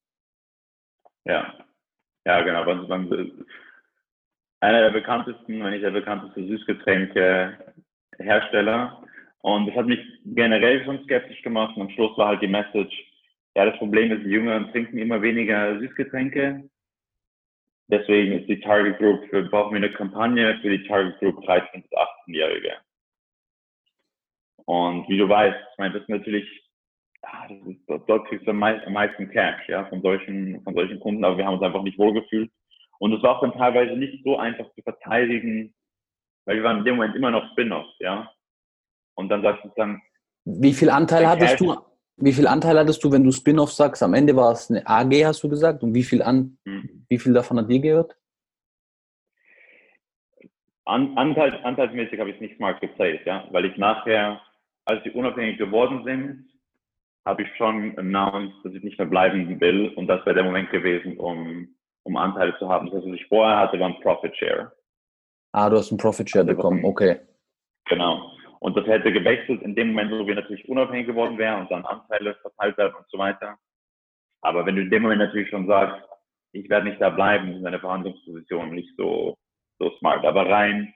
Ja, 1.25 1.53
ja, 2.25 2.41
genau. 2.43 2.63
Einer 4.61 4.83
der 4.83 4.91
bekanntesten, 4.91 5.65
wenn 5.65 5.71
nicht 5.71 5.83
der 5.83 5.91
bekannteste 5.91 6.47
Süßgetränke-Hersteller. 6.47 9.03
Und 9.43 9.67
das 9.67 9.75
hat 9.75 9.87
mich 9.87 9.99
generell 10.25 10.85
schon 10.85 11.03
skeptisch 11.05 11.43
gemacht. 11.43 11.75
Und 11.77 11.83
am 11.83 11.91
Schluss 11.91 12.17
war 12.19 12.29
halt 12.29 12.43
die 12.43 12.49
Message, 12.49 12.95
ja, 13.57 13.65
das 13.65 13.77
Problem 13.79 14.13
ist, 14.13 14.23
die 14.25 14.31
Jüngeren 14.31 14.71
trinken 14.71 14.99
immer 14.99 15.21
weniger 15.23 15.81
Süßgetränke. 15.81 16.70
Deswegen 17.91 18.39
ist 18.39 18.49
die 18.49 18.61
Target 18.61 18.99
Group, 18.99 19.29
für, 19.29 19.43
brauchen 19.43 19.73
wir 19.73 19.79
eine 19.79 19.93
Kampagne 19.93 20.57
für 20.63 20.71
die 20.71 20.87
Target 20.87 21.19
Group 21.19 21.45
13- 21.45 21.83
bis 21.83 21.91
18-Jährige. 21.91 22.75
Und 24.65 25.09
wie 25.09 25.19
du 25.19 25.29
weißt, 25.29 25.59
ich 25.73 25.79
meine, 25.79 25.95
das 25.95 26.03
ist 26.03 26.09
natürlich, 26.09 26.47
ja, 27.25 27.49
das 27.49 27.59
ist, 27.67 27.81
dort 28.07 28.29
kriegst 28.29 28.47
du 28.47 28.53
am 28.53 28.59
meisten 28.59 29.31
Cash, 29.31 29.69
ja, 29.69 29.85
von 29.87 30.03
solchen, 30.03 30.63
von 30.63 30.75
solchen 30.75 31.01
Kunden, 31.01 31.25
aber 31.25 31.37
wir 31.37 31.45
haben 31.45 31.55
uns 31.55 31.65
einfach 31.65 31.83
nicht 31.83 31.99
wohlgefühlt. 31.99 32.53
Und 33.01 33.13
es 33.13 33.23
war 33.25 33.37
auch 33.37 33.41
dann 33.41 33.55
teilweise 33.55 33.99
nicht 33.99 34.23
so 34.23 34.37
einfach 34.37 34.73
zu 34.75 34.83
verteidigen, 34.83 35.75
weil 36.45 36.57
wir 36.59 36.63
waren 36.63 36.79
in 36.79 36.85
dem 36.85 36.97
Moment 36.97 37.17
immer 37.17 37.33
noch 37.33 37.51
Spin-offs, 37.51 37.97
ja. 37.99 38.31
Und 39.15 39.31
dann 39.31 39.43
sagst 39.43 39.65
du 39.65 39.71
dann, 39.75 40.01
wie 40.45 40.73
viel 40.73 40.91
Anteil 40.91 41.29
hattest 41.29 41.61
du 41.61 41.77
wie 42.21 42.33
viel 42.33 42.47
Anteil 42.47 42.79
hattest 42.79 43.03
du, 43.03 43.13
wenn 43.13 43.25
du 43.25 43.33
Spin-off 43.33 43.73
sagst? 43.73 44.03
Am 44.03 44.15
Ende 44.15 44.37
war 44.37 44.53
es 44.53 44.71
eine 44.71 44.87
AG, 44.87 45.25
hast 45.25 45.43
du 45.43 45.49
gesagt. 45.49 45.83
Und 45.83 45.95
wie 45.95 46.03
viel, 46.03 46.23
an, 46.23 46.59
mhm. 46.65 47.07
wie 47.09 47.19
viel 47.19 47.33
davon 47.33 47.59
hat 47.59 47.71
dir 47.71 47.81
gehört? 47.81 48.17
An, 50.85 51.17
Anteil, 51.17 51.55
anteilsmäßig 51.65 52.19
habe 52.19 52.31
ich 52.31 52.37
es 52.37 52.43
nicht 52.43 52.61
mal 52.61 52.73
gezählt, 52.79 53.21
ja, 53.25 53.47
weil 53.53 53.65
ich 53.65 53.77
nachher, 53.77 54.41
als 54.87 55.05
sie 55.05 55.11
unabhängig 55.11 55.59
geworden 55.59 56.03
sind, 56.05 56.51
habe 57.25 57.43
ich 57.43 57.49
schon 57.57 57.97
announced, 57.99 58.57
dass 58.65 58.73
ich 58.73 58.83
nicht 58.83 58.99
mehr 58.99 59.07
bleiben 59.07 59.61
will 59.61 59.93
und 59.95 60.09
das 60.09 60.25
wäre 60.27 60.35
der 60.35 60.45
Moment 60.45 60.71
gewesen, 60.71 61.17
um, 61.19 61.69
um 62.03 62.17
Anteile 62.17 62.57
zu 62.59 62.69
haben. 62.69 62.91
Das, 62.91 63.05
was 63.05 63.15
ich 63.15 63.27
vorher 63.27 63.59
hatte, 63.59 63.79
war 63.79 63.89
ein 63.89 64.01
Profit 64.01 64.37
Share. 64.37 64.73
Ah, 65.53 65.69
du 65.69 65.77
hast 65.77 65.91
einen 65.91 65.99
Profit 65.99 66.29
Share 66.29 66.45
also 66.45 66.57
bekommen, 66.57 66.85
okay. 66.85 67.21
Genau. 67.87 68.33
Und 68.61 68.77
das 68.77 68.87
hätte 68.87 69.13
gewechselt 69.13 69.63
in 69.63 69.75
dem 69.75 69.89
Moment, 69.89 70.13
wo 70.13 70.27
wir 70.27 70.35
natürlich 70.35 70.69
unabhängig 70.69 71.07
geworden 71.07 71.39
wären 71.39 71.63
und 71.63 71.71
dann 71.71 71.85
Anteile 71.85 72.35
verteilt 72.43 72.77
werden 72.77 72.95
und 72.95 73.07
so 73.09 73.19
weiter. 73.19 73.59
Aber 74.43 74.67
wenn 74.67 74.77
du 74.77 74.83
in 74.83 74.91
dem 74.91 75.03
Moment 75.03 75.21
natürlich 75.21 75.49
schon 75.49 75.67
sagst, 75.67 76.07
ich 76.53 76.69
werde 76.69 76.89
nicht 76.89 77.01
da 77.01 77.11
bleiben, 77.11 77.55
ist 77.55 77.63
meine 77.63 77.81
Verhandlungsposition 77.81 78.75
nicht 78.75 78.95
so, 78.97 79.37
so 79.79 79.91
smart. 79.99 80.25
Aber 80.25 80.49
rein 80.49 80.93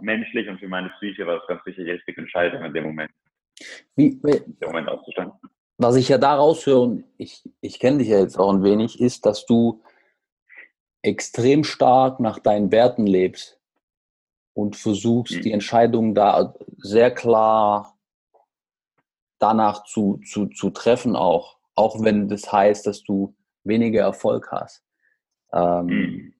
menschlich 0.00 0.48
und 0.48 0.58
für 0.58 0.68
meine 0.68 0.90
Psyche 0.98 1.26
war 1.26 1.38
das 1.38 1.46
ganz 1.46 1.62
sicher 1.64 1.84
die 1.84 1.90
richtige 1.92 2.20
Entscheidung 2.20 2.64
in 2.64 2.74
dem 2.74 2.84
Moment. 2.84 3.10
Wie, 3.94 4.08
in 4.08 4.58
dem 4.60 4.68
Moment 4.68 4.88
auszustanden. 4.88 5.38
Was 5.78 5.96
ich 5.96 6.08
ja 6.08 6.18
daraus 6.18 6.66
höre, 6.66 6.82
und 6.82 7.04
ich, 7.16 7.42
ich 7.60 7.78
kenne 7.78 7.98
dich 7.98 8.08
ja 8.08 8.18
jetzt 8.18 8.38
auch 8.38 8.52
ein 8.52 8.64
wenig, 8.64 9.00
ist, 9.00 9.26
dass 9.26 9.46
du 9.46 9.82
extrem 11.02 11.64
stark 11.64 12.20
nach 12.20 12.38
deinen 12.38 12.72
Werten 12.72 13.06
lebst 13.06 13.60
und 14.54 14.76
versuchst, 14.76 15.36
mhm. 15.36 15.40
die 15.42 15.52
Entscheidung 15.52 16.14
da 16.14 16.54
sehr 16.84 17.10
klar 17.10 17.98
danach 19.38 19.84
zu, 19.84 20.20
zu, 20.26 20.46
zu 20.46 20.70
treffen 20.70 21.16
auch, 21.16 21.58
auch 21.74 22.02
wenn 22.02 22.28
das 22.28 22.52
heißt, 22.52 22.86
dass 22.86 23.02
du 23.02 23.34
weniger 23.64 24.02
Erfolg 24.02 24.52
hast 24.52 24.84
ähm, 25.52 25.86
mhm. 25.86 26.34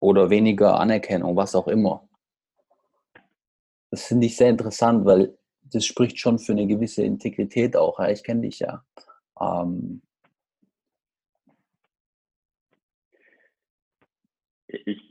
oder 0.00 0.30
weniger 0.30 0.80
Anerkennung, 0.80 1.36
was 1.36 1.54
auch 1.54 1.68
immer. 1.68 2.08
Das 3.90 4.06
finde 4.06 4.26
ich 4.26 4.36
sehr 4.36 4.48
interessant, 4.48 5.04
weil 5.04 5.36
das 5.62 5.84
spricht 5.84 6.18
schon 6.18 6.38
für 6.38 6.52
eine 6.52 6.66
gewisse 6.66 7.04
Integrität 7.04 7.76
auch. 7.76 7.98
Ja? 7.98 8.08
Ich 8.08 8.24
kenne 8.24 8.42
dich 8.42 8.60
ja. 8.60 8.82
Ähm, 9.38 10.02
ich 14.68 15.06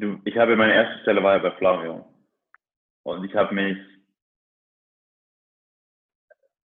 Du, 0.00 0.18
ich 0.24 0.38
habe 0.38 0.56
meine 0.56 0.72
erste 0.72 1.02
Stelle 1.02 1.22
war 1.22 1.36
ja 1.36 1.42
bei 1.42 1.50
Flavio. 1.50 2.09
Und 3.04 3.24
ich 3.24 3.34
habe 3.34 3.54
mich, 3.54 3.78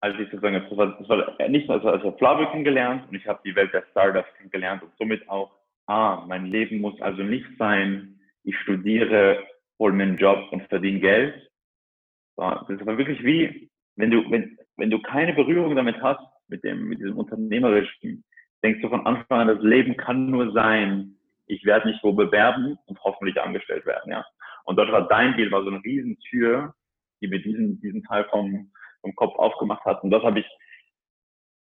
als 0.01 0.19
ich 0.19 0.29
sozusagen, 0.29 0.55
das 0.55 0.77
war, 0.77 0.97
das 0.97 1.09
war 1.09 1.47
nicht, 1.49 1.69
also, 1.69 1.89
also 1.89 2.11
Flavio 2.17 2.49
kennengelernt 2.51 3.07
und 3.09 3.15
ich 3.15 3.25
habe 3.27 3.41
die 3.43 3.55
Welt 3.55 3.73
der 3.73 3.85
Startups 3.91 4.33
kennengelernt 4.37 4.83
und 4.83 4.91
somit 4.97 5.27
auch 5.29 5.51
ah, 5.87 6.23
mein 6.27 6.45
Leben 6.45 6.81
muss 6.81 6.99
also 7.01 7.23
nicht 7.23 7.47
sein, 7.57 8.19
ich 8.43 8.57
studiere, 8.59 9.43
hole 9.79 9.93
mir 9.93 10.03
einen 10.03 10.17
Job 10.17 10.51
und 10.51 10.67
verdiene 10.67 10.99
Geld. 10.99 11.49
Das 12.37 12.69
ist 12.69 12.81
aber 12.81 12.97
wirklich 12.97 13.23
wie, 13.23 13.69
wenn 13.95 14.11
du, 14.11 14.29
wenn, 14.29 14.57
wenn 14.77 14.89
du 14.89 15.01
keine 15.01 15.33
Berührung 15.33 15.75
damit 15.75 16.01
hast, 16.01 16.21
mit 16.47 16.63
dem, 16.63 16.89
mit 16.89 16.99
diesem 16.99 17.17
Unternehmerischen, 17.17 18.23
denkst 18.63 18.81
du 18.81 18.89
von 18.89 19.05
Anfang 19.05 19.41
an, 19.41 19.47
das 19.47 19.61
Leben 19.61 19.97
kann 19.97 20.29
nur 20.29 20.51
sein, 20.51 21.15
ich 21.47 21.63
werde 21.65 21.87
mich 21.87 21.99
wo 22.01 22.13
bewerben 22.13 22.77
und 22.85 22.99
hoffentlich 23.03 23.39
angestellt 23.39 23.85
werden, 23.85 24.11
ja. 24.11 24.25
Und 24.65 24.77
dort 24.77 24.91
war 24.91 25.07
dein 25.07 25.35
Deal, 25.37 25.51
war 25.51 25.63
so 25.63 25.69
eine 25.69 25.83
Riesentür, 25.83 26.73
die 27.21 27.27
mir 27.27 27.41
diesen, 27.41 27.79
diesen 27.81 28.03
Teil 28.03 28.25
vom, 28.29 28.71
vom 29.01 29.15
Kopf 29.15 29.35
aufgemacht 29.37 29.85
hat. 29.85 30.03
Und 30.03 30.11
das 30.11 30.23
habe 30.23 30.39
ich 30.39 30.45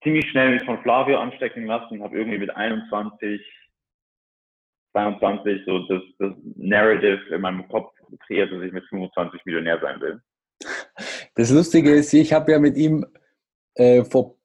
ziemlich 0.03 0.29
schnell 0.29 0.51
mich 0.51 0.63
von 0.63 0.81
Flavio 0.81 1.19
anstecken 1.19 1.65
lassen, 1.65 2.01
habe 2.01 2.17
irgendwie 2.17 2.39
mit 2.39 2.49
21, 2.49 3.41
22 4.93 5.61
so 5.65 5.79
das, 5.87 6.01
das 6.19 6.33
Narrative 6.55 7.35
in 7.35 7.41
meinem 7.41 7.67
Kopf 7.67 7.93
kreiert, 8.25 8.51
dass 8.51 8.63
ich 8.63 8.71
mit 8.71 8.85
25 8.85 9.45
Millionär 9.45 9.79
sein 9.81 9.99
will. 10.01 10.21
Das 11.35 11.51
Lustige 11.51 11.93
ist, 11.93 12.13
ich 12.13 12.33
habe 12.33 12.51
ja 12.51 12.59
mit 12.59 12.77
ihm 12.77 13.05
äh, 13.75 14.03
vor, 14.03 14.37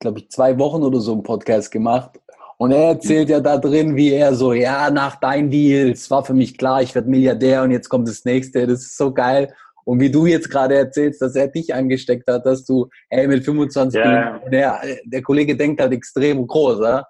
glaube 0.00 0.20
ich, 0.20 0.30
zwei 0.30 0.58
Wochen 0.58 0.82
oder 0.82 1.00
so 1.00 1.12
einen 1.12 1.22
Podcast 1.22 1.70
gemacht. 1.70 2.18
Und 2.58 2.72
er 2.72 2.88
erzählt 2.88 3.28
ja 3.28 3.40
da 3.40 3.58
drin, 3.58 3.96
wie 3.96 4.12
er 4.12 4.34
so, 4.34 4.52
ja, 4.54 4.90
nach 4.90 5.16
deinen 5.16 5.50
Deals 5.50 6.10
war 6.10 6.24
für 6.24 6.32
mich 6.32 6.56
klar, 6.56 6.80
ich 6.80 6.94
werde 6.94 7.08
Milliardär 7.08 7.62
und 7.62 7.70
jetzt 7.70 7.88
kommt 7.88 8.08
das 8.08 8.24
nächste. 8.24 8.66
Das 8.66 8.80
ist 8.80 8.96
so 8.96 9.12
geil. 9.12 9.52
Und 9.84 10.00
wie 10.00 10.10
du 10.10 10.26
jetzt 10.26 10.50
gerade 10.50 10.74
erzählst, 10.74 11.22
dass 11.22 11.36
er 11.36 11.48
dich 11.48 11.72
angesteckt 11.72 12.26
hat, 12.28 12.44
dass 12.44 12.64
du, 12.64 12.88
hey, 13.08 13.28
mit 13.28 13.44
25 13.44 14.00
ja, 14.00 14.40
der, 14.50 14.80
der 15.04 15.22
Kollege 15.22 15.56
denkt 15.56 15.80
halt 15.80 15.92
extrem 15.92 16.46
groß, 16.46 16.80
ja? 16.80 17.06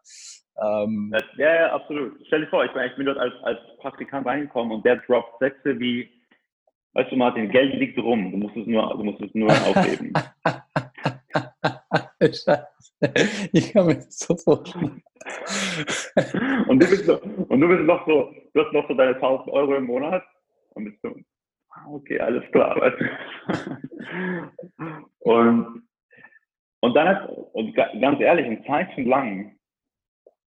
Ähm, 0.63 1.15
ja, 1.37 1.55
ja, 1.55 1.73
absolut. 1.73 2.15
Stell 2.27 2.41
dir 2.41 2.47
vor, 2.49 2.65
ich 2.65 2.73
bin, 2.73 2.83
ich 2.83 2.97
bin 2.97 3.07
dort 3.07 3.19
als, 3.19 3.33
als 3.43 3.59
Praktikant 3.81 4.27
reingekommen 4.27 4.73
und 4.73 4.85
der 4.85 4.97
droppt 5.07 5.39
Sätze 5.39 5.79
wie, 5.79 6.09
weißt 6.95 7.13
du 7.13 7.17
Martin, 7.17 7.51
Geld 7.51 7.75
liegt 7.75 7.99
rum, 7.99 8.31
du 8.31 8.37
musst 8.39 8.57
es 8.57 8.67
nur, 8.67 8.91
du 8.97 9.05
musst 9.05 9.21
es 9.23 9.35
nur 9.35 9.51
aufheben. 9.51 10.13
Scheiße. 12.21 12.67
Ich 13.53 13.73
kann 13.73 13.89
das 13.89 14.19
so 14.19 14.63
und 16.69 16.83
du 16.83 16.89
bist 16.89 17.05
so, 17.05 17.21
und 17.21 17.61
du 17.61 17.69
bist 17.69 17.83
noch 17.83 18.07
so, 18.07 18.33
du 18.55 18.65
hast 18.65 18.73
noch 18.73 18.89
so 18.89 18.95
deine 18.95 19.15
1000 19.17 19.49
Euro 19.49 19.75
im 19.77 19.85
Monat 19.85 20.25
und 20.75 20.85
bist 20.85 21.03
so, 21.03 21.15
okay, 21.89 22.21
alles 22.21 22.45
klar. 22.53 22.77
und, 25.19 25.83
und 26.81 26.95
dann 26.95 27.09
hat, 27.09 27.29
und 27.29 27.75
ganz 27.75 28.21
ehrlich, 28.21 28.47
in 28.47 28.65
Zeiten 28.65 29.07
lang 29.07 29.57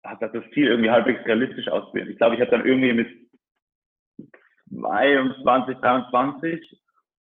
hat 0.05 0.23
das 0.23 0.45
Ziel 0.53 0.69
irgendwie 0.69 0.91
halbwegs 0.91 1.25
realistisch 1.27 1.69
ausgesehen. 1.69 2.11
Ich 2.11 2.19
glaube, 2.19 2.35
ich 2.37 2.41
habe 2.41 2.51
dann 2.51 2.67
irgendwie 2.67 2.93
mit 2.93 3.09
22, 4.71 5.77
23 5.79 6.81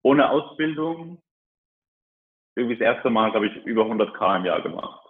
ohne 0.04 0.30
Ausbildung 0.30 1.22
irgendwie 2.60 2.78
das 2.78 2.96
erste 2.96 3.10
Mal, 3.10 3.32
glaube 3.32 3.48
ich, 3.48 3.56
über 3.66 3.84
100 3.84 4.14
K 4.14 4.38
im 4.38 4.46
Jahr 4.46 4.62
gemacht. 4.62 5.02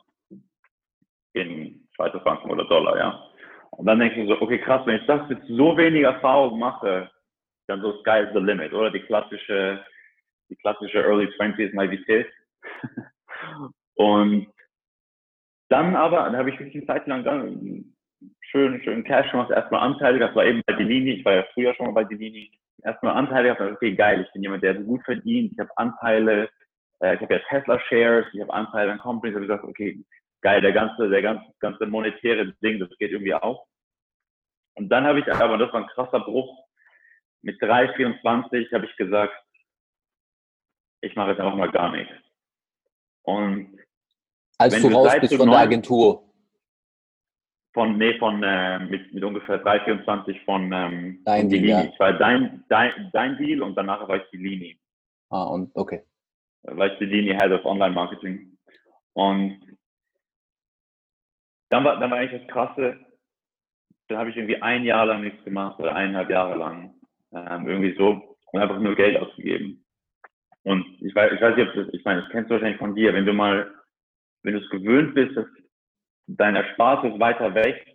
In 1.33 1.87
Schweizer 1.95 2.21
Franken 2.21 2.49
oder 2.49 2.65
Dollar, 2.65 2.97
ja. 2.97 3.23
Und 3.71 3.85
dann 3.85 3.99
denke 3.99 4.21
ich 4.21 4.27
so, 4.27 4.41
okay, 4.41 4.59
krass, 4.59 4.85
wenn 4.85 4.99
ich 4.99 5.05
das 5.05 5.27
mit 5.29 5.43
so 5.45 5.77
wenig 5.77 6.03
Erfahrung 6.03 6.59
mache, 6.59 7.09
dann 7.67 7.81
so 7.81 7.99
Sky 7.99 8.21
is 8.21 8.33
the 8.33 8.39
limit, 8.39 8.73
oder? 8.73 8.91
Die 8.91 9.01
klassische, 9.01 9.83
die 10.49 10.55
klassische 10.55 11.03
Early 11.03 11.27
20s 11.37 11.75
Naivität. 11.75 12.27
und 13.95 14.47
dann 15.69 15.95
aber, 15.95 16.23
dann 16.23 16.37
habe 16.37 16.49
ich 16.49 16.59
wirklich 16.59 16.75
eine 16.75 16.87
Zeit 16.87 17.07
lang 17.07 17.23
schön, 18.41 18.81
schön 18.83 19.03
Cash 19.03 19.31
gemacht, 19.31 19.51
erstmal 19.51 19.81
Anteile, 19.81 20.19
das 20.19 20.35
war 20.35 20.45
eben 20.45 20.61
bei 20.65 20.73
Delini, 20.73 21.11
ich 21.11 21.25
war 21.25 21.33
ja 21.33 21.45
früher 21.53 21.73
schon 21.75 21.85
mal 21.85 21.93
bei 21.93 22.03
Delini, 22.03 22.51
erstmal 22.83 23.13
Anteile 23.13 23.53
gehabt, 23.53 23.61
okay, 23.61 23.95
geil, 23.95 24.25
ich 24.25 24.33
bin 24.33 24.41
jemand, 24.41 24.63
der 24.63 24.75
so 24.75 24.83
gut 24.83 25.03
verdient, 25.03 25.53
ich 25.53 25.59
habe 25.59 25.69
Anteile, 25.77 26.49
äh, 27.01 27.15
ich 27.15 27.21
habe 27.21 27.33
ja 27.33 27.39
Tesla 27.49 27.79
Shares, 27.87 28.25
ich 28.33 28.41
habe 28.41 28.53
Anteile 28.53 28.91
an 28.91 28.99
Companies, 28.99 29.35
habe 29.35 29.47
gesagt, 29.47 29.63
okay, 29.63 30.03
geil, 30.41 30.61
der 30.61 30.73
ganze, 30.73 31.09
der 31.09 31.21
ganze, 31.21 31.45
ganze 31.59 31.85
monetäre 31.85 32.53
Ding, 32.61 32.79
das 32.79 32.89
geht 32.97 33.11
irgendwie 33.11 33.33
auf. 33.33 33.65
Und 34.75 34.89
dann 34.89 35.05
habe 35.05 35.19
ich 35.19 35.33
aber, 35.33 35.57
das 35.57 35.73
war 35.73 35.81
ein 35.81 35.89
krasser 35.89 36.19
Bruch, 36.21 36.65
mit 37.41 37.61
3, 37.61 37.93
24 37.93 38.73
habe 38.73 38.85
ich 38.85 38.95
gesagt, 38.97 39.33
ich 41.01 41.15
mache 41.15 41.31
jetzt 41.31 41.39
einfach 41.39 41.55
mal 41.55 41.71
gar 41.71 41.91
nichts. 41.91 42.13
Und 43.23 43.79
als 44.57 44.81
du 44.81 44.87
raus 44.89 45.13
bist 45.19 45.35
von 45.35 45.49
der 45.49 45.59
Agentur? 45.59 46.23
Von, 47.73 47.97
nee, 47.97 48.17
von, 48.17 48.43
äh, 48.43 48.79
mit, 48.79 49.13
mit 49.13 49.23
ungefähr 49.23 49.59
3, 49.59 49.81
24 49.81 50.43
von, 50.43 50.71
ähm, 50.73 51.21
dein 51.23 51.47
Deal, 51.49 51.65
ja. 51.65 51.83
Ich 51.83 51.99
war 51.99 52.13
dein, 52.13 52.65
dein, 52.67 53.09
dein 53.13 53.37
Deal 53.37 53.61
und 53.61 53.75
danach 53.75 54.05
war 54.07 54.17
ich 54.17 54.29
die 54.31 54.37
Lini. 54.37 54.79
Ah, 55.29 55.43
und 55.43 55.71
okay. 55.75 56.03
War 56.63 56.87
ich 56.87 56.97
die 56.99 57.05
Lini 57.05 57.37
Head 57.39 57.51
of 57.51 57.65
Online 57.65 57.93
Marketing. 57.93 58.57
Und 59.13 59.59
dann 61.69 61.83
war, 61.83 61.99
dann 61.99 62.11
war 62.11 62.17
eigentlich 62.17 62.41
das 62.41 62.51
Krasse, 62.51 62.99
dann 64.07 64.17
habe 64.17 64.29
ich 64.29 64.37
irgendwie 64.37 64.61
ein 64.61 64.83
Jahr 64.83 65.05
lang 65.05 65.21
nichts 65.21 65.43
gemacht 65.43 65.79
oder 65.79 65.95
eineinhalb 65.95 66.29
Jahre 66.29 66.57
lang 66.57 66.93
ähm, 67.31 67.67
irgendwie 67.67 67.95
so 67.95 68.37
und 68.51 68.59
einfach 68.59 68.79
nur 68.79 68.95
Geld 68.95 69.17
ausgegeben. 69.17 69.85
Und 70.63 70.85
ich 71.01 71.13
weiß, 71.15 71.33
ich 71.33 71.41
weiß 71.41 71.55
nicht, 71.55 71.67
ob 71.67 71.75
das, 71.75 71.93
ich 71.93 72.03
meine, 72.03 72.21
das 72.21 72.29
kennst 72.31 72.49
du 72.49 72.55
wahrscheinlich 72.55 72.79
von 72.79 72.95
dir, 72.95 73.13
wenn 73.13 73.25
du 73.25 73.33
mal, 73.33 73.71
wenn 74.43 74.53
du 74.53 74.59
es 74.59 74.69
gewöhnt 74.69 75.13
bist, 75.13 75.37
dass 75.37 75.45
dein 76.27 76.55
Erspartes 76.55 77.19
weiter 77.19 77.53
wächst, 77.53 77.87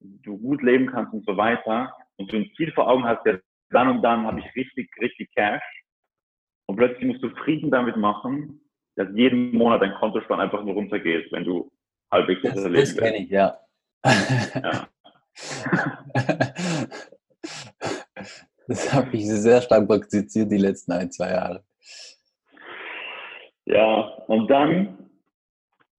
du 0.00 0.38
gut 0.38 0.62
leben 0.62 0.86
kannst 0.86 1.12
und 1.12 1.24
so 1.24 1.36
weiter 1.36 1.94
und 2.16 2.32
du 2.32 2.38
ein 2.38 2.50
Ziel 2.56 2.72
vor 2.72 2.88
Augen 2.88 3.04
hast, 3.04 3.24
der 3.24 3.40
dann 3.70 3.88
und 3.88 4.02
dann 4.02 4.26
habe 4.26 4.40
ich 4.40 4.54
richtig, 4.54 4.90
richtig 5.00 5.30
Cash 5.34 5.62
und 6.66 6.76
plötzlich 6.76 7.04
musst 7.06 7.22
du 7.22 7.30
Frieden 7.30 7.70
damit 7.70 7.96
machen, 7.96 8.60
dass 8.96 9.08
jeden 9.14 9.52
Monat 9.52 9.82
dein 9.82 9.94
Kontostand 9.94 10.40
einfach 10.40 10.64
nur 10.64 10.74
runtergeht, 10.74 11.30
wenn 11.32 11.44
du 11.44 11.70
halbwegs 12.10 12.42
das, 12.42 12.54
das 12.54 12.64
leben 12.64 12.74
Das 12.76 12.96
kenne 12.96 13.18
ich, 13.18 13.30
ja. 13.30 13.58
ja. 14.04 14.88
Das 18.66 18.94
habe 18.94 19.14
ich 19.14 19.28
sehr 19.28 19.60
stark 19.60 19.86
praktiziert 19.86 20.50
die 20.50 20.56
letzten 20.56 20.92
ein, 20.92 21.10
zwei 21.10 21.30
Jahre. 21.30 21.64
Ja, 23.66 24.00
und 24.26 24.50
dann, 24.50 25.10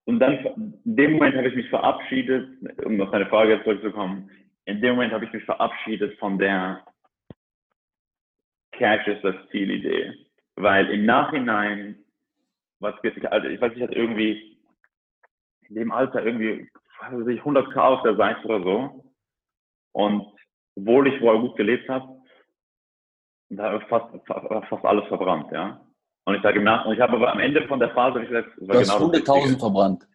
und 0.05 0.19
dann, 0.19 0.37
in 0.83 0.95
dem 0.95 1.13
Moment 1.13 1.35
habe 1.35 1.49
ich 1.49 1.55
mich 1.55 1.69
verabschiedet, 1.69 2.47
um 2.83 2.99
auf 3.01 3.11
deine 3.11 3.27
Frage 3.27 3.61
zurückzukommen, 3.63 4.29
in 4.65 4.81
dem 4.81 4.95
Moment 4.95 5.13
habe 5.13 5.25
ich 5.25 5.33
mich 5.33 5.43
verabschiedet 5.43 6.17
von 6.17 6.37
der 6.39 6.83
Cash 8.71 9.07
ist 9.07 9.23
das 9.23 9.35
Zielidee. 9.51 10.24
Weil 10.55 10.89
im 10.89 11.05
Nachhinein, 11.05 12.03
was 12.79 12.99
geht, 13.01 13.25
also 13.31 13.47
ich 13.47 13.59
weiß 13.59 13.69
nicht, 13.69 13.77
ich 13.77 13.83
hatte 13.83 13.95
irgendwie 13.95 14.57
in 15.67 15.75
dem 15.75 15.91
Alter 15.91 16.23
irgendwie, 16.25 16.69
was 16.99 17.11
weiß 17.11 17.27
ich, 17.27 17.41
100k 17.41 17.77
auf 17.77 18.03
der 18.03 18.15
Seite 18.15 18.45
oder 18.45 18.63
so. 18.63 19.13
Und 19.91 20.33
obwohl 20.75 21.07
ich 21.07 21.19
vorher 21.19 21.41
gut 21.41 21.55
gelebt 21.57 21.89
habe, 21.89 22.21
da 23.49 23.79
fast, 23.81 24.07
fast 24.25 24.85
alles 24.85 25.07
verbrannt, 25.07 25.51
ja. 25.51 25.81
Und 26.25 26.35
ich 26.35 26.41
sage 26.41 26.57
im 26.57 26.63
Nach 26.63 26.85
und 26.85 26.93
ich 26.93 26.99
habe 26.99 27.13
aber 27.13 27.31
am 27.31 27.39
Ende 27.39 27.67
von 27.67 27.79
der 27.79 27.91
Phase 27.91 28.21
ich 28.21 28.29
gesagt, 28.29 28.49
du 28.57 28.67
hast 28.67 28.97
genau 28.97 29.11
100.000 29.11 29.59
verbrannt. 29.59 30.07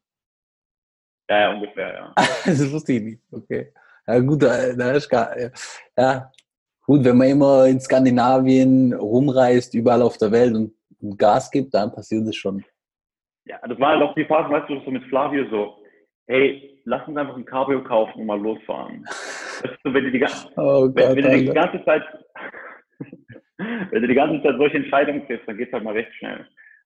Ja, 1.29 1.41
ja, 1.41 1.55
ungefähr, 1.55 1.95
ja. 1.95 2.13
das 2.45 2.73
wusste 2.73 2.95
ich 2.95 3.03
nicht, 3.03 3.23
okay. 3.31 3.73
Ja, 4.07 4.19
gut, 4.19 4.43
da, 4.43 4.73
da 4.73 4.93
ist 4.93 5.09
gar, 5.09 5.39
ja. 5.39 6.31
Gut, 6.91 7.05
wenn 7.05 7.19
man 7.19 7.29
immer 7.29 7.67
in 7.67 7.79
Skandinavien 7.79 8.93
rumreist, 8.93 9.75
überall 9.75 10.03
auf 10.03 10.19
der 10.19 10.33
Welt 10.33 10.57
und, 10.57 10.75
Gas 11.17 11.49
gibt, 11.53 11.73
dann 11.73 11.93
passiert 11.93 12.27
das 12.27 12.35
schon. 12.35 12.65
Ja, 13.45 13.61
das 13.65 13.79
war 13.79 13.93
halt 13.93 14.03
auch 14.03 14.15
die 14.17 14.25
Phase, 14.25 14.51
weißt 14.51 14.69
du, 14.69 14.81
so 14.85 14.91
mit 14.91 15.05
Flavio 15.05 15.49
so, 15.51 15.77
hey, 16.27 16.83
lass 16.87 17.07
uns 17.07 17.17
einfach 17.17 17.37
ein 17.37 17.45
Cabrio 17.45 17.85
kaufen 17.85 18.21
und 18.21 18.27
mal 18.27 18.41
losfahren. 18.41 19.05
Weißt 19.05 19.79
du, 19.85 19.95
wenn 19.95 20.05
du 20.11 20.11
die, 20.11 20.25
oh 20.57 20.89
Gott, 20.89 20.97
wenn, 20.97 21.17
wenn 21.17 21.31
du 21.31 21.39
die 21.39 21.55
ganze 21.55 21.85
Zeit 21.85 22.03
wenn 23.93 24.03
du 24.03 24.09
die 24.09 24.15
ganze 24.15 24.43
Zeit 24.43 24.57
solche 24.59 24.79
Entscheidungen 24.79 25.25
triffst, 25.29 25.47
dann 25.47 25.59
geht 25.59 25.69
es 25.69 25.73
halt 25.73 25.85
mal 25.85 25.95
recht 25.95 26.13
schnell. 26.17 26.45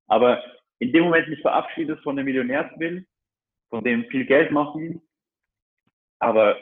Aber 0.09 0.44
in 0.80 0.92
dem 0.92 1.05
Moment 1.05 1.28
mich 1.28 1.40
verabschiedest 1.40 2.02
von 2.02 2.16
dem 2.16 2.26
Millionärsbild, 2.26 3.07
von 3.70 3.82
dem 3.82 4.05
viel 4.11 4.26
Geld 4.26 4.50
machen, 4.50 5.00
aber 6.20 6.59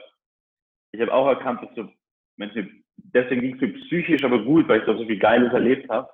ich 0.93 1.01
habe 1.01 1.13
auch 1.13 1.27
erkannt, 1.27 1.61
dass 1.61 1.75
so 1.75 1.89
Menschen, 2.37 2.82
deswegen 2.97 3.41
ging 3.41 3.55
es 3.55 3.61
mir 3.61 3.73
psychisch 3.73 4.25
aber 4.25 4.43
gut, 4.45 4.69
weil 4.69 4.81
ich 4.81 4.87
so 4.87 4.97
viel 5.05 5.19
Geiles 5.19 5.53
erlebt 5.53 5.89
habe, 5.89 6.09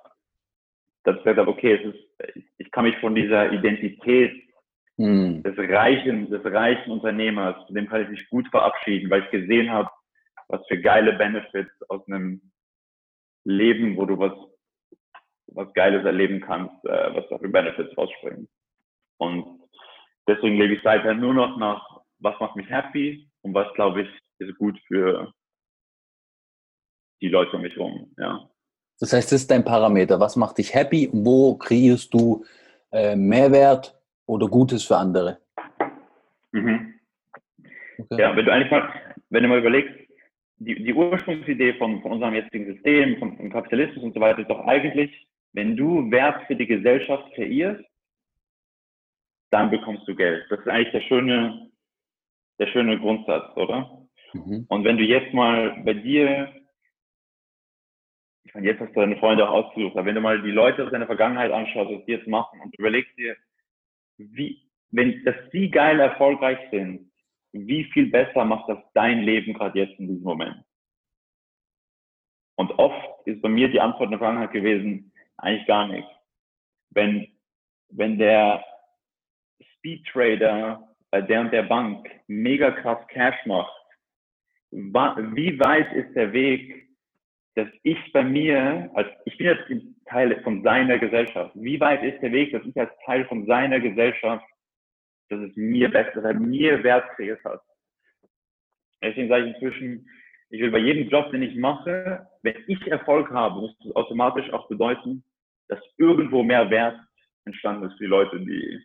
dass 1.03 1.15
ich 1.15 1.23
gesagt 1.23 1.39
habe, 1.39 1.51
okay, 1.51 1.73
es 1.73 1.93
ist, 1.93 2.45
ich 2.57 2.71
kann 2.71 2.85
mich 2.85 2.97
von 2.97 3.15
dieser 3.15 3.51
Identität 3.51 4.43
hm. 4.97 5.43
des 5.43 5.57
reichen, 5.57 6.29
des 6.29 6.43
reichen 6.43 6.91
Unternehmers, 6.91 7.55
von 7.65 7.75
dem 7.75 7.87
kann 7.87 8.03
ich 8.03 8.09
mich 8.09 8.29
gut 8.29 8.47
verabschieden, 8.49 9.09
weil 9.09 9.23
ich 9.23 9.31
gesehen 9.31 9.71
habe, 9.71 9.89
was 10.49 10.65
für 10.67 10.79
geile 10.79 11.13
Benefits 11.13 11.71
aus 11.89 12.05
einem 12.07 12.41
Leben, 13.45 13.95
wo 13.97 14.05
du 14.05 14.17
was, 14.17 14.33
was 15.47 15.73
Geiles 15.73 16.05
erleben 16.05 16.41
kannst, 16.41 16.73
äh, 16.85 17.15
was 17.15 17.27
da 17.29 17.37
für 17.37 17.49
Benefits 17.49 17.97
rausspringen. 17.97 18.47
Und 19.17 19.61
deswegen 20.27 20.57
lebe 20.57 20.73
ich 20.73 20.81
seither 20.83 21.13
nur 21.13 21.33
noch 21.33 21.57
nach, 21.57 22.01
was 22.19 22.39
macht 22.39 22.55
mich 22.55 22.69
happy 22.69 23.29
und 23.41 23.53
was, 23.53 23.73
glaube 23.75 24.01
ich, 24.01 24.09
ist 24.39 24.57
gut 24.57 24.79
für 24.87 25.33
die 27.21 27.29
Leute 27.29 27.55
um 27.55 27.61
mich 27.61 27.75
herum, 27.75 28.13
ja. 28.17 28.49
Das 28.99 29.13
heißt, 29.13 29.31
das 29.31 29.41
ist 29.41 29.51
dein 29.51 29.63
Parameter. 29.63 30.19
Was 30.19 30.35
macht 30.35 30.57
dich 30.57 30.73
happy? 30.73 31.09
Wo 31.13 31.55
kreierst 31.55 32.13
du 32.13 32.43
äh, 32.91 33.15
Mehrwert 33.15 33.97
oder 34.25 34.47
Gutes 34.47 34.83
für 34.83 34.97
andere? 34.97 35.39
Mhm. 36.51 36.95
Okay. 37.97 38.21
Ja, 38.21 38.35
wenn 38.35 38.45
du 38.45 38.51
eigentlich 38.51 38.71
mal, 38.71 38.89
wenn 39.29 39.43
du 39.43 39.49
mal 39.49 39.59
überlegst, 39.59 39.93
die, 40.57 40.83
die 40.83 40.93
Ursprungsidee 40.93 41.75
von, 41.75 42.01
von 42.01 42.11
unserem 42.11 42.35
jetzigen 42.35 42.73
System, 42.73 43.17
vom, 43.17 43.37
vom 43.37 43.49
Kapitalismus 43.49 44.03
und 44.03 44.13
so 44.13 44.19
weiter, 44.19 44.39
ist 44.39 44.49
doch 44.49 44.65
eigentlich, 44.65 45.27
wenn 45.53 45.77
du 45.77 46.11
Wert 46.11 46.45
für 46.47 46.55
die 46.55 46.67
Gesellschaft 46.67 47.33
kreierst, 47.35 47.83
dann 49.51 49.71
bekommst 49.71 50.07
du 50.07 50.15
Geld. 50.15 50.45
Das 50.49 50.59
ist 50.59 50.67
eigentlich 50.67 50.91
der 50.91 51.01
schöne, 51.01 51.71
der 52.59 52.67
schöne 52.67 52.99
Grundsatz, 52.99 53.55
oder? 53.55 54.05
Mhm. 54.33 54.65
Und 54.67 54.83
wenn 54.83 54.97
du 54.97 55.03
jetzt 55.03 55.33
mal 55.33 55.81
bei 55.85 55.93
dir, 55.93 56.53
ich 58.43 58.53
meine, 58.53 58.67
jetzt 58.67 58.79
hast 58.79 58.95
du 58.95 58.99
deine 58.99 59.17
Freunde 59.17 59.47
auch 59.47 59.65
ausgesucht, 59.65 59.95
aber 59.95 60.05
wenn 60.05 60.15
du 60.15 60.21
mal 60.21 60.41
die 60.41 60.51
Leute 60.51 60.83
aus 60.83 60.91
deiner 60.91 61.05
Vergangenheit 61.05 61.51
anschaust, 61.51 61.91
was 61.91 62.05
die 62.05 62.13
jetzt 62.13 62.27
machen 62.27 62.59
und 62.61 62.77
überlegst 62.77 63.15
dir, 63.17 63.35
wie, 64.17 64.61
wenn, 64.91 65.23
dass 65.23 65.35
die 65.51 65.69
geil 65.69 65.99
erfolgreich 65.99 66.59
sind, 66.71 67.11
wie 67.51 67.83
viel 67.85 68.09
besser 68.09 68.45
macht 68.45 68.69
das 68.69 68.79
dein 68.93 69.21
Leben 69.21 69.53
gerade 69.53 69.79
jetzt 69.79 69.99
in 69.99 70.07
diesem 70.07 70.23
Moment? 70.23 70.63
Und 72.55 72.71
oft 72.77 73.25
ist 73.25 73.41
bei 73.41 73.49
mir 73.49 73.69
die 73.69 73.79
Antwort 73.79 74.05
in 74.05 74.11
der 74.11 74.19
Vergangenheit 74.19 74.51
gewesen, 74.51 75.13
eigentlich 75.37 75.65
gar 75.65 75.87
nichts. 75.87 76.11
Wenn, 76.89 77.27
wenn 77.89 78.17
der 78.17 78.63
Speed 79.75 80.05
Trader 80.07 80.85
bei 81.11 81.21
der 81.21 81.41
und 81.41 81.53
der 81.53 81.63
Bank 81.63 82.09
mega 82.27 82.71
krass 82.71 83.05
Cash 83.07 83.45
macht, 83.45 83.71
wie 84.71 85.59
weit 85.59 85.91
ist 85.93 86.13
der 86.15 86.33
Weg, 86.33 86.88
dass 87.55 87.67
ich 87.83 87.97
bei 88.13 88.23
mir, 88.23 88.89
als 88.93 89.07
ich 89.25 89.37
bin 89.37 89.47
jetzt 89.47 89.63
Teil 90.05 90.41
von 90.43 90.63
seiner 90.63 90.97
Gesellschaft, 90.97 91.51
wie 91.55 91.79
weit 91.79 92.03
ist 92.03 92.21
der 92.21 92.31
Weg, 92.31 92.51
dass 92.51 92.63
ich 92.65 92.77
als 92.79 92.91
Teil 93.05 93.25
von 93.25 93.45
seiner 93.45 93.79
Gesellschaft, 93.79 94.45
dass 95.29 95.39
es 95.41 95.55
mir 95.55 95.89
besser, 95.89 96.21
dass 96.21 96.23
er 96.25 96.33
mir 96.33 96.83
Wert 96.83 97.09
kreiert 97.15 97.43
hat. 97.43 97.61
Deswegen 99.01 99.29
sage 99.29 99.45
ich 99.45 99.55
inzwischen, 99.55 100.07
ich 100.49 100.61
will 100.61 100.71
bei 100.71 100.79
jedem 100.79 101.09
Job, 101.09 101.31
den 101.31 101.43
ich 101.43 101.55
mache, 101.55 102.27
wenn 102.41 102.55
ich 102.67 102.87
Erfolg 102.87 103.29
habe, 103.31 103.61
muss 103.61 103.77
das 103.83 103.95
automatisch 103.95 104.51
auch 104.51 104.67
bedeuten, 104.67 105.23
dass 105.67 105.79
irgendwo 105.97 106.43
mehr 106.43 106.69
Wert 106.69 106.99
entstanden 107.45 107.85
ist 107.85 107.93
für 107.93 108.05
die 108.05 108.09
Leute, 108.09 108.39
die 108.39 108.79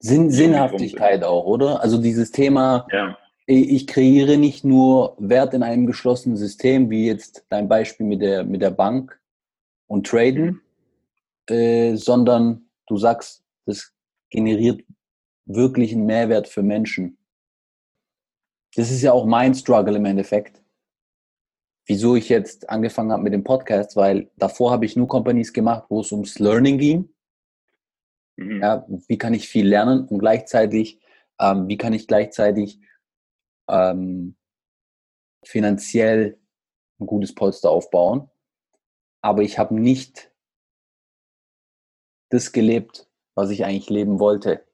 Sinn, 0.00 0.30
Sinnhaftigkeit 0.30 1.24
auch, 1.24 1.44
oder? 1.44 1.82
Also 1.82 2.00
dieses 2.00 2.30
Thema, 2.30 2.86
ja. 2.92 3.18
Ich 3.54 3.86
kreiere 3.86 4.36
nicht 4.36 4.64
nur 4.64 5.16
Wert 5.18 5.54
in 5.54 5.62
einem 5.62 5.86
geschlossenen 5.86 6.36
System, 6.36 6.90
wie 6.90 7.06
jetzt 7.06 7.44
dein 7.48 7.68
Beispiel 7.68 8.06
mit 8.06 8.20
der, 8.20 8.44
mit 8.44 8.62
der 8.62 8.70
Bank 8.70 9.18
und 9.86 10.06
Traden, 10.06 10.60
äh, 11.48 11.96
sondern 11.96 12.68
du 12.86 12.96
sagst, 12.98 13.42
das 13.64 13.92
generiert 14.30 14.84
wirklich 15.46 15.92
einen 15.92 16.06
Mehrwert 16.06 16.46
für 16.46 16.62
Menschen. 16.62 17.16
Das 18.74 18.90
ist 18.90 19.02
ja 19.02 19.12
auch 19.12 19.24
mein 19.24 19.54
Struggle 19.54 19.96
im 19.96 20.04
Endeffekt. 20.04 20.62
Wieso 21.86 22.16
ich 22.16 22.28
jetzt 22.28 22.68
angefangen 22.68 23.12
habe 23.12 23.22
mit 23.22 23.32
dem 23.32 23.44
Podcast, 23.44 23.96
weil 23.96 24.30
davor 24.36 24.72
habe 24.72 24.84
ich 24.84 24.94
nur 24.94 25.08
Companies 25.08 25.54
gemacht, 25.54 25.86
wo 25.88 26.02
es 26.02 26.12
ums 26.12 26.38
Learning 26.38 26.76
ging 26.76 27.08
Mhm. 28.38 28.62
Ja, 28.62 28.86
wie 29.08 29.18
kann 29.18 29.34
ich 29.34 29.48
viel 29.48 29.66
lernen 29.66 30.06
und 30.06 30.20
gleichzeitig, 30.20 31.00
ähm, 31.40 31.68
wie 31.68 31.76
kann 31.76 31.92
ich 31.92 32.06
gleichzeitig 32.06 32.80
ähm, 33.68 34.36
finanziell 35.44 36.38
ein 37.00 37.06
gutes 37.06 37.34
Polster 37.34 37.70
aufbauen. 37.70 38.28
Aber 39.20 39.42
ich 39.42 39.58
habe 39.58 39.74
nicht 39.74 40.30
das 42.30 42.52
gelebt, 42.52 43.08
was 43.34 43.50
ich 43.50 43.64
eigentlich 43.64 43.90
leben 43.90 44.18
wollte. 44.18 44.64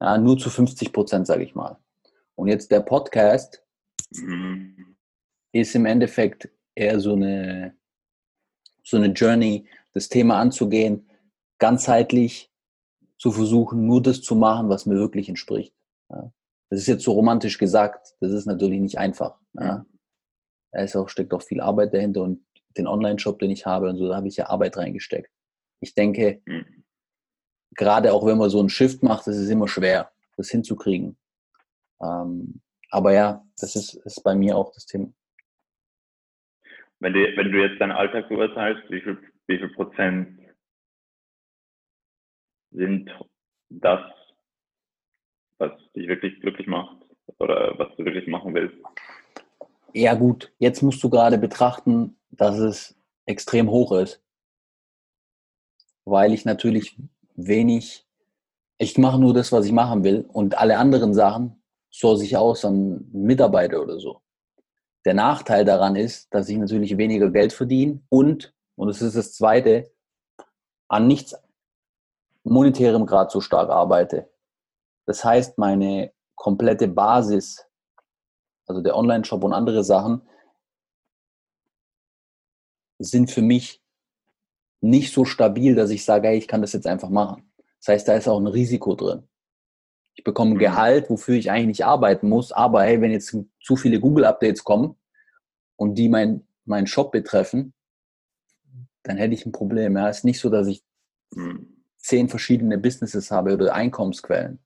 Ja, 0.00 0.18
nur 0.18 0.38
zu 0.38 0.50
50 0.50 0.92
Prozent, 0.92 1.26
sage 1.26 1.44
ich 1.44 1.54
mal. 1.54 1.78
Und 2.34 2.48
jetzt 2.48 2.70
der 2.70 2.80
Podcast 2.80 3.62
mhm. 4.10 4.96
ist 5.52 5.74
im 5.74 5.86
Endeffekt 5.86 6.48
eher 6.74 7.00
so 7.00 7.14
eine, 7.14 7.76
so 8.82 8.96
eine 8.96 9.08
Journey, 9.08 9.68
das 9.92 10.08
Thema 10.08 10.40
anzugehen, 10.40 11.08
ganzheitlich 11.58 12.50
zu 13.18 13.30
versuchen, 13.30 13.86
nur 13.86 14.02
das 14.02 14.22
zu 14.22 14.34
machen, 14.34 14.68
was 14.68 14.86
mir 14.86 14.96
wirklich 14.96 15.28
entspricht. 15.28 15.74
Ja. 16.10 16.32
Das 16.74 16.80
ist 16.80 16.88
jetzt 16.88 17.04
so 17.04 17.12
romantisch 17.12 17.58
gesagt, 17.58 18.16
das 18.18 18.32
ist 18.32 18.46
natürlich 18.46 18.80
nicht 18.80 18.98
einfach. 18.98 19.38
Ja. 19.52 19.86
Es 20.72 20.96
auch, 20.96 21.08
steckt 21.08 21.32
auch 21.32 21.42
viel 21.42 21.60
Arbeit 21.60 21.94
dahinter 21.94 22.22
und 22.22 22.44
den 22.76 22.88
Online-Shop, 22.88 23.38
den 23.38 23.52
ich 23.52 23.64
habe 23.64 23.88
und 23.88 23.96
so, 23.96 24.08
da 24.08 24.16
habe 24.16 24.26
ich 24.26 24.36
ja 24.36 24.48
Arbeit 24.48 24.76
reingesteckt. 24.76 25.30
Ich 25.78 25.94
denke, 25.94 26.42
mhm. 26.46 26.84
gerade 27.76 28.12
auch 28.12 28.26
wenn 28.26 28.38
man 28.38 28.50
so 28.50 28.58
einen 28.58 28.70
Shift 28.70 29.04
macht, 29.04 29.28
das 29.28 29.36
ist 29.36 29.50
immer 29.50 29.68
schwer, 29.68 30.10
das 30.36 30.50
hinzukriegen. 30.50 31.16
Ähm, 32.02 32.60
aber 32.90 33.12
ja, 33.12 33.46
das 33.60 33.76
ist, 33.76 33.94
ist 33.94 34.24
bei 34.24 34.34
mir 34.34 34.56
auch 34.56 34.72
das 34.74 34.86
Thema. 34.86 35.12
Wenn 36.98 37.12
du, 37.12 37.20
wenn 37.36 37.52
du 37.52 37.62
jetzt 37.62 37.80
deinen 37.80 37.92
Alltag 37.92 38.28
beurteilst, 38.28 38.90
wie 38.90 39.00
viel, 39.00 39.16
wie 39.46 39.58
viel 39.58 39.72
Prozent 39.74 40.40
sind 42.72 43.08
das, 43.68 44.00
was 45.58 45.72
dich 45.94 46.08
wirklich 46.08 46.40
glücklich 46.40 46.66
macht 46.66 46.96
oder 47.38 47.78
was 47.78 47.88
du 47.96 48.04
wirklich 48.04 48.26
machen 48.26 48.54
willst? 48.54 48.76
Ja 49.92 50.14
gut, 50.14 50.52
jetzt 50.58 50.82
musst 50.82 51.02
du 51.02 51.08
gerade 51.08 51.38
betrachten, 51.38 52.16
dass 52.30 52.58
es 52.58 52.96
extrem 53.26 53.70
hoch 53.70 53.92
ist, 53.92 54.22
weil 56.04 56.32
ich 56.32 56.44
natürlich 56.44 56.96
wenig, 57.36 58.04
ich 58.78 58.98
mache 58.98 59.20
nur 59.20 59.32
das, 59.32 59.52
was 59.52 59.66
ich 59.66 59.72
machen 59.72 60.04
will 60.04 60.26
und 60.32 60.58
alle 60.58 60.78
anderen 60.78 61.14
Sachen 61.14 61.62
source 61.92 62.22
ich 62.22 62.36
aus 62.36 62.64
an 62.64 63.08
Mitarbeiter 63.12 63.80
oder 63.80 64.00
so. 64.00 64.20
Der 65.04 65.14
Nachteil 65.14 65.64
daran 65.64 65.96
ist, 65.96 66.32
dass 66.34 66.48
ich 66.48 66.56
natürlich 66.56 66.96
weniger 66.96 67.30
Geld 67.30 67.52
verdiene 67.52 68.00
und, 68.08 68.52
und 68.74 68.88
das 68.88 69.00
ist 69.00 69.16
das 69.16 69.34
Zweite, 69.34 69.92
an 70.88 71.06
nichts 71.06 71.36
monetärem 72.42 73.06
Grad 73.06 73.30
so 73.30 73.40
stark 73.40 73.70
arbeite. 73.70 74.28
Das 75.06 75.24
heißt, 75.24 75.58
meine 75.58 76.12
komplette 76.34 76.88
Basis, 76.88 77.64
also 78.66 78.80
der 78.80 78.96
Online-Shop 78.96 79.44
und 79.44 79.52
andere 79.52 79.84
Sachen, 79.84 80.22
sind 82.98 83.30
für 83.30 83.42
mich 83.42 83.82
nicht 84.80 85.12
so 85.12 85.24
stabil, 85.24 85.74
dass 85.74 85.90
ich 85.90 86.04
sage, 86.04 86.28
hey, 86.28 86.38
ich 86.38 86.48
kann 86.48 86.60
das 86.60 86.72
jetzt 86.72 86.86
einfach 86.86 87.10
machen. 87.10 87.50
Das 87.80 87.88
heißt, 87.88 88.08
da 88.08 88.14
ist 88.14 88.28
auch 88.28 88.38
ein 88.38 88.46
Risiko 88.46 88.94
drin. 88.94 89.28
Ich 90.14 90.24
bekomme 90.24 90.52
ein 90.52 90.56
mhm. 90.56 90.60
Gehalt, 90.60 91.10
wofür 91.10 91.34
ich 91.34 91.50
eigentlich 91.50 91.66
nicht 91.66 91.84
arbeiten 91.84 92.28
muss, 92.28 92.52
aber 92.52 92.82
hey, 92.82 93.00
wenn 93.00 93.10
jetzt 93.10 93.36
zu 93.60 93.76
viele 93.76 94.00
Google-Updates 94.00 94.64
kommen 94.64 94.96
und 95.76 95.96
die 95.96 96.08
mein, 96.08 96.46
meinen 96.64 96.86
Shop 96.86 97.12
betreffen, 97.12 97.74
dann 99.02 99.16
hätte 99.16 99.34
ich 99.34 99.44
ein 99.44 99.52
Problem. 99.52 99.96
Ja, 99.96 100.08
es 100.08 100.18
ist 100.18 100.24
nicht 100.24 100.40
so, 100.40 100.48
dass 100.48 100.66
ich 100.66 100.82
mhm 101.32 101.74
zehn 102.04 102.28
verschiedene 102.28 102.78
Businesses 102.78 103.30
habe 103.30 103.54
oder 103.54 103.74
Einkommensquellen. 103.74 104.58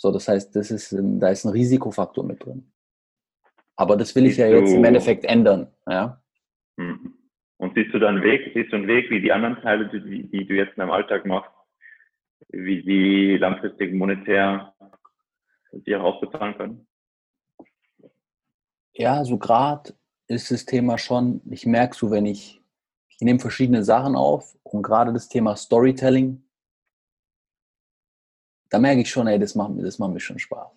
So, 0.00 0.10
das 0.10 0.28
heißt, 0.28 0.56
das 0.56 0.70
ist, 0.70 0.96
da 0.98 1.28
ist 1.28 1.44
ein 1.44 1.52
Risikofaktor 1.52 2.24
mit 2.24 2.42
drin. 2.42 2.72
Aber 3.76 3.98
das 3.98 4.16
will 4.16 4.24
ich 4.24 4.38
ja 4.38 4.46
jetzt 4.46 4.72
im 4.72 4.82
Endeffekt 4.82 5.26
ändern. 5.26 5.66
Ja? 5.86 6.22
Hm. 6.78 7.12
Und 7.58 7.74
siehst 7.74 7.92
du 7.92 7.98
da 7.98 8.08
einen 8.08 8.22
Weg, 8.22 8.50
siehst 8.54 8.72
du 8.72 8.76
einen 8.76 8.86
Weg, 8.86 9.10
wie 9.10 9.20
die 9.20 9.30
anderen 9.30 9.60
Teile, 9.60 9.90
die, 9.90 10.26
die 10.30 10.46
du 10.46 10.54
jetzt 10.54 10.70
in 10.70 10.80
deinem 10.80 10.92
Alltag 10.92 11.26
machst, 11.26 11.50
wie 12.48 12.82
die 12.82 13.36
langfristig 13.36 13.92
monetär 13.92 14.72
dir 15.70 16.02
ausbezahlen 16.02 16.56
können? 16.56 16.86
Ja, 18.94 19.22
so 19.22 19.36
gerade 19.36 19.92
ist 20.28 20.50
das 20.50 20.64
Thema 20.64 20.96
schon, 20.96 21.42
ich 21.50 21.66
merke 21.66 21.94
so, 21.94 22.10
wenn 22.10 22.24
ich 22.24 22.62
ich 23.10 23.20
nehme 23.20 23.38
verschiedene 23.38 23.84
Sachen 23.84 24.16
auf 24.16 24.56
und 24.62 24.82
gerade 24.82 25.12
das 25.12 25.28
Thema 25.28 25.54
Storytelling, 25.54 26.42
da 28.70 28.78
merke 28.78 29.02
ich 29.02 29.10
schon, 29.10 29.26
ey, 29.26 29.38
das 29.38 29.54
macht, 29.54 29.72
das 29.78 29.98
macht 29.98 30.12
mir 30.12 30.20
schon 30.20 30.38
Spaß. 30.38 30.68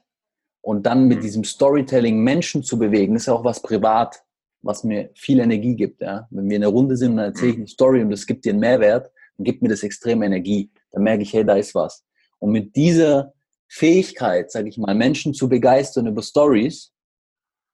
Und 0.62 0.86
dann 0.86 1.08
mit 1.08 1.20
mhm. 1.20 1.22
diesem 1.22 1.44
Storytelling 1.44 2.20
Menschen 2.20 2.64
zu 2.64 2.78
bewegen, 2.78 3.16
ist 3.16 3.28
ja 3.28 3.34
auch 3.34 3.44
was 3.44 3.62
privat, 3.62 4.24
was 4.62 4.84
mir 4.84 5.10
viel 5.14 5.40
Energie 5.40 5.76
gibt. 5.76 6.02
Ja? 6.02 6.28
Wenn 6.32 6.50
wir 6.50 6.56
in 6.56 6.62
der 6.62 6.72
Runde 6.72 6.98
sind 6.98 7.12
und 7.12 7.18
dann 7.18 7.28
erzähle 7.28 7.52
ich 7.52 7.58
eine 7.58 7.68
Story 7.68 8.02
und 8.02 8.10
das 8.10 8.26
gibt 8.26 8.46
dir 8.46 8.52
einen 8.52 8.60
Mehrwert, 8.60 9.12
dann 9.38 9.44
gibt 9.44 9.62
mir 9.62 9.70
das 9.70 9.84
extrem 9.84 10.24
Energie. 10.24 10.72
Dann 10.92 11.04
merke 11.04 11.24
ich, 11.24 11.34
hey, 11.34 11.46
da 11.46 11.56
ist 11.56 11.76
was. 11.76 12.06
Und 12.40 12.52
mit 12.52 12.76
dieser 12.76 13.34
Fähigkeit, 13.68 14.52
sage 14.52 14.70
ich 14.70 14.78
mal, 14.78 14.96
Menschen 14.96 15.34
zu 15.34 15.50
begeistern 15.50 16.08
über 16.08 16.22
Stories, 16.22 16.94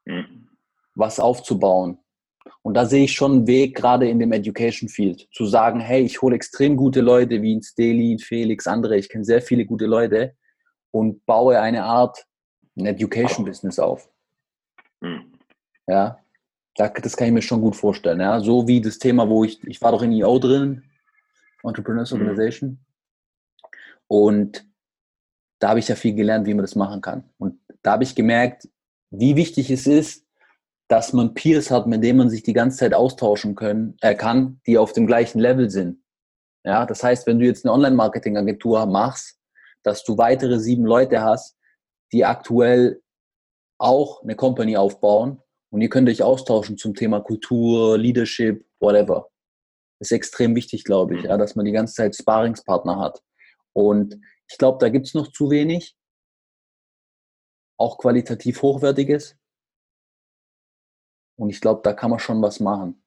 mhm. 0.06 0.50
was 0.96 1.20
aufzubauen, 1.20 2.00
und 2.62 2.74
da 2.74 2.86
sehe 2.86 3.06
ich 3.06 3.14
schon 3.14 3.32
einen 3.32 3.48
Weg, 3.48 3.76
gerade 3.76 4.10
in 4.10 4.20
dem 4.20 4.32
Education 4.32 4.90
Field, 4.90 5.28
zu 5.32 5.46
sagen, 5.46 5.80
hey, 5.80 6.04
ich 6.04 6.22
hole 6.22 6.36
extrem 6.36 6.76
gute 6.76 7.02
Leute 7.02 7.42
wie 7.42 7.56
ein 7.56 7.64
Steli, 7.64 8.18
Felix, 8.20 8.68
andere, 8.68 8.98
ich 8.98 9.10
kenne 9.10 9.24
sehr 9.24 9.42
viele 9.42 9.66
gute 9.66 9.86
Leute 9.86 10.36
und 10.92 11.26
baue 11.26 11.60
eine 11.60 11.84
Art 11.84 12.26
ein 12.78 12.86
Education-Business 12.86 13.80
auf. 13.80 14.10
Hm. 15.04 15.34
Ja, 15.88 16.20
das 16.76 17.18
kann 17.18 17.28
ich 17.28 17.34
mir 17.34 17.42
schon 17.42 17.62
gut 17.62 17.76
vorstellen. 17.76 18.22
Ja, 18.22 18.40
so 18.40 18.68
wie 18.68 18.82
das 18.82 19.00
Thema, 19.00 19.28
wo 19.28 19.44
ich, 19.44 19.64
ich 19.68 19.82
war 19.82 19.92
doch 19.92 20.02
in 20.02 20.14
EO 20.14 20.40
drin, 20.40 20.84
Entrepreneurs 21.64 22.12
hm. 22.12 22.22
Organization. 22.22 22.70
Mhm. 22.70 22.80
Und 24.08 24.66
da 25.60 25.70
habe 25.70 25.80
ich 25.80 25.88
ja 25.88 25.96
viel 25.96 26.16
gelernt, 26.16 26.48
wie 26.48 26.54
man 26.54 26.64
das 26.64 26.76
machen 26.76 27.02
kann. 27.02 27.24
Und 27.38 27.60
da 27.84 27.92
habe 27.92 28.04
ich 28.04 28.16
gemerkt, 28.16 28.70
wie 29.12 29.36
wichtig 29.36 29.70
es 29.70 29.88
ist, 29.88 30.26
dass 30.90 31.14
man 31.14 31.36
Peers 31.36 31.70
hat, 31.70 31.88
mit 31.88 32.04
denen 32.04 32.18
man 32.18 32.30
sich 32.30 32.44
die 32.44 32.54
ganze 32.54 32.80
Zeit 32.80 32.94
austauschen 32.94 33.56
können, 33.56 33.96
äh, 34.02 34.16
kann, 34.16 34.60
die 34.66 34.78
auf 34.78 34.92
dem 34.92 35.08
gleichen 35.08 35.40
Level 35.40 35.70
sind. 35.70 36.04
Ja, 36.66 36.86
das 36.86 37.04
heißt, 37.04 37.28
wenn 37.28 37.40
du 37.40 37.46
jetzt 37.46 37.64
eine 37.64 37.74
Online-Marketing-Agentur 37.74 38.86
machst, 38.88 39.40
dass 39.84 40.04
du 40.04 40.18
weitere 40.18 40.60
sieben 40.60 40.86
Leute 40.86 41.22
hast, 41.22 41.56
die 42.12 42.26
aktuell 42.26 43.02
auch 43.78 44.24
eine 44.24 44.36
Company 44.36 44.76
aufbauen 44.76 45.42
und 45.72 45.82
ihr 45.82 45.90
könnt 45.90 46.10
euch 46.10 46.24
austauschen 46.24 46.78
zum 46.78 46.96
Thema 46.96 47.22
Kultur, 47.22 47.98
Leadership, 47.98 48.66
whatever. 48.80 49.30
Das 50.00 50.08
ist 50.08 50.16
extrem 50.16 50.56
wichtig, 50.56 50.84
glaube 50.84 51.18
ich, 51.18 51.24
ja, 51.24 51.38
dass 51.38 51.56
man 51.56 51.66
die 51.66 51.72
ganze 51.72 51.94
Zeit 51.94 52.16
Sparingspartner 52.16 53.00
hat. 53.00 53.22
Und 53.74 54.20
ich 54.50 54.58
glaube, 54.58 54.80
da 54.80 54.90
gibt 54.90 55.06
es 55.08 55.14
noch 55.14 55.32
zu 55.32 55.52
wenig. 55.52 55.96
Auch 57.78 57.98
qualitativ 58.00 58.62
hochwertiges. 58.62 59.39
Und 61.40 61.50
ich 61.50 61.62
glaube, 61.62 61.80
da 61.84 61.94
kann 61.94 62.10
man 62.10 62.20
schon 62.20 62.42
was 62.42 62.60
machen. 62.60 63.02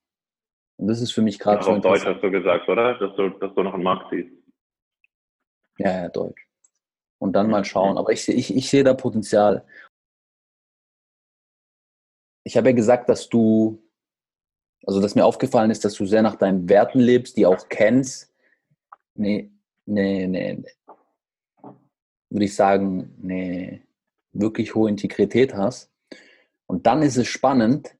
Und 0.78 0.89
das 0.89 1.03
ist 1.03 1.12
für 1.12 1.20
mich 1.20 1.39
gerade 1.39 1.59
ja, 1.59 1.64
so. 1.64 1.72
Auf 1.72 1.80
Deutsch 1.83 2.07
hast 2.07 2.22
du 2.22 2.30
gesagt, 2.30 2.66
oder? 2.66 2.99
Dass 2.99 3.14
du, 3.14 3.28
dass 3.28 3.55
du 3.55 3.62
noch 3.62 3.74
einen 3.74 3.83
Markt 3.83 4.11
siehst. 4.11 4.33
Ja, 5.76 6.03
ja, 6.03 6.09
Deutsch. 6.09 6.49
Und 7.18 7.35
dann 7.35 7.51
mal 7.51 7.64
schauen. 7.64 7.99
Aber 7.99 8.11
ich, 8.11 8.26
ich, 8.28 8.57
ich 8.57 8.70
sehe 8.70 8.85
da 8.85 8.95
Potenzial. 8.95 9.66
Ich 12.45 12.57
habe 12.57 12.70
ja 12.70 12.74
gesagt, 12.74 13.11
dass 13.11 13.28
du, 13.28 13.87
also 14.87 15.01
dass 15.01 15.14
mir 15.14 15.26
aufgefallen 15.26 15.70
ist, 15.70 15.85
dass 15.85 15.95
du 15.95 16.07
sehr 16.07 16.22
nach 16.22 16.37
deinen 16.37 16.68
Werten 16.70 17.01
lebst, 17.01 17.37
die 17.37 17.45
auch 17.45 17.68
kennst. 17.68 18.35
Nee, 19.14 19.53
nee, 19.85 20.26
nee, 20.26 20.64
würde 22.30 22.45
ich 22.47 22.55
sagen, 22.55 23.14
eine 23.22 23.83
wirklich 24.33 24.74
hohe 24.74 24.89
Integrität 24.89 25.55
hast. 25.55 25.93
Und 26.66 26.87
dann 26.87 27.03
ist 27.03 27.18
es 27.18 27.28
spannend, 27.28 27.95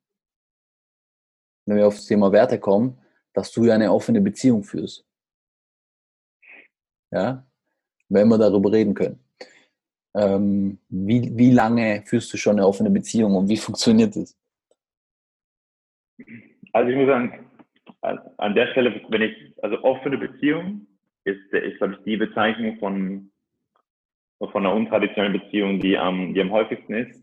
wenn 1.67 1.77
wir 1.77 1.87
auf 1.87 1.97
das 1.97 2.07
Thema 2.07 2.33
Werte 2.33 2.59
kommen, 2.59 2.99
dass 3.33 3.53
du 3.53 3.65
ja 3.65 3.75
eine 3.75 3.93
offene 3.93 4.21
Beziehung 4.21 4.63
führst. 4.63 5.07
Ja, 7.11 7.47
wenn 8.09 8.29
wir 8.29 8.39
darüber 8.39 8.73
reden 8.73 8.95
können. 8.95 9.19
Ähm, 10.15 10.79
wie, 10.89 11.37
wie 11.37 11.51
lange 11.51 12.03
führst 12.05 12.33
du 12.33 12.37
schon 12.37 12.57
eine 12.57 12.67
offene 12.67 12.91
Beziehung 12.91 13.35
und 13.35 13.49
wie 13.49 13.57
funktioniert 13.57 14.15
das? 14.17 14.37
Also 16.73 16.91
ich 16.91 16.97
muss 16.97 17.07
sagen, 17.07 17.51
an 18.03 18.55
der 18.55 18.67
Stelle, 18.69 19.01
wenn 19.09 19.23
ich, 19.23 19.55
also 19.63 19.83
offene 19.83 20.19
Beziehung 20.19 20.87
ist, 21.25 21.53
ist 21.53 21.79
glaube 21.79 21.95
ich, 21.95 22.05
die 22.05 22.17
Bezeichnung 22.17 22.79
von, 22.79 23.31
von 24.39 24.67
einer 24.67 24.75
untraditionellen 24.75 25.41
Beziehung, 25.41 25.81
die 25.81 25.97
am, 25.97 26.35
die 26.35 26.41
am 26.41 26.51
häufigsten 26.51 26.95
ist. 26.95 27.23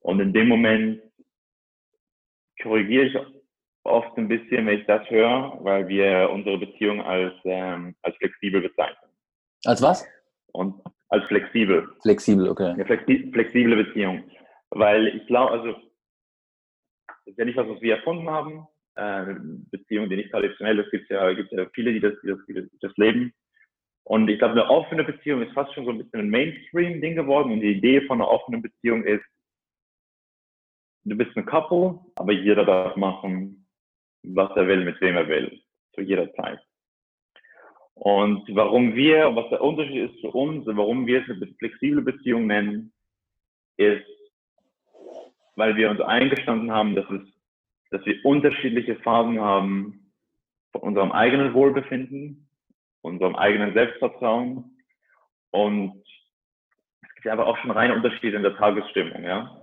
Und 0.00 0.20
in 0.20 0.32
dem 0.32 0.48
Moment 0.48 1.02
korrigiere 2.62 3.06
ich 3.06 3.16
oft 3.86 4.16
ein 4.18 4.28
bisschen, 4.28 4.66
wenn 4.66 4.80
ich 4.80 4.86
das 4.86 5.08
höre, 5.10 5.58
weil 5.62 5.88
wir 5.88 6.30
unsere 6.30 6.58
Beziehung 6.58 7.00
als, 7.00 7.34
ähm, 7.44 7.94
als 8.02 8.16
flexibel 8.16 8.60
bezeichnen. 8.60 9.10
Als 9.64 9.82
was? 9.82 10.06
Und 10.52 10.74
als 11.08 11.24
flexibel. 11.26 11.88
Flexibel, 12.02 12.48
okay. 12.48 12.70
Eine 12.70 12.84
flexi 12.84 13.30
flexible 13.32 13.84
Beziehung. 13.84 14.24
Weil 14.70 15.08
ich 15.08 15.26
glaube, 15.26 15.52
also, 15.52 15.72
das 15.72 17.26
ist 17.26 17.38
ja 17.38 17.44
nicht 17.44 17.56
was, 17.56 17.68
was 17.68 17.80
wir 17.80 17.96
erfunden 17.96 18.28
haben. 18.28 18.66
Äh, 18.96 19.34
Beziehung, 19.70 20.08
die 20.08 20.16
nicht 20.16 20.30
traditionell 20.30 20.78
ist, 20.78 20.90
gibt 20.90 21.10
ja, 21.10 21.32
gibt 21.32 21.52
ja 21.52 21.66
viele, 21.74 21.92
die 21.92 22.00
das, 22.00 22.14
die 22.22 22.28
das, 22.28 22.38
die 22.46 22.68
das 22.80 22.96
leben. 22.96 23.32
Und 24.04 24.28
ich 24.28 24.38
glaube, 24.38 24.52
eine 24.52 24.70
offene 24.70 25.04
Beziehung 25.04 25.42
ist 25.42 25.52
fast 25.52 25.74
schon 25.74 25.84
so 25.84 25.90
ein 25.90 25.98
bisschen 25.98 26.20
ein 26.20 26.30
Mainstream-Ding 26.30 27.16
geworden. 27.16 27.52
Und 27.52 27.60
die 27.60 27.72
Idee 27.72 28.00
von 28.02 28.20
einer 28.20 28.30
offenen 28.30 28.62
Beziehung 28.62 29.02
ist, 29.04 29.24
du 31.04 31.16
bist 31.16 31.36
ein 31.36 31.44
Couple, 31.44 31.98
aber 32.16 32.32
jeder 32.32 32.64
darf 32.64 32.96
machen, 32.96 33.65
was 34.34 34.50
er 34.56 34.66
will, 34.66 34.84
mit 34.84 35.00
wem 35.00 35.16
er 35.16 35.28
will, 35.28 35.60
zu 35.94 36.00
jeder 36.00 36.32
Zeit. 36.34 36.60
Und 37.94 38.44
warum 38.54 38.94
wir, 38.94 39.34
was 39.34 39.48
der 39.48 39.62
Unterschied 39.62 40.10
ist 40.10 40.20
zu 40.20 40.28
uns, 40.28 40.66
warum 40.66 41.06
wir 41.06 41.22
es 41.22 41.30
eine 41.30 41.46
flexible 41.58 42.02
Beziehung 42.02 42.46
nennen, 42.46 42.92
ist, 43.78 44.04
weil 45.54 45.76
wir 45.76 45.90
uns 45.90 46.00
eingestanden 46.00 46.70
haben, 46.70 46.94
dass 46.94 47.08
es, 47.10 47.22
dass 47.90 48.04
wir 48.04 48.22
unterschiedliche 48.24 48.96
Phasen 48.96 49.40
haben 49.40 50.12
von 50.72 50.82
unserem 50.82 51.12
eigenen 51.12 51.54
Wohlbefinden, 51.54 52.48
unserem 53.00 53.36
eigenen 53.36 53.72
Selbstvertrauen 53.72 54.76
und 55.52 56.02
es 57.00 57.14
gibt 57.14 57.28
aber 57.28 57.46
auch 57.46 57.56
schon 57.58 57.70
reine 57.70 57.94
Unterschiede 57.94 58.36
in 58.36 58.42
der 58.42 58.56
Tagesstimmung, 58.56 59.24
ja. 59.24 59.58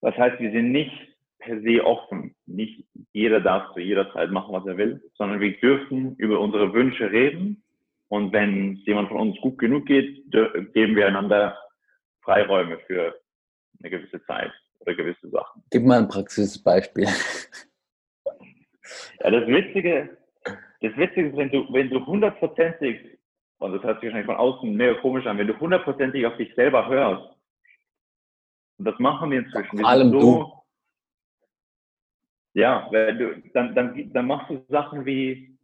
Das 0.00 0.16
heißt, 0.16 0.40
wir 0.40 0.50
sind 0.50 0.72
nicht 0.72 1.13
per 1.44 1.60
se 1.62 1.84
offen. 1.84 2.34
Nicht 2.46 2.84
jeder 3.12 3.40
darf 3.40 3.72
zu 3.74 3.80
jeder 3.80 4.12
Zeit 4.12 4.30
machen, 4.30 4.52
was 4.52 4.66
er 4.66 4.76
will, 4.76 5.02
sondern 5.14 5.40
wir 5.40 5.58
dürfen 5.60 6.16
über 6.16 6.40
unsere 6.40 6.72
Wünsche 6.72 7.10
reden. 7.10 7.62
Und 8.08 8.32
wenn 8.32 8.74
es 8.74 8.86
jemand 8.86 9.08
von 9.08 9.18
uns 9.18 9.40
gut 9.40 9.58
genug 9.58 9.86
geht, 9.86 10.30
geben 10.72 10.96
wir 10.96 11.06
einander 11.06 11.58
Freiräume 12.22 12.78
für 12.86 13.14
eine 13.80 13.90
gewisse 13.90 14.22
Zeit 14.24 14.52
oder 14.80 14.94
gewisse 14.94 15.28
Sachen. 15.30 15.62
Gib 15.70 15.84
mal 15.84 15.98
ein 15.98 16.08
Praxisbeispiel. 16.08 17.08
Ja, 19.20 19.30
das 19.30 19.46
Witzige, 19.46 20.16
das 20.80 20.96
Witzige 20.96 21.28
ist, 21.28 21.36
wenn 21.36 21.50
du, 21.50 21.72
wenn 21.72 21.90
du 21.90 22.04
hundertprozentig, 22.04 23.18
und 23.58 23.72
das 23.72 23.82
hört 23.82 24.00
sich 24.00 24.08
wahrscheinlich 24.08 24.26
von 24.26 24.36
außen 24.36 24.74
mehr 24.74 24.94
komisch 24.96 25.26
an, 25.26 25.38
wenn 25.38 25.46
du 25.46 25.58
hundertprozentig 25.58 26.26
auf 26.26 26.36
dich 26.36 26.54
selber 26.54 26.86
hörst, 26.88 27.34
und 28.76 28.84
das 28.86 28.98
machen 28.98 29.30
wir 29.30 29.38
inzwischen. 29.38 29.78
Vor 29.78 29.88
allem 29.88 30.10
so, 30.10 30.20
du. 30.20 30.52
Ja, 32.54 32.88
weil 32.90 33.18
du, 33.18 33.42
dann, 33.52 33.74
dann, 33.74 34.12
dann 34.12 34.26
machst 34.26 34.48
du 34.48 34.64
Sachen 34.68 35.04
wie, 35.04 35.58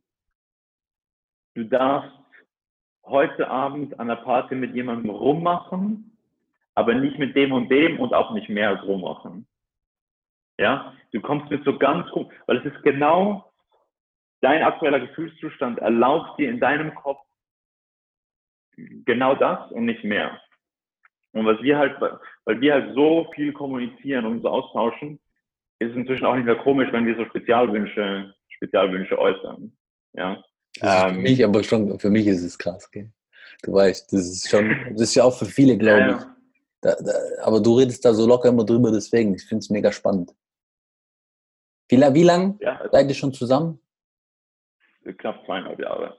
du 1.55 1.65
darfst 1.65 2.11
heute 3.05 3.49
Abend 3.49 3.99
an 3.99 4.09
der 4.09 4.17
Party 4.17 4.55
mit 4.57 4.75
jemandem 4.75 5.11
rummachen, 5.11 6.17
aber 6.75 6.95
nicht 6.95 7.19
mit 7.19 7.37
dem 7.37 7.53
und 7.53 7.69
dem 7.69 7.99
und 8.01 8.13
auch 8.13 8.33
nicht 8.33 8.49
mehr 8.49 8.71
als 8.71 8.83
rummachen. 8.83 9.47
Ja, 10.59 10.95
du 11.13 11.21
kommst 11.21 11.51
mit 11.51 11.65
so 11.65 11.79
ganz 11.79 12.11
rum, 12.13 12.31
weil 12.47 12.59
es 12.59 12.73
ist 12.73 12.83
genau 12.83 13.51
dein 14.41 14.63
aktueller 14.63 15.01
Gefühlszustand 15.01 15.79
erlaubt 15.79 16.39
dir 16.39 16.51
in 16.51 16.61
deinem 16.61 16.95
Kopf 16.95 17.25
genau 19.05 19.35
das 19.35 19.71
und 19.73 19.85
nicht 19.85 20.05
mehr. 20.05 20.41
Und 21.33 21.47
was 21.47 21.63
wir 21.63 21.79
halt, 21.79 22.01
weil 22.01 22.61
wir 22.61 22.75
halt 22.75 22.95
so 22.95 23.31
viel 23.35 23.53
kommunizieren 23.53 24.27
und 24.27 24.39
uns 24.39 24.45
austauschen, 24.45 25.21
ist 25.81 25.97
inzwischen 25.97 26.27
auch 26.27 26.37
nicht 26.37 26.45
mehr 26.45 26.57
komisch, 26.57 26.89
wenn 26.93 27.07
wir 27.07 27.17
so 27.17 27.25
Spezialwünsche, 27.25 28.35
Spezialwünsche 28.49 29.19
äußern. 29.19 29.73
Ja. 30.13 30.43
Ähm, 30.83 31.15
für 31.15 31.21
mich, 31.21 31.45
aber 31.45 31.65
schon, 31.65 31.99
für 31.99 32.11
mich 32.11 32.27
ist 32.27 32.45
es 32.45 32.59
krass, 32.59 32.87
okay? 32.87 33.11
Du 33.63 33.73
weißt, 33.73 34.13
das 34.13 34.21
ist 34.21 34.49
schon, 34.49 34.75
das 34.93 35.01
ist 35.03 35.15
ja 35.15 35.25
auch 35.25 35.37
für 35.37 35.47
viele, 35.47 35.77
glaube 35.77 36.01
ja, 36.01 36.19
ich. 36.19 36.25
Da, 36.83 36.95
da, 36.95 37.13
aber 37.43 37.61
du 37.61 37.79
redest 37.79 38.05
da 38.05 38.15
so 38.15 38.27
locker 38.27 38.51
immer 38.51 38.65
drüber, 38.65 38.91
deswegen, 38.91 39.35
ich 39.35 39.45
finde 39.45 39.61
es 39.61 39.71
mega 39.71 39.91
spannend. 39.91 40.35
Wie, 41.89 41.99
wie 41.99 42.23
lange 42.23 42.57
ja, 42.61 42.89
seid 42.91 43.09
ihr 43.09 43.15
schon 43.15 43.33
zusammen? 43.33 43.81
Knapp 45.19 45.45
zweieinhalb 45.45 45.81
Jahre. 45.81 46.17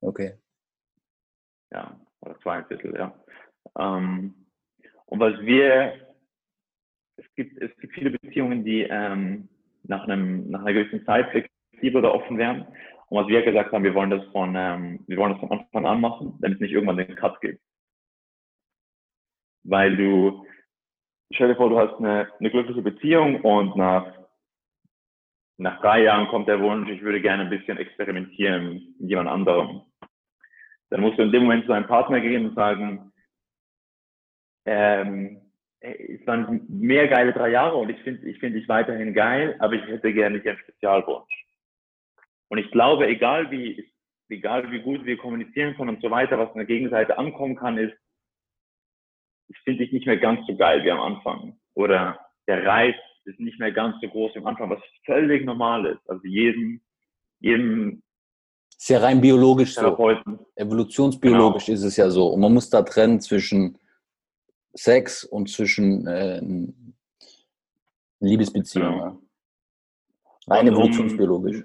Okay. 0.00 0.38
Ja, 1.72 1.98
oder 2.20 2.38
zweieinviertel, 2.40 2.94
ja. 2.94 3.14
Ähm, 3.78 4.34
und 5.06 5.20
was 5.20 5.38
wir 5.40 6.03
es 7.16 7.24
gibt, 7.34 7.60
es 7.60 7.76
gibt 7.78 7.94
viele 7.94 8.10
Beziehungen, 8.10 8.64
die 8.64 8.82
ähm, 8.82 9.48
nach, 9.84 10.04
einem, 10.04 10.50
nach 10.50 10.60
einer 10.60 10.72
gewissen 10.72 11.04
Zeit 11.04 11.30
flexibel 11.30 11.98
oder 11.98 12.14
offen 12.14 12.38
werden. 12.38 12.66
Und 13.08 13.22
was 13.22 13.28
wir 13.28 13.42
gesagt 13.42 13.72
haben, 13.72 13.84
wir 13.84 13.94
wollen 13.94 14.10
das 14.10 14.24
von, 14.32 14.54
ähm, 14.56 15.04
wir 15.06 15.16
wollen 15.16 15.32
das 15.32 15.40
von 15.40 15.50
Anfang 15.50 15.86
an 15.86 16.00
machen, 16.00 16.38
damit 16.40 16.56
es 16.56 16.60
nicht 16.62 16.72
irgendwann 16.72 16.96
den 16.96 17.14
Cut 17.16 17.40
gibt. 17.40 17.60
Weil 19.64 19.96
du, 19.96 20.46
stell 21.32 21.48
dir 21.48 21.56
vor, 21.56 21.70
du 21.70 21.78
hast 21.78 21.98
eine, 21.98 22.28
eine 22.38 22.50
glückliche 22.50 22.82
Beziehung 22.82 23.40
und 23.42 23.76
nach, 23.76 24.12
nach 25.58 25.80
drei 25.80 26.02
Jahren 26.02 26.28
kommt 26.28 26.48
der 26.48 26.60
Wunsch, 26.60 26.90
ich 26.90 27.02
würde 27.02 27.20
gerne 27.20 27.44
ein 27.44 27.50
bisschen 27.50 27.78
experimentieren 27.78 28.94
mit 28.98 29.10
jemand 29.10 29.28
anderem. 29.28 29.82
Dann 30.90 31.00
musst 31.00 31.18
du 31.18 31.22
in 31.22 31.32
dem 31.32 31.42
Moment 31.44 31.66
zu 31.66 31.72
einem 31.72 31.86
Partner 31.86 32.20
gehen 32.20 32.46
und 32.46 32.54
sagen, 32.54 33.12
ähm, 34.66 35.43
es 35.84 36.26
waren 36.26 36.62
mehr 36.68 37.08
geile 37.08 37.32
drei 37.32 37.50
Jahre 37.50 37.76
und 37.76 37.90
ich 37.90 37.98
finde 37.98 38.26
ich 38.28 38.38
finde 38.38 38.58
dich 38.58 38.68
weiterhin 38.68 39.12
geil, 39.12 39.56
aber 39.58 39.74
ich 39.74 39.84
hätte 39.86 40.12
gerne 40.12 40.40
einen 40.40 40.58
Spezialwunsch. 40.58 41.44
Und 42.48 42.58
ich 42.58 42.70
glaube, 42.70 43.06
egal 43.06 43.50
wie, 43.50 43.92
egal 44.28 44.70
wie 44.70 44.80
gut 44.80 45.04
wir 45.04 45.16
kommunizieren 45.18 45.76
können 45.76 45.96
und 45.96 46.02
so 46.02 46.10
weiter, 46.10 46.38
was 46.38 46.50
an 46.50 46.58
der 46.58 46.66
Gegenseite 46.66 47.18
ankommen 47.18 47.56
kann, 47.56 47.76
ist, 47.76 47.94
das 49.48 49.58
finde 49.64 49.84
ich 49.84 49.92
nicht 49.92 50.06
mehr 50.06 50.16
ganz 50.16 50.46
so 50.46 50.56
geil 50.56 50.82
wie 50.84 50.90
am 50.90 51.00
Anfang. 51.00 51.58
Oder 51.74 52.18
der 52.46 52.64
Reiz 52.64 52.96
ist 53.24 53.40
nicht 53.40 53.58
mehr 53.58 53.72
ganz 53.72 53.96
so 54.00 54.08
groß 54.08 54.34
wie 54.34 54.38
am 54.38 54.46
Anfang, 54.46 54.70
was 54.70 54.80
völlig 55.04 55.44
normal 55.44 55.84
ist. 55.86 56.08
Also 56.08 56.22
jedem, 56.24 56.80
jedem 57.40 58.02
ist 58.76 58.88
ja 58.88 58.98
rein 58.98 59.20
biologisch 59.20 59.74
so. 59.74 59.96
Evolutionsbiologisch 60.56 61.66
genau. 61.66 61.74
ist 61.76 61.84
es 61.84 61.96
ja 61.96 62.10
so. 62.10 62.28
Und 62.28 62.40
man 62.40 62.52
muss 62.52 62.70
da 62.70 62.82
trennen 62.82 63.20
zwischen 63.20 63.78
Sex 64.74 65.24
und 65.24 65.48
zwischen 65.48 66.06
äh, 66.06 66.40
Liebesbeziehung. 68.20 68.92
Genau. 68.92 69.18
Rein 70.46 70.66
evolutionsbiologisch. 70.68 71.64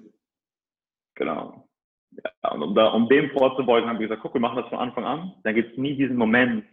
Genau. 1.15 1.67
Ja, 2.11 2.51
und 2.51 2.63
um, 2.63 2.75
da, 2.75 2.87
um 2.89 3.07
dem 3.09 3.29
vorzubeugen, 3.31 3.89
haben 3.89 3.99
wir 3.99 4.07
gesagt, 4.07 4.21
guck, 4.21 4.33
wir 4.33 4.41
machen 4.41 4.57
das 4.57 4.69
von 4.69 4.79
Anfang 4.79 5.03
an. 5.05 5.33
Dann 5.43 5.55
gibt 5.55 5.71
es 5.71 5.77
nie 5.77 5.95
diesen 5.95 6.15
Moment, 6.15 6.65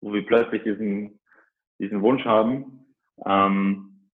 wo 0.00 0.12
wir 0.12 0.26
plötzlich 0.26 0.62
diesen, 0.62 1.20
diesen 1.78 2.02
Wunsch 2.02 2.24
haben. 2.24 2.84
Ähm, 3.24 4.10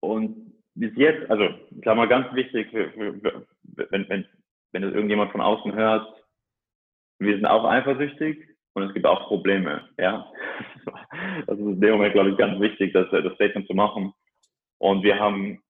und 0.00 0.52
bis 0.74 0.92
jetzt, 0.96 1.30
also 1.30 1.44
ich 1.70 1.82
glaube 1.82 1.98
mal 1.98 2.08
ganz 2.08 2.32
wichtig, 2.34 2.70
für, 2.70 2.90
für, 2.92 3.46
wenn, 3.62 4.08
wenn, 4.08 4.26
wenn 4.72 4.82
das 4.82 4.92
irgendjemand 4.92 5.32
von 5.32 5.40
außen 5.40 5.74
hört, 5.74 6.24
wir 7.18 7.34
sind 7.34 7.46
auch 7.46 7.64
eifersüchtig 7.64 8.55
und 8.76 8.82
es 8.82 8.92
gibt 8.92 9.06
auch 9.06 9.26
Probleme. 9.26 9.88
Ja, 9.98 10.30
das 11.46 11.58
ist 11.58 11.64
in 11.64 11.80
dem 11.80 11.92
Moment, 11.92 12.12
glaube 12.12 12.30
ich, 12.30 12.36
ganz 12.36 12.60
wichtig, 12.60 12.92
das, 12.92 13.06
das 13.10 13.32
Statement 13.34 13.66
zu 13.66 13.74
machen. 13.74 14.12
Und 14.78 15.02
wir 15.02 15.18
haben, 15.18 15.62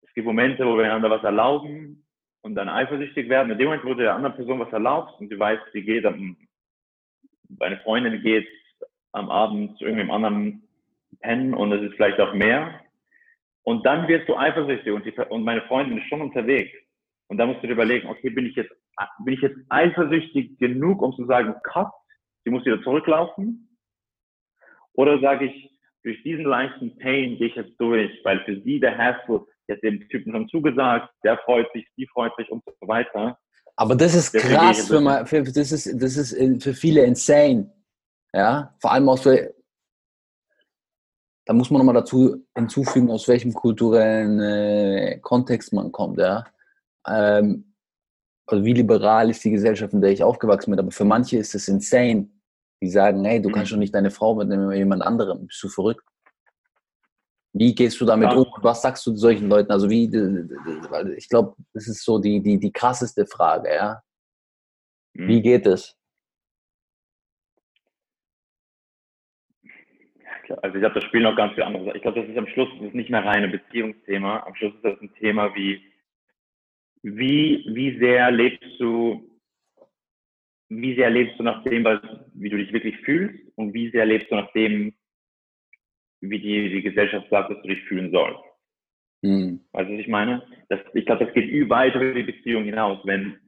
es 0.00 0.14
gibt 0.14 0.26
Momente, 0.26 0.66
wo 0.66 0.78
wir 0.78 0.86
einander 0.86 1.10
was 1.10 1.22
erlauben 1.22 2.06
und 2.40 2.54
dann 2.54 2.70
eifersüchtig 2.70 3.28
werden. 3.28 3.52
In 3.52 3.58
dem 3.58 3.66
Moment, 3.66 3.84
wo 3.84 3.90
du 3.90 3.96
der 3.96 4.14
anderen 4.14 4.34
Person 4.34 4.60
was 4.60 4.72
erlaubst 4.72 5.20
und 5.20 5.28
sie 5.28 5.38
weiß, 5.38 5.60
sie 5.74 5.82
geht 5.82 6.06
am, 6.06 6.38
deine 7.50 7.78
Freundin 7.80 8.22
geht 8.22 8.48
am 9.12 9.28
Abend 9.28 9.76
zu 9.76 9.84
irgendeinem 9.84 10.12
anderen 10.12 10.62
pennen 11.20 11.52
und 11.52 11.70
es 11.72 11.82
ist 11.82 11.96
vielleicht 11.96 12.18
auch 12.18 12.32
mehr. 12.32 12.80
Und 13.62 13.84
dann 13.84 14.08
wirst 14.08 14.26
du 14.26 14.38
eifersüchtig 14.38 14.90
und, 14.90 15.04
die, 15.04 15.12
und 15.28 15.44
meine 15.44 15.62
Freundin 15.62 15.98
ist 15.98 16.08
schon 16.08 16.22
unterwegs. 16.22 16.72
Und 17.28 17.36
da 17.36 17.44
musst 17.44 17.62
du 17.62 17.66
dir 17.66 17.74
überlegen, 17.74 18.08
okay, 18.08 18.30
bin 18.30 18.46
ich 18.46 18.56
jetzt, 18.56 18.72
bin 19.24 19.34
ich 19.34 19.40
jetzt 19.40 19.58
eifersüchtig 19.68 20.58
genug, 20.58 21.02
um 21.02 21.14
zu 21.14 21.26
sagen, 21.26 21.54
cut, 21.62 21.90
sie 22.44 22.50
muss 22.50 22.64
wieder 22.64 22.82
zurücklaufen? 22.82 23.78
Oder 24.94 25.20
sage 25.20 25.46
ich, 25.46 25.70
durch 26.02 26.22
diesen 26.22 26.44
leichten 26.44 26.96
Pain 26.98 27.36
gehe 27.36 27.48
ich 27.48 27.56
jetzt 27.56 27.78
durch, 27.78 28.10
weil 28.24 28.40
für 28.44 28.60
sie 28.62 28.80
der 28.80 28.96
Hassel, 28.96 29.40
jetzt 29.68 29.82
dem 29.82 30.08
Typen 30.08 30.32
schon 30.32 30.48
zugesagt, 30.48 31.10
der 31.24 31.38
freut 31.38 31.70
sich, 31.72 31.86
sie 31.96 32.06
freut 32.06 32.34
sich 32.36 32.50
und 32.50 32.62
so 32.64 32.88
weiter. 32.88 33.38
Aber 33.76 33.94
das 33.94 34.14
ist 34.14 34.32
krass, 34.32 34.88
für, 34.88 35.00
mal, 35.00 35.26
für, 35.26 35.42
das, 35.42 35.72
ist, 35.72 36.02
das 36.02 36.16
ist 36.16 36.62
für 36.62 36.74
viele 36.74 37.04
insane. 37.04 37.72
Ja, 38.32 38.74
vor 38.80 38.92
allem 38.92 39.08
auch 39.08 39.18
so, 39.18 39.34
da 41.46 41.52
muss 41.54 41.70
man 41.70 41.78
nochmal 41.78 41.94
dazu 41.94 42.46
hinzufügen, 42.54 43.10
aus 43.10 43.26
welchem 43.26 43.52
kulturellen 43.52 44.40
äh, 44.40 45.18
Kontext 45.20 45.72
man 45.72 45.90
kommt. 45.92 46.18
Ja. 46.18 46.44
Ähm, 47.06 47.69
also 48.50 48.64
wie 48.64 48.72
liberal 48.72 49.30
ist 49.30 49.44
die 49.44 49.50
Gesellschaft, 49.50 49.92
in 49.92 50.00
der 50.00 50.10
ich 50.10 50.22
aufgewachsen 50.22 50.70
bin. 50.70 50.80
Aber 50.80 50.90
für 50.90 51.04
manche 51.04 51.38
ist 51.38 51.54
es 51.54 51.68
insane. 51.68 52.28
Die 52.82 52.88
sagen, 52.88 53.24
hey, 53.24 53.40
du 53.40 53.48
mhm. 53.48 53.52
kannst 53.52 53.70
schon 53.70 53.78
nicht 53.78 53.94
deine 53.94 54.10
Frau 54.10 54.34
mit 54.34 54.50
jemand 54.74 55.02
anderem. 55.02 55.46
Bist 55.46 55.62
du 55.62 55.68
verrückt? 55.68 56.04
Wie 57.52 57.74
gehst 57.74 58.00
du 58.00 58.04
damit 58.04 58.30
ja. 58.30 58.36
um? 58.36 58.46
Was 58.62 58.82
sagst 58.82 59.06
du 59.06 59.14
solchen 59.16 59.48
Leuten? 59.48 59.70
Also 59.70 59.90
wie, 59.90 60.04
ich 61.16 61.28
glaube, 61.28 61.54
das 61.74 61.88
ist 61.88 62.04
so 62.04 62.18
die, 62.18 62.40
die, 62.40 62.58
die 62.58 62.72
krasseste 62.72 63.26
Frage, 63.26 63.74
ja. 63.74 64.02
Mhm. 65.14 65.28
Wie 65.28 65.42
geht 65.42 65.66
es? 65.66 65.96
Also 70.62 70.74
ich 70.74 70.80
glaube, 70.80 70.94
das 70.94 71.04
spielen 71.04 71.22
noch 71.24 71.36
ganz 71.36 71.54
viele 71.54 71.66
andere 71.66 71.84
Sachen. 71.84 71.96
Ich 71.96 72.02
glaube, 72.02 72.20
das 72.20 72.30
ist 72.30 72.38
am 72.38 72.46
Schluss 72.48 72.68
das 72.78 72.88
ist 72.88 72.94
nicht 72.94 73.10
mehr 73.10 73.24
reine 73.24 73.48
Beziehungsthema. 73.48 74.44
Am 74.46 74.54
Schluss 74.56 74.74
ist 74.74 74.84
das 74.84 75.00
ein 75.00 75.14
Thema 75.14 75.54
wie, 75.54 75.80
wie, 77.02 77.64
wie 77.68 77.98
sehr 77.98 78.30
lebst 78.30 78.78
du, 78.78 79.28
wie 80.68 80.94
sehr 80.94 81.10
lebst 81.10 81.38
du 81.38 81.42
nach 81.42 81.62
dem, 81.64 81.84
was, 81.84 82.00
wie 82.34 82.48
du 82.48 82.56
dich 82.56 82.72
wirklich 82.72 82.96
fühlst 82.98 83.42
und 83.56 83.74
wie 83.74 83.90
sehr 83.90 84.06
lebst 84.06 84.30
du 84.30 84.36
nach 84.36 84.52
dem, 84.52 84.94
wie 86.20 86.38
die, 86.38 86.70
die 86.70 86.82
Gesellschaft 86.82 87.28
sagt, 87.30 87.50
dass 87.50 87.62
du 87.62 87.68
dich 87.68 87.82
fühlen 87.84 88.10
sollst. 88.12 88.42
Mhm. 89.22 89.60
Weißt 89.72 89.88
du, 89.88 89.94
was 89.94 90.00
ich 90.00 90.08
meine? 90.08 90.46
Das, 90.68 90.80
ich 90.94 91.06
glaube, 91.06 91.24
das 91.24 91.34
geht 91.34 91.68
weit 91.68 91.94
über 91.94 92.12
die 92.12 92.22
Beziehung 92.22 92.64
hinaus. 92.64 93.00
Wenn, 93.04 93.38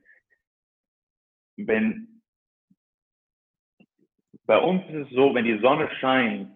wenn, 1.56 2.22
bei 4.46 4.58
uns 4.58 4.82
ist 4.88 5.08
es 5.08 5.10
so, 5.10 5.34
wenn 5.34 5.44
die 5.44 5.58
Sonne 5.60 5.90
scheint, 6.00 6.50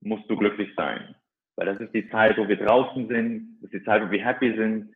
musst 0.00 0.28
du 0.28 0.36
glücklich 0.36 0.70
sein. 0.76 1.14
Weil 1.56 1.66
das 1.66 1.80
ist 1.80 1.94
die 1.94 2.08
Zeit, 2.10 2.36
wo 2.36 2.48
wir 2.48 2.56
draußen 2.56 3.06
sind, 3.08 3.58
das 3.60 3.72
ist 3.72 3.80
die 3.80 3.84
Zeit, 3.84 4.02
wo 4.02 4.10
wir 4.10 4.24
happy 4.24 4.56
sind. 4.56 4.94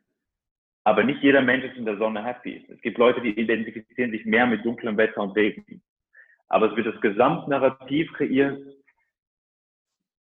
Aber 0.88 1.04
nicht 1.04 1.22
jeder 1.22 1.42
Mensch 1.42 1.66
ist 1.66 1.76
in 1.76 1.84
der 1.84 1.98
Sonne 1.98 2.24
happy. 2.24 2.64
Es 2.72 2.80
gibt 2.80 2.96
Leute, 2.96 3.20
die 3.20 3.38
identifizieren 3.38 4.10
sich 4.10 4.24
mehr 4.24 4.46
mit 4.46 4.64
dunklem 4.64 4.96
Wetter 4.96 5.20
und 5.20 5.36
Regen. 5.36 5.82
Aber 6.48 6.70
es 6.70 6.76
wird 6.76 6.86
das 6.86 6.98
Gesamtnarrativ 7.02 8.10
kreiert. 8.14 8.58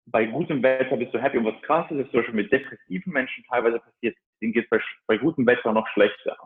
Bei 0.07 0.27
gutem 0.27 0.65
Wetter 0.65 0.97
bist 0.97 1.15
du 1.15 1.23
happy. 1.23 1.39
Und 1.39 1.45
was 1.45 1.63
krass 1.63 1.89
ist, 1.93 1.99
ist 1.99 2.11
zum 2.11 2.19
Beispiel 2.19 2.35
mit 2.35 2.51
depressiven 2.51 3.13
Menschen 3.13 3.45
teilweise 3.49 3.79
passiert, 3.79 4.17
denen 4.43 4.53
geht 4.53 4.65
es 4.65 4.71
bei, 4.71 4.81
bei 5.07 5.19
gutem 5.19 5.47
Wetter 5.47 5.73
noch 5.73 5.87
schlechter. 5.89 6.37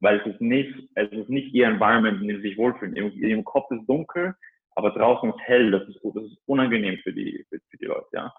Weil 0.00 0.20
es 0.20 0.26
ist 0.26 0.42
nicht, 0.42 0.90
es 0.94 1.10
ist 1.10 1.30
nicht 1.30 1.54
ihr 1.54 1.66
Environment, 1.66 2.20
in 2.20 2.28
dem 2.28 2.42
sie 2.42 2.48
sich 2.48 2.58
wohlfühlen. 2.58 2.94
In 2.94 3.10
ihrem 3.22 3.44
Kopf 3.44 3.70
ist 3.70 3.88
dunkel 3.88 4.34
aber 4.74 4.90
draußen 4.90 5.30
ist 5.30 5.40
hell, 5.40 5.70
das 5.70 5.86
ist, 5.86 6.00
das 6.02 6.24
ist 6.24 6.38
unangenehm 6.46 6.98
für 7.02 7.12
die, 7.12 7.44
für, 7.50 7.60
für 7.68 7.76
die 7.76 7.84
Leute, 7.84 8.08
ja. 8.12 8.34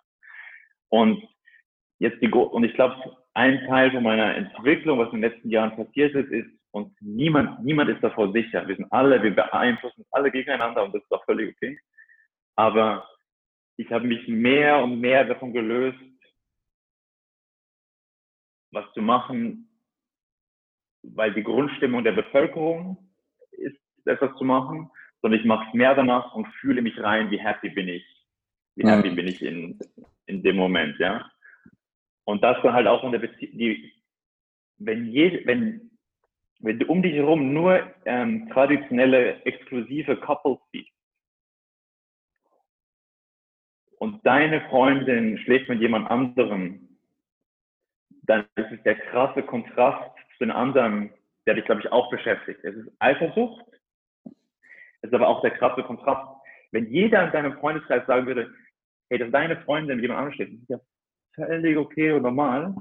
Und 0.89 1.23
jetzt 1.99 2.21
die, 2.21 2.29
und 2.29 2.63
ich 2.63 2.73
glaube, 2.73 2.95
ein 3.33 3.65
Teil 3.67 3.91
von 3.91 4.03
meiner 4.03 4.35
Entwicklung, 4.35 4.99
was 4.99 5.11
in 5.13 5.21
den 5.21 5.31
letzten 5.31 5.49
Jahren 5.49 5.75
passiert 5.75 6.13
ist, 6.15 6.31
ist, 6.31 6.49
und 6.71 6.95
niemand, 7.01 7.63
niemand 7.63 7.89
ist 7.91 8.03
davor 8.03 8.31
sicher. 8.31 8.67
Wir 8.67 8.75
sind 8.75 8.91
alle, 8.91 9.21
wir 9.21 9.35
beeinflussen 9.35 10.05
alle 10.09 10.31
gegeneinander 10.31 10.83
und 10.83 10.93
das 10.93 11.03
ist 11.03 11.11
auch 11.11 11.23
völlig 11.25 11.55
okay. 11.55 11.79
Aber 12.55 13.07
ich 13.77 13.91
habe 13.91 14.07
mich 14.07 14.27
mehr 14.27 14.83
und 14.83 14.99
mehr 14.99 15.23
davon 15.23 15.53
gelöst, 15.53 15.99
was 18.71 18.91
zu 18.93 19.01
machen, 19.03 19.69
weil 21.03 21.33
die 21.33 21.43
Grundstimmung 21.43 22.03
der 22.03 22.13
Bevölkerung 22.13 22.97
ist, 23.51 23.77
etwas 24.05 24.35
zu 24.37 24.43
machen 24.43 24.89
sondern 25.23 25.39
ich 25.39 25.45
mache 25.45 25.65
es 25.69 25.73
mehr 25.73 25.95
danach 25.95 26.35
und 26.35 26.47
fühle 26.59 26.81
mich 26.81 26.99
rein, 26.99 27.31
wie 27.31 27.39
happy 27.39 27.69
bin 27.69 27.87
ich. 27.87 28.05
Wie 28.75 28.85
happy 28.85 29.09
bin 29.09 29.27
ich 29.27 29.41
in, 29.41 29.79
in 30.25 30.43
dem 30.43 30.57
Moment, 30.57 30.99
ja. 30.99 31.31
Und 32.25 32.43
das 32.43 32.61
dann 32.61 32.73
halt 32.73 32.87
auch 32.87 33.03
in 33.03 33.11
der 33.11 33.19
Beziehung, 33.19 33.57
die, 33.57 33.93
wenn, 34.77 35.07
je, 35.07 35.45
wenn, 35.45 35.91
wenn 36.59 36.79
du 36.79 36.85
um 36.87 37.01
dich 37.01 37.13
herum 37.13 37.53
nur 37.53 37.83
ähm, 38.05 38.49
traditionelle, 38.49 39.43
exklusive 39.45 40.17
Couples 40.17 40.59
siehst 40.71 40.89
und 43.99 44.25
deine 44.25 44.61
Freundin 44.69 45.37
schläft 45.39 45.69
mit 45.69 45.81
jemand 45.81 46.09
anderem, 46.09 46.97
dann 48.23 48.45
ist 48.55 48.71
es 48.71 48.81
der 48.83 48.95
krasse 48.95 49.43
Kontrast 49.43 50.17
zu 50.37 50.45
den 50.45 50.51
anderen, 50.51 51.09
der 51.45 51.55
dich, 51.55 51.65
glaube 51.65 51.81
ich, 51.81 51.91
auch 51.91 52.09
beschäftigt. 52.09 52.63
Es 52.63 52.75
ist 52.75 52.91
Eifersucht 52.99 53.65
das 55.03 55.11
ist 55.11 55.15
aber 55.15 55.27
auch 55.27 55.41
der 55.41 55.51
krasse 55.51 55.83
Kontrast. 55.83 56.25
Wenn 56.71 56.89
jeder 56.89 57.25
in 57.25 57.31
deinem 57.33 57.59
Freundeskreis 57.59 58.07
sagen 58.07 58.25
würde, 58.25 58.53
hey, 59.09 59.19
dass 59.19 59.31
deine 59.31 59.57
Freundin 59.61 59.97
mit 59.97 60.03
jemand 60.03 60.19
anderem 60.19 60.33
steht, 60.33 60.53
das 60.53 60.61
ist 60.61 60.69
ja 60.69 60.79
völlig 61.35 61.77
okay 61.77 62.11
und 62.11 62.23
normal, 62.23 62.75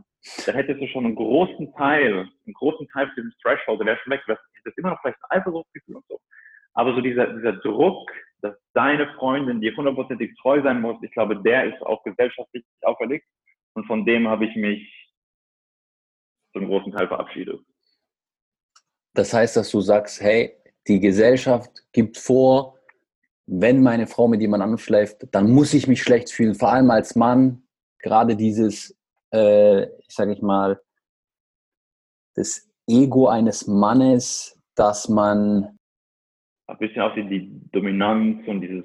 dann 0.46 0.54
hättest 0.54 0.80
du 0.80 0.86
schon 0.88 1.04
einen 1.04 1.16
großen 1.16 1.72
Teil, 1.74 2.28
einen 2.46 2.54
großen 2.54 2.86
Teil 2.88 3.08
für 3.08 3.22
diesem 3.22 3.32
Threshold, 3.42 3.80
der 3.80 3.86
wäre 3.86 3.98
schon 3.98 4.12
weg. 4.12 4.22
Du 4.26 4.32
hättest 4.32 4.78
immer 4.78 4.90
noch 4.90 5.00
vielleicht 5.00 5.18
ein 5.22 5.40
Eifersuchtsgefühl 5.40 5.96
und 5.96 6.04
so. 6.08 6.20
Aber 6.74 6.94
so 6.94 7.00
dieser, 7.00 7.26
dieser 7.34 7.54
Druck, 7.54 8.10
dass 8.40 8.54
deine 8.72 9.12
Freundin 9.14 9.60
dir 9.60 9.76
hundertprozentig 9.76 10.34
treu 10.40 10.62
sein 10.62 10.80
muss, 10.80 10.96
ich 11.02 11.12
glaube, 11.12 11.36
der 11.42 11.74
ist 11.74 11.82
auch 11.82 12.02
gesellschaftlich 12.04 12.64
auferlegt. 12.82 13.26
Und 13.74 13.86
von 13.86 14.04
dem 14.04 14.28
habe 14.28 14.46
ich 14.46 14.54
mich 14.56 15.10
zum 16.52 16.66
großen 16.66 16.92
Teil 16.92 17.08
verabschiedet. 17.08 17.60
Das 19.14 19.32
heißt, 19.32 19.56
dass 19.56 19.70
du 19.70 19.80
sagst, 19.80 20.20
hey, 20.20 20.56
die 20.86 21.00
Gesellschaft 21.00 21.84
gibt 21.92 22.16
vor, 22.16 22.78
wenn 23.46 23.82
meine 23.82 24.06
Frau 24.06 24.28
mit 24.28 24.40
jemand 24.40 24.62
anderem 24.62 24.78
schläft, 24.78 25.26
dann 25.34 25.50
muss 25.50 25.74
ich 25.74 25.86
mich 25.86 26.02
schlecht 26.02 26.30
fühlen. 26.30 26.54
Vor 26.54 26.72
allem 26.72 26.90
als 26.90 27.14
Mann, 27.16 27.62
gerade 28.02 28.36
dieses, 28.36 28.98
äh, 29.32 29.84
ich 29.84 30.10
sage 30.14 30.32
ich 30.32 30.42
mal, 30.42 30.80
das 32.34 32.68
Ego 32.88 33.28
eines 33.28 33.66
Mannes, 33.66 34.60
dass 34.74 35.08
man. 35.08 35.78
Ein 36.66 36.78
bisschen 36.78 37.02
auch 37.02 37.14
die, 37.14 37.50
Dominanz 37.72 38.46
und 38.46 38.60
dieses 38.60 38.84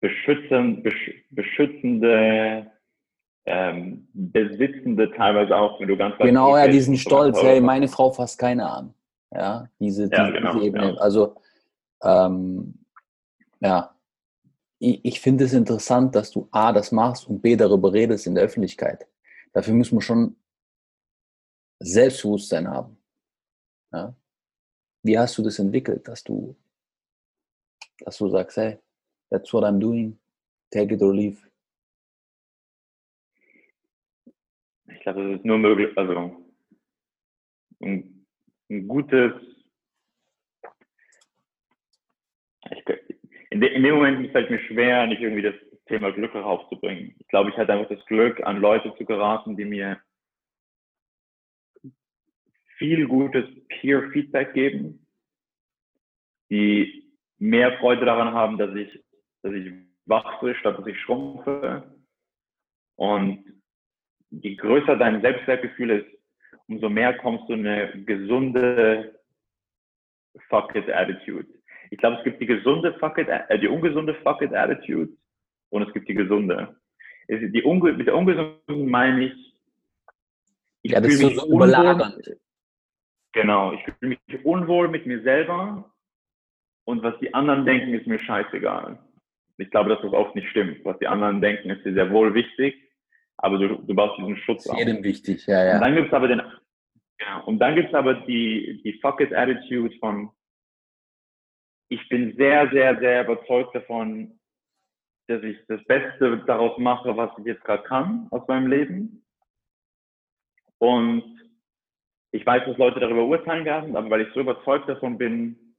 beschützen, 0.00 0.82
besch, 0.82 1.24
beschützende, 1.30 2.70
ähm, 3.46 4.08
besitzende 4.12 5.10
teilweise 5.12 5.56
auch, 5.56 5.80
wenn 5.80 5.88
du 5.88 5.96
ganz 5.96 6.16
Genau, 6.18 6.56
ja, 6.56 6.68
diesen 6.68 6.96
Stolz, 6.96 7.42
hey, 7.42 7.60
meine 7.60 7.88
Frau 7.88 8.10
fasst 8.10 8.38
keine 8.38 8.68
an. 8.68 8.94
Ja, 9.32 9.68
diese, 9.80 10.08
ja, 10.10 10.30
genau, 10.30 10.54
diese 10.54 10.66
Ebene. 10.66 10.94
Ja. 10.94 11.00
Also 11.00 11.36
ähm, 12.02 12.74
ja, 13.60 13.95
ich, 14.78 15.04
ich 15.04 15.20
finde 15.20 15.44
es 15.44 15.52
interessant, 15.52 16.14
dass 16.14 16.30
du 16.30 16.48
A, 16.50 16.72
das 16.72 16.92
machst 16.92 17.28
und 17.28 17.40
B, 17.40 17.56
darüber 17.56 17.92
redest 17.92 18.26
in 18.26 18.34
der 18.34 18.44
Öffentlichkeit. 18.44 19.06
Dafür 19.52 19.74
muss 19.74 19.92
man 19.92 20.00
schon 20.00 20.36
Selbstbewusstsein 21.78 22.68
haben. 22.68 22.98
Ja? 23.92 24.14
Wie 25.02 25.18
hast 25.18 25.38
du 25.38 25.42
das 25.42 25.58
entwickelt, 25.58 26.06
dass 26.08 26.22
du, 26.24 26.56
dass 28.00 28.18
du 28.18 28.28
sagst, 28.28 28.56
hey, 28.56 28.78
that's 29.30 29.52
what 29.52 29.64
I'm 29.64 29.78
doing, 29.78 30.18
take 30.70 30.94
it 30.94 31.02
or 31.02 31.14
leave? 31.14 31.38
Ich 34.88 35.00
glaube, 35.00 35.32
es 35.32 35.38
ist 35.38 35.44
nur 35.44 35.58
möglich, 35.58 35.96
also 35.96 36.44
ein, 37.80 38.26
ein 38.68 38.88
gutes, 38.88 39.32
ich, 42.70 43.15
in, 43.56 43.60
de, 43.62 43.72
in 43.72 43.82
dem 43.82 43.94
Moment 43.94 44.30
fällt 44.32 44.50
mir 44.50 44.60
schwer, 44.60 45.06
nicht 45.06 45.22
irgendwie 45.22 45.42
das 45.42 45.54
Thema 45.86 46.12
Glück 46.12 46.34
heraufzubringen. 46.34 47.14
Ich 47.18 47.28
glaube, 47.28 47.48
ich 47.48 47.56
hatte 47.56 47.72
einfach 47.72 47.88
das 47.88 48.04
Glück, 48.04 48.42
an 48.42 48.58
Leute 48.60 48.94
zu 48.96 49.04
geraten, 49.06 49.56
die 49.56 49.64
mir 49.64 49.98
viel 52.76 53.06
gutes 53.06 53.46
Peer-Feedback 53.68 54.52
geben, 54.52 55.06
die 56.50 57.10
mehr 57.38 57.78
Freude 57.78 58.04
daran 58.04 58.34
haben, 58.34 58.58
dass 58.58 58.74
ich, 58.76 59.02
dass 59.42 59.54
ich 59.54 59.72
wachse, 60.04 60.54
statt 60.56 60.78
dass 60.78 60.86
ich 60.86 61.00
schrumpfe. 61.00 61.96
Und 62.96 63.62
je 64.30 64.54
größer 64.54 64.96
dein 64.96 65.22
Selbstwertgefühl 65.22 65.90
ist, 65.90 66.18
umso 66.66 66.90
mehr 66.90 67.16
kommst 67.16 67.48
du 67.48 67.54
in 67.54 67.66
eine 67.66 68.04
gesunde 68.04 69.18
Fuck 70.50 70.74
it 70.74 70.90
Attitude. 70.90 71.55
Ich 71.90 71.98
glaube, 71.98 72.16
es 72.18 72.24
gibt 72.24 72.40
die 72.40 72.46
gesunde 72.46 72.94
Fuck 72.94 73.18
it, 73.18 73.28
äh, 73.28 73.58
die 73.58 73.68
ungesunde 73.68 74.14
Fuck 74.22 74.42
it 74.42 74.52
Attitude 74.52 75.12
und 75.70 75.82
es 75.82 75.92
gibt 75.92 76.08
die 76.08 76.14
gesunde. 76.14 76.76
Die 77.28 77.62
unge 77.62 77.92
mit 77.92 78.06
der 78.06 78.14
ungesunden 78.14 78.88
meine 78.88 79.26
ich, 79.26 79.46
ich 80.82 80.92
ja, 80.92 81.00
das 81.00 81.14
ist 81.14 81.36
so 81.36 81.52
überlagernd. 81.52 82.36
Genau, 83.32 83.72
ich 83.72 83.82
fühle 83.82 84.16
mich 84.28 84.44
unwohl 84.44 84.88
mit 84.88 85.06
mir 85.06 85.20
selber 85.22 85.92
und 86.84 87.02
was 87.02 87.18
die 87.18 87.34
anderen 87.34 87.66
denken, 87.66 87.92
ist 87.94 88.06
mir 88.06 88.18
scheißegal. 88.18 88.98
Ich 89.58 89.70
glaube, 89.70 89.90
dass 89.90 90.00
das 90.02 90.12
oft 90.12 90.34
nicht 90.34 90.48
stimmt. 90.50 90.84
Was 90.84 90.98
die 90.98 91.08
anderen 91.08 91.40
denken, 91.40 91.70
ist 91.70 91.84
dir 91.84 91.94
sehr 91.94 92.10
wohl 92.10 92.34
wichtig, 92.34 92.76
aber 93.38 93.58
du, 93.58 93.76
du 93.76 93.94
baust 93.94 94.18
diesen 94.18 94.36
Schutz 94.38 94.68
auf. 94.68 94.78
Jedem 94.78 95.02
wichtig, 95.02 95.46
ja, 95.46 95.64
ja. 95.64 95.74
Und 95.74 95.80
dann 95.80 95.94
gibt 95.96 96.08
es 96.08 96.12
aber 96.12 96.28
den, 96.28 96.42
ja, 97.20 97.38
und 97.40 97.58
dann 97.58 97.74
gibt 97.74 97.88
es 97.88 97.94
aber 97.94 98.14
die, 98.14 98.80
die 98.84 98.92
Fuck 99.00 99.20
it 99.20 99.34
Attitude 99.34 99.94
von, 99.98 100.30
ich 101.88 102.08
bin 102.08 102.34
sehr, 102.36 102.68
sehr, 102.70 102.98
sehr 102.98 103.24
überzeugt 103.24 103.74
davon, 103.74 104.38
dass 105.28 105.42
ich 105.42 105.58
das 105.68 105.82
Beste 105.84 106.38
daraus 106.46 106.78
mache, 106.78 107.16
was 107.16 107.30
ich 107.38 107.44
jetzt 107.44 107.64
gerade 107.64 107.82
kann 107.84 108.28
aus 108.30 108.46
meinem 108.48 108.68
Leben. 108.68 109.24
Und 110.78 111.36
ich 112.32 112.44
weiß, 112.44 112.64
dass 112.66 112.76
Leute 112.76 113.00
darüber 113.00 113.24
urteilen 113.24 113.64
werden, 113.64 113.96
aber 113.96 114.10
weil 114.10 114.22
ich 114.22 114.32
so 114.34 114.40
überzeugt 114.40 114.88
davon 114.88 115.18
bin, 115.18 115.74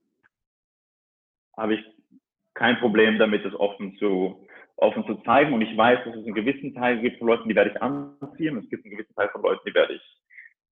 habe 1.56 1.76
ich 1.76 1.86
kein 2.54 2.80
Problem 2.80 3.20
damit, 3.20 3.46
das 3.46 3.54
offen 3.54 3.96
zu, 3.98 4.48
offen 4.78 5.06
zu 5.06 5.16
zeigen. 5.24 5.54
Und 5.54 5.62
ich 5.62 5.78
weiß, 5.78 6.00
dass 6.06 6.16
es 6.16 6.26
einen 6.26 6.34
gewissen 6.34 6.74
Teil 6.74 7.00
gibt 7.00 7.20
von 7.20 7.28
Leuten, 7.28 7.48
die 7.48 7.56
werde 7.56 7.72
ich 7.72 7.82
anziehen. 7.82 8.58
Es 8.58 8.70
gibt 8.70 8.86
einen 8.86 8.96
gewissen 8.96 9.16
Teil 9.16 9.30
von 9.30 9.44
Leuten, 9.44 9.62
die 9.68 9.74
werde 9.74 9.94
ich, 9.94 10.18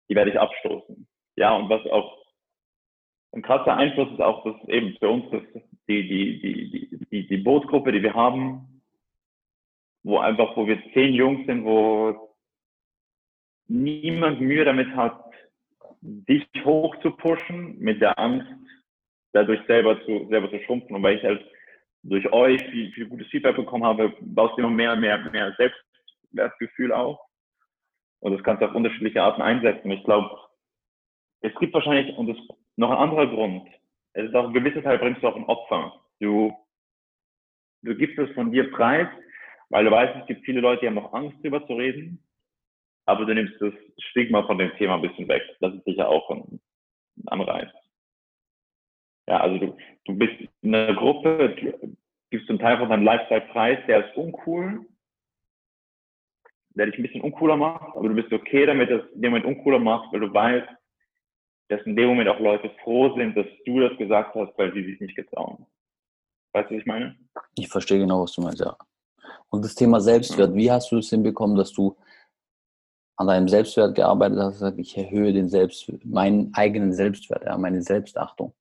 die 0.10 0.16
werde 0.16 0.32
ich 0.32 0.40
abstoßen. 0.40 1.08
Ja, 1.36 1.56
und 1.56 1.70
was 1.70 1.86
auch 1.88 2.23
ein 3.34 3.42
krasser 3.42 3.76
Einfluss 3.76 4.12
ist 4.12 4.22
auch, 4.22 4.44
dass 4.44 4.70
eben 4.70 4.96
für 4.98 5.10
uns 5.10 5.26
das, 5.32 5.42
die, 5.88 6.08
die, 6.08 6.42
die, 6.42 7.06
die, 7.12 7.28
die 7.28 7.38
Bootgruppe, 7.38 7.92
die 7.92 8.04
wir 8.04 8.14
haben, 8.14 8.82
wo 10.04 10.20
einfach, 10.20 10.56
wo 10.56 10.68
wir 10.68 10.82
zehn 10.94 11.14
Jungs 11.14 11.46
sind, 11.48 11.66
wo 11.66 12.36
niemand 13.68 14.40
Mühe 14.40 14.64
damit 14.66 14.96
hat, 14.96 15.20
dich 16.02 16.46
hoch 16.64 16.96
zu 17.02 17.12
pushen, 17.12 17.80
mit 17.80 18.02
der 18.02 18.20
Angst, 18.20 18.48
dadurch 19.32 19.66
selber 19.66 20.00
zu, 20.06 20.28
selber 20.30 20.50
zu 20.52 20.60
schrumpfen. 20.64 20.96
Und 20.96 21.04
weil 21.04 21.18
ich 21.18 21.24
halt 21.24 21.44
durch 22.04 22.32
euch 22.32 22.62
viel, 22.70 22.92
viel 22.92 23.08
gutes 23.08 23.28
Feedback 23.28 23.56
bekommen 23.56 23.86
habe, 23.86 24.14
baust 24.22 24.56
du 24.58 24.62
immer 24.62 24.70
mehr, 24.70 24.96
mehr, 24.96 25.18
mehr 25.32 25.56
Selbstwertgefühl 25.58 26.92
auf. 26.92 27.18
Und 28.20 28.34
das 28.34 28.44
kannst 28.44 28.62
du 28.62 28.68
auf 28.68 28.76
unterschiedliche 28.76 29.24
Arten 29.24 29.42
einsetzen. 29.42 29.90
Ich 29.90 30.04
glaube, 30.04 30.38
es 31.42 31.54
gibt 31.56 31.74
wahrscheinlich, 31.74 32.16
und 32.18 32.28
das 32.28 32.38
noch 32.76 32.92
ein 32.92 32.98
anderer 32.98 33.28
Grund, 33.28 33.68
es 34.14 34.26
ist 34.26 34.36
auch 34.36 34.48
ein 34.48 34.54
gewisser 34.54 34.84
Teil 34.84 35.00
bringst 35.00 35.24
du 35.24 35.28
auch 35.28 35.36
ein 35.36 35.46
Opfer. 35.46 36.00
Du, 36.20 36.54
du 37.82 37.96
gibst 37.96 38.18
es 38.20 38.32
von 38.32 38.52
dir 38.52 38.72
preis, 38.72 39.08
weil 39.70 39.86
du 39.86 39.92
weißt, 39.92 40.22
es 40.22 40.28
gibt 40.28 40.46
viele 40.46 40.62
Leute, 40.62 40.82
die 40.82 40.88
haben 40.88 40.96
noch 40.96 41.14
Angst, 41.14 41.38
drüber 41.44 41.66
zu 41.66 41.74
reden, 41.74 42.24
aber 43.06 43.26
du 43.26 43.34
nimmst 43.34 43.60
das 43.60 43.74
Stigma 43.98 44.44
von 44.44 44.58
dem 44.58 44.72
Thema 44.78 44.96
ein 44.96 45.02
bisschen 45.02 45.28
weg. 45.28 45.44
Das 45.60 45.74
ist 45.74 45.84
sicher 45.84 46.08
auch 46.08 46.30
ein, 46.30 46.62
ein 47.18 47.28
Anreiz. 47.28 47.70
Ja, 49.28 49.40
also 49.40 49.58
du, 49.58 49.78
du 50.06 50.16
bist 50.16 50.34
in 50.62 50.76
einer 50.76 50.94
Gruppe, 50.94 51.56
du 51.82 51.96
gibst 52.30 52.50
einen 52.50 52.60
Teil 52.60 52.78
von 52.78 52.90
deinem 52.90 53.04
Lifestyle 53.04 53.48
preis, 53.52 53.80
der 53.88 54.08
ist 54.08 54.18
uncool, 54.18 54.86
der 56.76 56.88
dich 56.88 56.98
ein 56.98 57.04
bisschen 57.04 57.22
uncooler 57.22 57.58
macht, 57.58 57.96
aber 57.96 58.10
du 58.10 58.16
bist 58.16 58.32
okay 58.32 58.66
damit, 58.66 58.92
dass 58.92 59.04
jemand 59.16 59.46
uncooler 59.46 59.80
machst, 59.80 60.12
weil 60.12 60.20
du 60.20 60.34
weißt, 60.34 60.68
dass 61.70 61.82
in 61.86 61.96
dem 61.96 62.10
Moment 62.10 62.30
auch 62.30 62.40
Leute 62.40 62.72
froh 62.84 63.16
sind, 63.16 63.36
dass 63.36 63.46
du 63.66 63.80
das 63.80 63.98
gesagt 63.98 64.36
hast, 64.36 64.58
weil 64.58 64.74
sie 64.74 64.84
sich 64.84 65.00
nicht 65.00 65.16
getrauen. 65.16 65.66
Weißt 66.54 66.70
du, 66.70 66.76
was 66.76 66.82
ich 66.82 66.86
meine? 66.86 67.16
Ich 67.56 67.68
verstehe 67.68 68.00
genau, 68.00 68.24
was 68.24 68.34
du 68.34 68.42
meinst, 68.42 68.60
ja. 68.60 68.78
Und 69.50 69.64
das 69.64 69.76
Thema 69.76 70.00
Selbstwert, 70.00 70.56
wie 70.56 70.72
hast 70.72 70.92
du 70.92 70.98
es 70.98 71.10
hinbekommen, 71.10 71.56
dass 71.56 71.72
du 71.72 71.96
an 73.18 73.28
deinem 73.28 73.48
Selbstwert 73.48 73.96
gearbeitet 73.96 74.40
hast, 74.40 74.54
gesagt, 74.54 74.80
ich 74.80 74.98
erhöhe 74.98 75.34
den 75.34 75.48
Selbst, 75.48 75.92
meinen 76.04 76.54
eigenen 76.54 76.94
Selbstwert, 76.94 77.44
ja, 77.46 77.58
meine 77.58 77.82
Selbstachtung? 77.82 78.54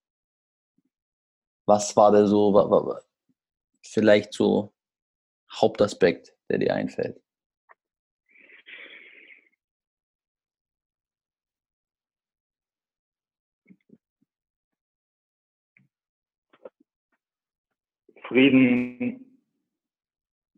Was 1.67 1.97
war 1.97 2.13
der 2.13 2.27
so, 2.27 2.99
vielleicht 3.83 4.33
so 4.35 4.73
Hauptaspekt, 5.51 6.35
der 6.51 6.59
dir 6.59 6.75
einfällt? 6.75 7.22
Frieden, 18.29 19.41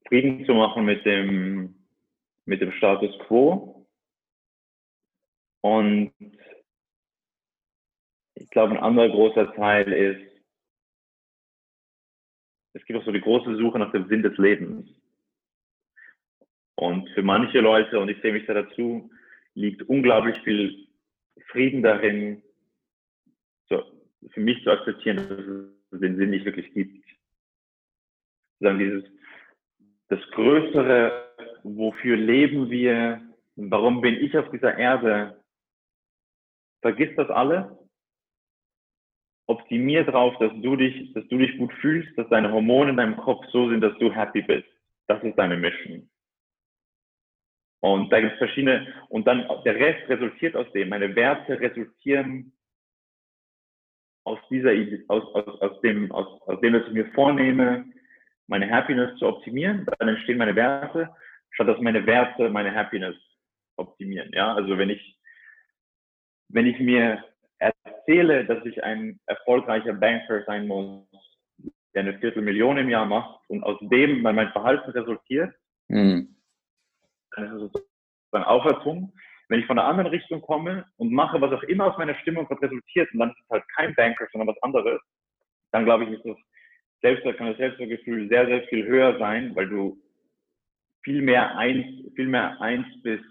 Frieden 0.09 0.45
zu 0.45 0.55
machen 0.55 0.85
mit 0.85 1.05
dem, 1.05 1.75
mit 2.45 2.61
dem 2.61 2.73
Status 2.73 3.17
quo. 3.27 3.87
Und 5.62 6.12
ich 8.35 8.51
glaube, 8.51 8.75
ein 8.75 8.83
anderer 8.83 9.09
großer 9.09 9.55
Teil 9.55 9.93
ist, 9.93 10.31
es 12.75 12.85
gibt 12.85 12.99
auch 12.99 13.05
so 13.05 13.12
die 13.12 13.21
große 13.21 13.57
Suche 13.57 13.79
nach 13.79 13.93
dem 13.93 14.09
Sinn 14.09 14.23
des 14.23 14.37
Lebens. 14.37 14.89
Und 16.77 17.09
für 17.11 17.23
manche 17.23 17.61
Leute, 17.61 18.01
und 18.01 18.09
ich 18.09 18.21
sehe 18.21 18.33
mich 18.33 18.47
da 18.47 18.55
dazu, 18.55 19.11
liegt 19.55 19.83
unglaublich 19.83 20.37
viel 20.41 20.89
Frieden 21.47 21.83
darin, 21.83 22.43
so, 23.69 23.83
für 24.31 24.41
mich 24.41 24.62
zu 24.65 24.71
akzeptieren, 24.71 25.17
dass 25.17 25.39
es 25.39 26.01
den 26.01 26.17
Sinn 26.17 26.31
nicht 26.31 26.45
wirklich 26.45 26.73
gibt 26.75 27.04
sagen, 28.65 28.79
dieses, 28.79 29.05
das 30.09 30.21
Größere, 30.33 31.33
wofür 31.62 32.17
leben 32.17 32.71
wir, 32.71 33.21
warum 33.57 34.01
bin 34.01 34.15
ich 34.17 34.37
auf 34.37 34.51
dieser 34.51 34.77
Erde, 34.77 35.43
vergiss 36.83 37.15
das 37.17 37.31
alles, 37.31 37.65
optimier 39.47 40.05
drauf, 40.05 40.35
dass 40.39 40.53
du 40.61 40.77
dich, 40.77 41.12
dass 41.12 41.27
du 41.29 41.39
dich 41.39 41.57
gut 41.59 41.73
fühlst, 41.75 42.17
dass 42.19 42.29
deine 42.29 42.53
Hormone 42.53 42.91
in 42.91 42.97
deinem 42.97 43.17
Kopf 43.17 43.45
so 43.53 43.69
sind, 43.69 43.81
dass 43.81 43.97
du 43.99 44.12
happy 44.12 44.43
bist. 44.43 44.69
Das 45.07 45.23
ist 45.23 45.37
deine 45.37 45.57
Mission. 45.57 46.09
Und 47.81 48.11
da 48.11 48.21
gibt 48.21 48.33
es 48.33 48.39
verschiedene, 48.39 48.95
und 49.11 49.27
dann 49.27 49.47
der 49.65 49.75
Rest 49.75 50.09
resultiert 50.09 50.57
aus 50.57 50.71
dem. 50.73 50.89
Meine 50.89 51.15
Werte 51.15 51.61
resultieren 51.61 52.53
aus 54.25 54.39
dieser, 54.49 54.71
aus, 55.09 55.23
aus, 55.35 55.61
aus 55.61 55.81
dem, 55.83 56.11
aus, 56.11 56.41
aus 56.43 56.61
dem, 56.61 56.73
was 56.73 56.87
ich 56.87 56.95
mir 56.95 57.12
vornehme, 57.12 57.85
meine 58.47 58.70
Happiness 58.70 59.16
zu 59.18 59.26
optimieren, 59.26 59.86
dann 59.99 60.09
entstehen 60.09 60.38
meine 60.38 60.55
Werte, 60.55 61.11
statt 61.51 61.68
dass 61.68 61.80
meine 61.80 62.07
Werte 62.07 62.51
meine 62.51 62.74
Happiness 62.74 63.16
optimieren. 63.76 64.30
Ja, 64.32 64.55
also 64.55 64.76
wenn 64.78 64.90
ich, 64.90 65.18
wenn 66.49 66.66
ich 66.66 66.78
mir 66.78 67.24
erzähle, 67.59 68.45
dass 68.45 68.64
ich 68.66 68.82
ein 68.84 69.18
erfolgreicher 69.26 69.95
Banker 69.95 70.45
sein 70.45 70.66
muss, 70.66 71.07
der 71.95 72.03
eine 72.03 72.18
Viertelmillion 72.18 72.76
im 72.76 72.90
Jahr 72.90 73.07
macht 73.07 73.40
und 73.49 73.62
aus 73.62 73.78
dem 73.80 74.22
mein 74.22 74.51
Verhalten 74.51 74.90
resultiert, 74.90 75.55
mhm. 75.88 76.36
dann 77.36 77.45
ist 77.47 77.53
es 77.53 77.72
sozusagen 77.72 78.45
Aufwärtsung. 78.45 79.12
Wenn 79.49 79.61
ich 79.61 79.66
von 79.66 79.78
einer 79.78 79.88
anderen 79.88 80.11
Richtung 80.11 80.40
komme 80.40 80.86
und 80.97 81.12
mache, 81.12 81.40
was 81.40 81.53
auch 81.53 81.62
immer 81.64 81.86
aus 81.86 81.99
meiner 81.99 82.14
Stimmung 82.16 82.47
resultiert, 82.47 83.12
und 83.12 83.20
dann 83.20 83.30
ist 83.30 83.40
es 83.42 83.51
halt 83.51 83.64
kein 83.76 83.95
Banker, 83.95 84.26
sondern 84.32 84.49
was 84.49 84.62
anderes, 84.62 85.01
dann 85.70 85.84
glaube 85.84 86.05
ich, 86.05 86.11
ist 86.11 86.24
das 86.24 86.36
selbst, 87.05 87.23
kann 87.37 87.49
das 87.49 87.59
Selbstwertgefühl 87.59 88.29
sehr, 88.31 88.47
sehr 88.47 88.63
viel 88.69 88.87
höher 88.87 89.19
sein, 89.19 89.55
weil 89.55 89.69
du 89.69 90.01
viel 91.03 91.21
mehr 91.21 91.55
eins, 91.55 91.85
viel 92.17 92.29
mehr 92.29 92.59
eins 92.63 92.87
bist 93.03 93.25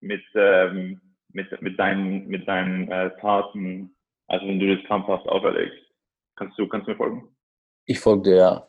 mit, 0.00 0.22
ähm, 0.34 1.00
mit, 1.32 1.60
mit 1.60 1.78
deinen, 1.78 2.26
mit 2.28 2.48
deinen 2.48 2.90
äh, 2.90 3.10
Taten, 3.20 3.94
als 4.28 4.42
wenn 4.42 4.58
du 4.58 4.74
das 4.74 4.84
krampfhaft 4.86 5.28
auferlegst. 5.28 5.76
Kannst 6.36 6.58
du, 6.58 6.66
kannst 6.66 6.86
du 6.86 6.92
mir 6.92 6.96
folgen? 6.96 7.28
Ich 7.84 8.00
folge 8.00 8.30
dir, 8.30 8.36
ja. 8.36 8.68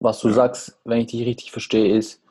Was 0.00 0.20
du 0.20 0.28
sagst, 0.28 0.78
wenn 0.84 1.00
ich 1.00 1.06
dich 1.06 1.26
richtig 1.26 1.50
verstehe, 1.50 1.96
ist, 1.96 2.22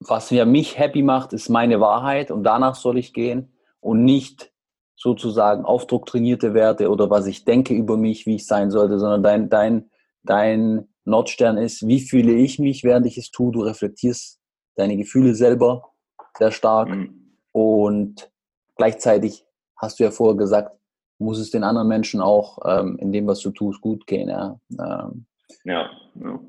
was 0.00 0.30
ja 0.30 0.44
mich 0.44 0.78
happy 0.78 1.02
macht, 1.02 1.32
ist 1.32 1.48
meine 1.48 1.80
Wahrheit 1.80 2.32
und 2.32 2.42
danach 2.42 2.74
soll 2.74 2.98
ich 2.98 3.12
gehen 3.12 3.52
und 3.78 4.04
nicht 4.04 4.52
sozusagen 4.96 5.64
aufdoktrinierte 5.64 6.54
Werte 6.54 6.90
oder 6.90 7.10
was 7.10 7.26
ich 7.26 7.44
denke 7.44 7.74
über 7.74 7.96
mich, 7.96 8.26
wie 8.26 8.36
ich 8.36 8.46
sein 8.46 8.70
sollte, 8.70 8.98
sondern 8.98 9.22
dein, 9.22 9.48
dein, 9.50 9.90
dein 10.22 10.88
Nordstern 11.04 11.58
ist, 11.58 11.86
wie 11.86 12.00
fühle 12.00 12.32
ich 12.32 12.58
mich, 12.58 12.82
während 12.82 13.06
ich 13.06 13.18
es 13.18 13.30
tue. 13.30 13.52
Du 13.52 13.60
reflektierst 13.60 14.40
deine 14.74 14.96
Gefühle 14.96 15.34
selber 15.34 15.92
sehr 16.38 16.50
stark 16.50 16.88
mhm. 16.88 17.36
und 17.52 18.30
gleichzeitig 18.76 19.44
hast 19.76 20.00
du 20.00 20.04
ja 20.04 20.10
vorher 20.10 20.36
gesagt, 20.36 20.76
muss 21.18 21.38
es 21.38 21.50
den 21.50 21.64
anderen 21.64 21.88
Menschen 21.88 22.20
auch 22.20 22.58
ähm, 22.64 22.98
in 22.98 23.12
dem, 23.12 23.26
was 23.26 23.40
du 23.40 23.50
tust, 23.50 23.80
gut 23.80 24.06
gehen. 24.06 24.28
Ja, 24.28 24.58
ähm, 24.78 25.26
ja, 25.64 25.90
ja. 26.14 26.40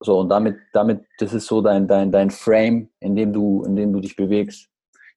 So, 0.00 0.18
und 0.18 0.28
damit, 0.28 0.56
damit, 0.72 1.04
das 1.18 1.32
ist 1.32 1.46
so 1.46 1.60
dein, 1.60 1.86
dein, 1.86 2.10
dein 2.10 2.30
Frame, 2.30 2.88
in 2.98 3.14
dem 3.14 3.32
du, 3.32 3.62
in 3.64 3.76
dem 3.76 3.92
du 3.92 4.00
dich 4.00 4.16
bewegst. 4.16 4.68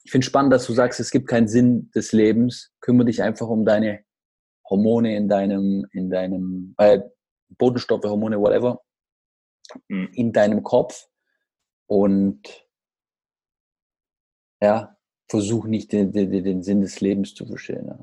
Ich 0.05 0.11
finde 0.11 0.25
spannend, 0.25 0.53
dass 0.53 0.67
du 0.67 0.73
sagst, 0.73 0.99
es 0.99 1.09
gibt 1.09 1.27
keinen 1.27 1.47
Sinn 1.47 1.89
des 1.95 2.11
Lebens. 2.11 2.71
Kümmere 2.79 3.07
dich 3.07 3.23
einfach 3.23 3.47
um 3.47 3.65
deine 3.65 4.05
Hormone 4.69 5.15
in 5.15 5.27
deinem, 5.27 5.87
in 5.91 6.11
deinem, 6.11 6.75
äh, 6.77 6.99
Bodenstoffe, 7.49 8.03
Hormone, 8.03 8.39
whatever, 8.39 8.81
mhm. 9.87 10.09
in 10.13 10.31
deinem 10.31 10.61
Kopf. 10.61 11.07
Und 11.87 12.67
ja, 14.61 14.95
versuch 15.27 15.65
nicht 15.65 15.91
den, 15.91 16.11
den, 16.11 16.31
den 16.31 16.61
Sinn 16.61 16.81
des 16.81 17.01
Lebens 17.01 17.33
zu 17.33 17.45
verstehen. 17.45 17.87
Ja. 17.87 17.97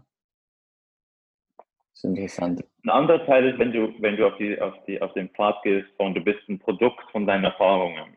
Das 1.57 1.67
ist 1.95 2.05
interessant. 2.05 2.65
Ein 2.85 2.91
anderer 2.91 3.25
Teil 3.27 3.49
ist, 3.49 3.59
wenn 3.61 3.73
du, 3.73 3.95
wenn 4.01 4.17
du 4.17 4.27
auf, 4.27 4.37
die, 4.39 4.61
auf, 4.61 4.75
die, 4.87 5.01
auf 5.01 5.13
den 5.15 5.29
Pfad 5.31 5.63
gehst 5.63 5.89
und 5.99 6.15
du 6.15 6.21
bist 6.21 6.49
ein 6.49 6.59
Produkt 6.59 7.09
von 7.13 7.27
deinen 7.27 7.45
Erfahrungen. 7.45 8.17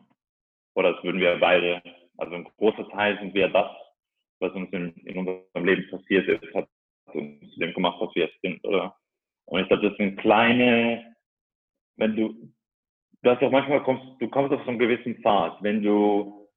Oder 0.74 0.94
das 0.94 1.04
würden 1.04 1.20
wir 1.20 1.38
beide, 1.38 1.82
also 2.18 2.34
ein 2.34 2.44
großer 2.58 2.88
Teil 2.90 3.18
sind 3.18 3.34
wir 3.34 3.48
das, 3.48 3.70
was 4.40 4.52
uns 4.52 4.70
in, 4.72 4.92
in 5.04 5.18
unserem 5.18 5.64
Leben 5.64 5.88
passiert 5.90 6.28
ist, 6.28 6.54
hat 6.54 6.68
uns 7.12 7.40
zu 7.52 7.60
dem 7.60 7.74
gemacht, 7.74 7.96
was 8.00 8.14
wir 8.14 8.26
jetzt 8.26 8.40
sind, 8.42 8.62
oder? 8.64 8.96
Und 9.46 9.60
ich 9.60 9.68
glaube, 9.68 9.88
das 9.88 9.96
sind 9.96 10.18
kleine, 10.18 11.16
wenn 11.96 12.16
du, 12.16 12.52
du 13.22 13.30
hast 13.30 13.42
auch 13.42 13.50
manchmal 13.50 13.82
kommst, 13.82 14.04
du 14.20 14.28
kommst 14.28 14.52
auf 14.52 14.62
so 14.64 14.70
einen 14.70 14.78
gewissen 14.78 15.16
Pfad, 15.22 15.62
wenn 15.62 15.82
du 15.82 16.48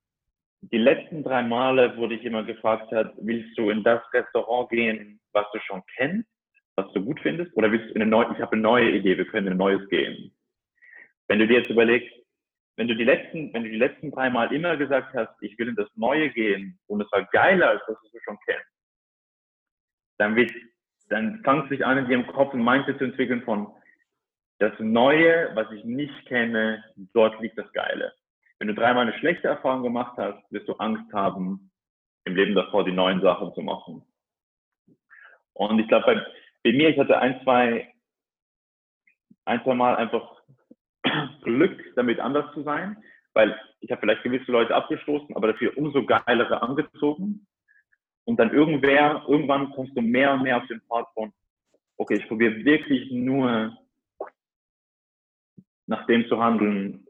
die 0.62 0.78
letzten 0.78 1.24
drei 1.24 1.42
Male, 1.44 1.96
wo 1.98 2.08
dich 2.08 2.22
jemand 2.22 2.48
gefragt 2.48 2.92
hat, 2.92 3.14
willst 3.18 3.58
du 3.58 3.70
in 3.70 3.84
das 3.84 4.02
Restaurant 4.14 4.70
gehen, 4.70 5.20
was 5.32 5.46
du 5.54 5.60
schon 5.62 5.82
kennst, 5.96 6.28
was 6.76 6.92
du 6.94 7.04
gut 7.04 7.20
findest, 7.22 7.56
oder 7.56 7.72
willst 7.72 7.90
du 7.90 7.94
in 7.94 8.02
eine 8.02 8.12
neue, 8.12 8.34
ich 8.34 8.42
habe 8.42 8.54
eine 8.54 8.62
neue 8.62 8.92
Idee, 8.92 9.18
wir 9.18 9.26
können 9.26 9.48
in 9.48 9.54
ein 9.54 9.58
neues 9.58 9.88
gehen. 9.90 10.36
Wenn 11.28 11.40
du 11.40 11.48
dir 11.48 11.60
jetzt 11.60 11.70
überlegst, 11.70 12.12
wenn 12.80 12.88
du 12.88 12.96
die 12.96 13.04
letzten, 13.04 13.54
wenn 13.54 13.64
du 13.64 13.70
die 13.70 13.76
letzten 13.76 14.10
drei 14.10 14.30
Mal 14.30 14.54
immer 14.54 14.78
gesagt 14.78 15.14
hast, 15.14 15.36
ich 15.42 15.60
will 15.60 15.68
in 15.68 15.76
das 15.76 15.90
Neue 15.98 16.30
gehen 16.30 16.80
und 16.88 17.02
es 17.02 17.12
war 17.12 17.26
geiler 17.26 17.72
als 17.72 17.82
das, 17.86 17.98
was 18.02 18.10
du 18.10 18.20
schon 18.24 18.40
kennst, 18.46 18.72
dann 20.18 20.38
wird, 20.38 20.50
dann 21.10 21.44
fängt 21.44 21.68
sich 21.68 21.86
an, 21.86 21.98
in 21.98 22.10
ihrem 22.10 22.28
Kopf 22.28 22.54
ein 22.54 22.64
Mindset 22.64 22.98
zu 23.00 23.04
entwickeln 23.04 23.44
von, 23.44 23.68
das 24.60 24.72
Neue, 24.80 25.54
was 25.56 25.70
ich 25.74 25.84
nicht 25.84 26.26
kenne, 26.28 26.82
dort 27.14 27.42
liegt 27.42 27.58
das 27.58 27.70
Geile. 27.74 28.14
Wenn 28.60 28.70
du 28.70 28.74
dreimal 28.74 29.08
eine 29.08 29.20
schlechte 29.20 29.50
Erfahrung 29.50 29.84
gemacht 29.84 30.18
hast, 30.18 30.42
wirst 30.50 30.70
du 30.70 30.74
Angst 30.76 31.12
haben, 31.12 31.72
im 32.24 32.36
Leben 32.38 32.56
davor 32.56 32.86
die 32.86 32.94
neuen 32.94 33.20
Sachen 33.20 33.54
zu 33.56 33.62
machen. 33.62 34.06
Und 35.52 35.80
ich 35.80 35.88
glaube, 35.90 36.06
bei, 36.06 36.26
bei 36.64 36.72
mir, 36.72 36.88
ich 36.88 36.98
hatte 36.98 37.20
ein, 37.20 37.42
zwei, 37.44 37.94
ein, 39.44 39.62
zwei 39.66 39.74
Mal 39.74 39.98
einfach 39.98 40.40
Glück, 41.44 41.80
damit 41.96 42.20
anders 42.20 42.54
zu 42.54 42.64
sein, 42.64 42.98
weil 43.34 43.58
ich 43.80 43.92
habe 43.92 44.02
vielleicht 44.02 44.24
gewisse 44.24 44.52
Leute 44.52 44.76
abgestoßen, 44.76 45.36
aber 45.36 45.54
dafür 45.54 45.78
umso 45.78 46.06
geilere 46.06 46.62
angezogen. 46.62 47.48
Und 48.26 48.40
dann 48.40 48.54
irgendwer, 48.54 49.24
irgendwann 49.28 49.72
kommst 49.72 49.98
du 49.98 50.02
mehr 50.02 50.34
und 50.34 50.44
mehr 50.44 50.58
auf 50.58 50.68
den 50.68 50.82
Pfad 50.82 51.08
von, 51.14 51.32
okay, 51.98 52.16
ich 52.16 52.28
probiere 52.28 52.64
wirklich 52.64 53.12
nur 53.12 53.76
nach 55.88 56.06
dem 56.06 56.28
zu 56.28 56.42
handeln, 56.42 57.08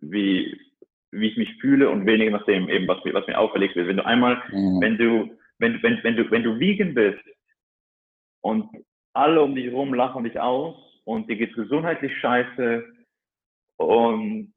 wie, 0.00 0.60
wie 1.10 1.28
ich 1.28 1.36
mich 1.36 1.54
fühle 1.60 1.88
und 1.88 2.06
weniger 2.06 2.32
nach 2.32 2.44
dem 2.44 2.68
eben, 2.68 2.86
was 2.86 3.02
mir, 3.04 3.14
was 3.14 3.26
mir 3.26 3.38
auferlegt 3.38 3.76
wird. 3.76 3.88
Wenn 3.88 3.96
du 3.96 4.04
einmal, 4.04 4.42
mhm. 4.52 4.80
wenn 4.80 4.98
du, 4.98 5.38
wenn, 5.58 5.82
wenn, 5.82 6.02
wenn 6.02 6.16
du, 6.16 6.30
wenn 6.30 6.42
du 6.42 6.60
vegan 6.60 6.94
bist 6.94 7.24
und 8.42 8.68
alle 9.14 9.42
um 9.42 9.54
dich 9.54 9.66
herum 9.66 9.94
lachen 9.94 10.24
dich 10.24 10.38
aus 10.38 10.76
und 11.04 11.28
dir 11.30 11.36
geht's 11.36 11.54
gesundheitlich 11.54 12.14
scheiße 12.18 12.97
und, 13.78 14.54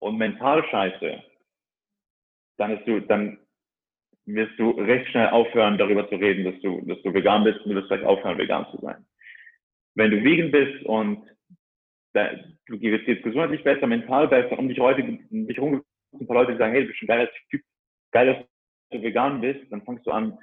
und 0.00 0.18
mental 0.18 0.64
scheiße, 0.68 1.22
dann, 2.58 2.84
du, 2.84 3.00
dann 3.00 3.38
wirst 4.26 4.58
du 4.58 4.70
recht 4.70 5.10
schnell 5.10 5.28
aufhören, 5.28 5.78
darüber 5.78 6.08
zu 6.08 6.16
reden, 6.16 6.44
dass 6.44 6.60
du, 6.60 6.80
dass 6.82 7.00
du 7.02 7.14
vegan 7.14 7.44
bist 7.44 7.60
und 7.60 7.70
du 7.70 7.76
wirst 7.76 7.88
vielleicht 7.88 8.04
aufhören, 8.04 8.38
vegan 8.38 8.66
zu 8.70 8.78
sein. 8.80 9.04
Wenn 9.94 10.10
du 10.10 10.22
vegan 10.22 10.50
bist 10.50 10.84
und 10.86 11.28
du 12.14 12.78
gehst 12.78 13.06
jetzt 13.06 13.24
gesundheitlich 13.24 13.64
besser, 13.64 13.86
mental 13.86 14.28
besser, 14.28 14.58
um 14.58 14.68
dich 14.68 14.78
heute, 14.78 15.02
um 15.02 15.46
dich 15.46 15.56
herum 15.56 15.82
ein 16.12 16.26
paar 16.26 16.36
Leute, 16.36 16.52
die 16.52 16.58
sagen, 16.58 16.72
hey, 16.72 16.82
du 16.82 16.88
bist 16.88 17.02
ein 17.02 17.06
geiler 17.06 17.30
Typ, 17.50 17.62
geil, 18.12 18.26
dass 18.26 18.44
du 18.90 19.02
vegan 19.02 19.40
bist, 19.40 19.70
dann 19.70 19.82
fängst 19.82 20.06
du 20.06 20.12
an, 20.12 20.38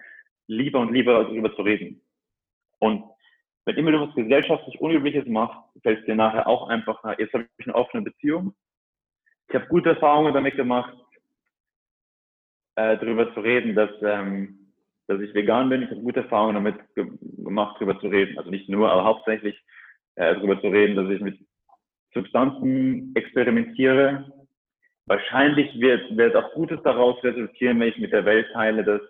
lieber 0.47 0.79
und 0.79 0.93
lieber 0.93 1.23
darüber 1.23 1.55
zu 1.55 1.61
reden. 1.61 2.01
Und 2.79 3.03
wenn 3.65 3.75
immer 3.75 3.91
du 3.91 4.01
was 4.01 4.15
gesellschaftlich 4.15 4.79
Unübliches 4.79 5.25
machst, 5.27 5.59
fällt 5.83 5.99
es 5.99 6.05
dir 6.05 6.15
nachher 6.15 6.47
auch 6.47 6.67
einfach, 6.67 7.03
jetzt 7.19 7.33
habe 7.33 7.47
ich 7.57 7.67
eine 7.67 7.75
offene 7.75 8.03
Beziehung. 8.03 8.53
Ich 9.49 9.55
habe 9.55 9.67
gute 9.67 9.89
Erfahrungen 9.89 10.33
damit 10.33 10.55
gemacht, 10.55 10.95
äh, 12.75 12.97
darüber 12.97 13.33
zu 13.33 13.41
reden, 13.41 13.75
dass, 13.75 13.91
ähm, 14.01 14.73
dass 15.07 15.19
ich 15.21 15.33
vegan 15.33 15.69
bin. 15.69 15.83
Ich 15.83 15.91
habe 15.91 16.01
gute 16.01 16.21
Erfahrungen 16.21 16.55
damit 16.55 16.75
ge 16.95 17.05
gemacht, 17.43 17.75
darüber 17.77 17.99
zu 17.99 18.07
reden. 18.07 18.37
Also 18.37 18.49
nicht 18.49 18.69
nur, 18.69 18.91
aber 18.91 19.03
hauptsächlich 19.03 19.55
äh, 20.15 20.35
darüber 20.35 20.59
zu 20.61 20.67
reden, 20.67 20.95
dass 20.95 21.09
ich 21.09 21.21
mit 21.21 21.37
Substanzen 22.13 23.11
experimentiere. 23.15 24.31
Wahrscheinlich 25.05 25.79
wird, 25.79 26.15
wird 26.15 26.35
auch 26.35 26.53
Gutes 26.53 26.81
daraus 26.83 27.21
resultieren, 27.23 27.79
wenn 27.79 27.89
ich 27.89 27.97
mit 27.97 28.13
der 28.13 28.25
Welt 28.25 28.47
teile, 28.53 28.83
dass 28.83 29.01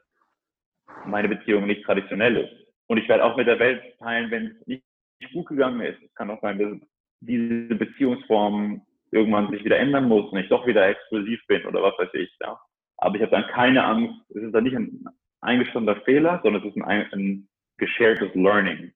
meine 1.05 1.29
Beziehung 1.29 1.67
nicht 1.67 1.83
traditionell 1.85 2.37
ist. 2.37 2.60
Und 2.91 2.97
ich 2.97 3.07
werde 3.07 3.23
auch 3.23 3.37
mit 3.37 3.47
der 3.47 3.57
Welt 3.57 3.97
teilen, 3.99 4.29
wenn 4.31 4.47
es 4.47 4.67
nicht 4.67 4.83
gut 5.31 5.47
gegangen 5.47 5.79
ist. 5.79 6.03
Es 6.03 6.13
kann 6.13 6.29
auch 6.29 6.41
sein, 6.41 6.59
dass 6.59 6.89
diese 7.21 7.73
Beziehungsform 7.75 8.85
irgendwann 9.11 9.49
sich 9.49 9.63
wieder 9.63 9.79
ändern 9.79 10.09
muss 10.09 10.29
und 10.29 10.39
ich 10.39 10.49
doch 10.49 10.67
wieder 10.67 10.85
exklusiv 10.89 11.39
bin 11.47 11.65
oder 11.65 11.81
was 11.81 11.97
weiß 11.97 12.09
ich. 12.15 12.29
Ja. 12.41 12.59
Aber 12.97 13.15
ich 13.15 13.21
habe 13.21 13.31
dann 13.31 13.47
keine 13.47 13.85
Angst. 13.85 14.19
Es 14.31 14.43
ist 14.43 14.51
dann 14.51 14.65
nicht 14.65 14.75
ein 14.75 15.05
eingestandener 15.39 16.01
Fehler, 16.01 16.41
sondern 16.43 16.67
es 16.67 16.75
ist 16.75 16.83
ein, 16.83 17.09
ein 17.13 17.49
geshartes 17.77 18.35
Learning. 18.35 18.91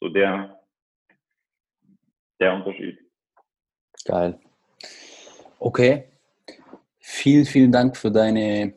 So 0.00 0.08
der, 0.08 0.60
der 2.40 2.52
Unterschied. 2.52 2.98
Geil. 4.06 4.40
Okay. 5.60 6.08
Vielen, 6.98 7.44
vielen 7.44 7.70
Dank 7.70 7.96
für 7.96 8.10
deine 8.10 8.74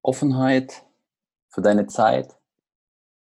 Offenheit, 0.00 0.84
für 1.48 1.60
deine 1.60 1.88
Zeit. 1.88 2.35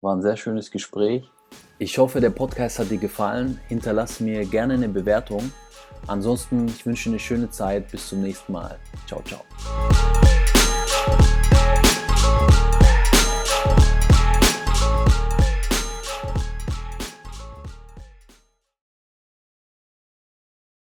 War 0.02 0.16
ein 0.16 0.22
sehr 0.22 0.36
schönes 0.36 0.72
Gespräch. 0.72 1.30
Ich 1.78 1.97
hoffe, 1.97 2.20
der 2.20 2.32
Podcast 2.32 2.80
hat 2.80 2.89
dir 2.89 2.97
gefallen. 2.97 3.60
Hinterlass 3.68 4.20
mir 4.20 4.45
gerne 4.45 4.74
eine 4.74 4.89
Bewertung. 4.89 5.52
Ansonsten, 6.08 6.68
ich 6.68 6.86
wünsche 6.86 7.06
dir 7.06 7.14
eine 7.14 7.20
schöne 7.20 7.49
Zeit. 7.49 7.91
Bis 7.91 8.10
zum 8.10 8.22
nächsten 8.22 8.52
Mal. 8.52 8.78
Ciao, 9.08 9.22
ciao. 9.24 9.41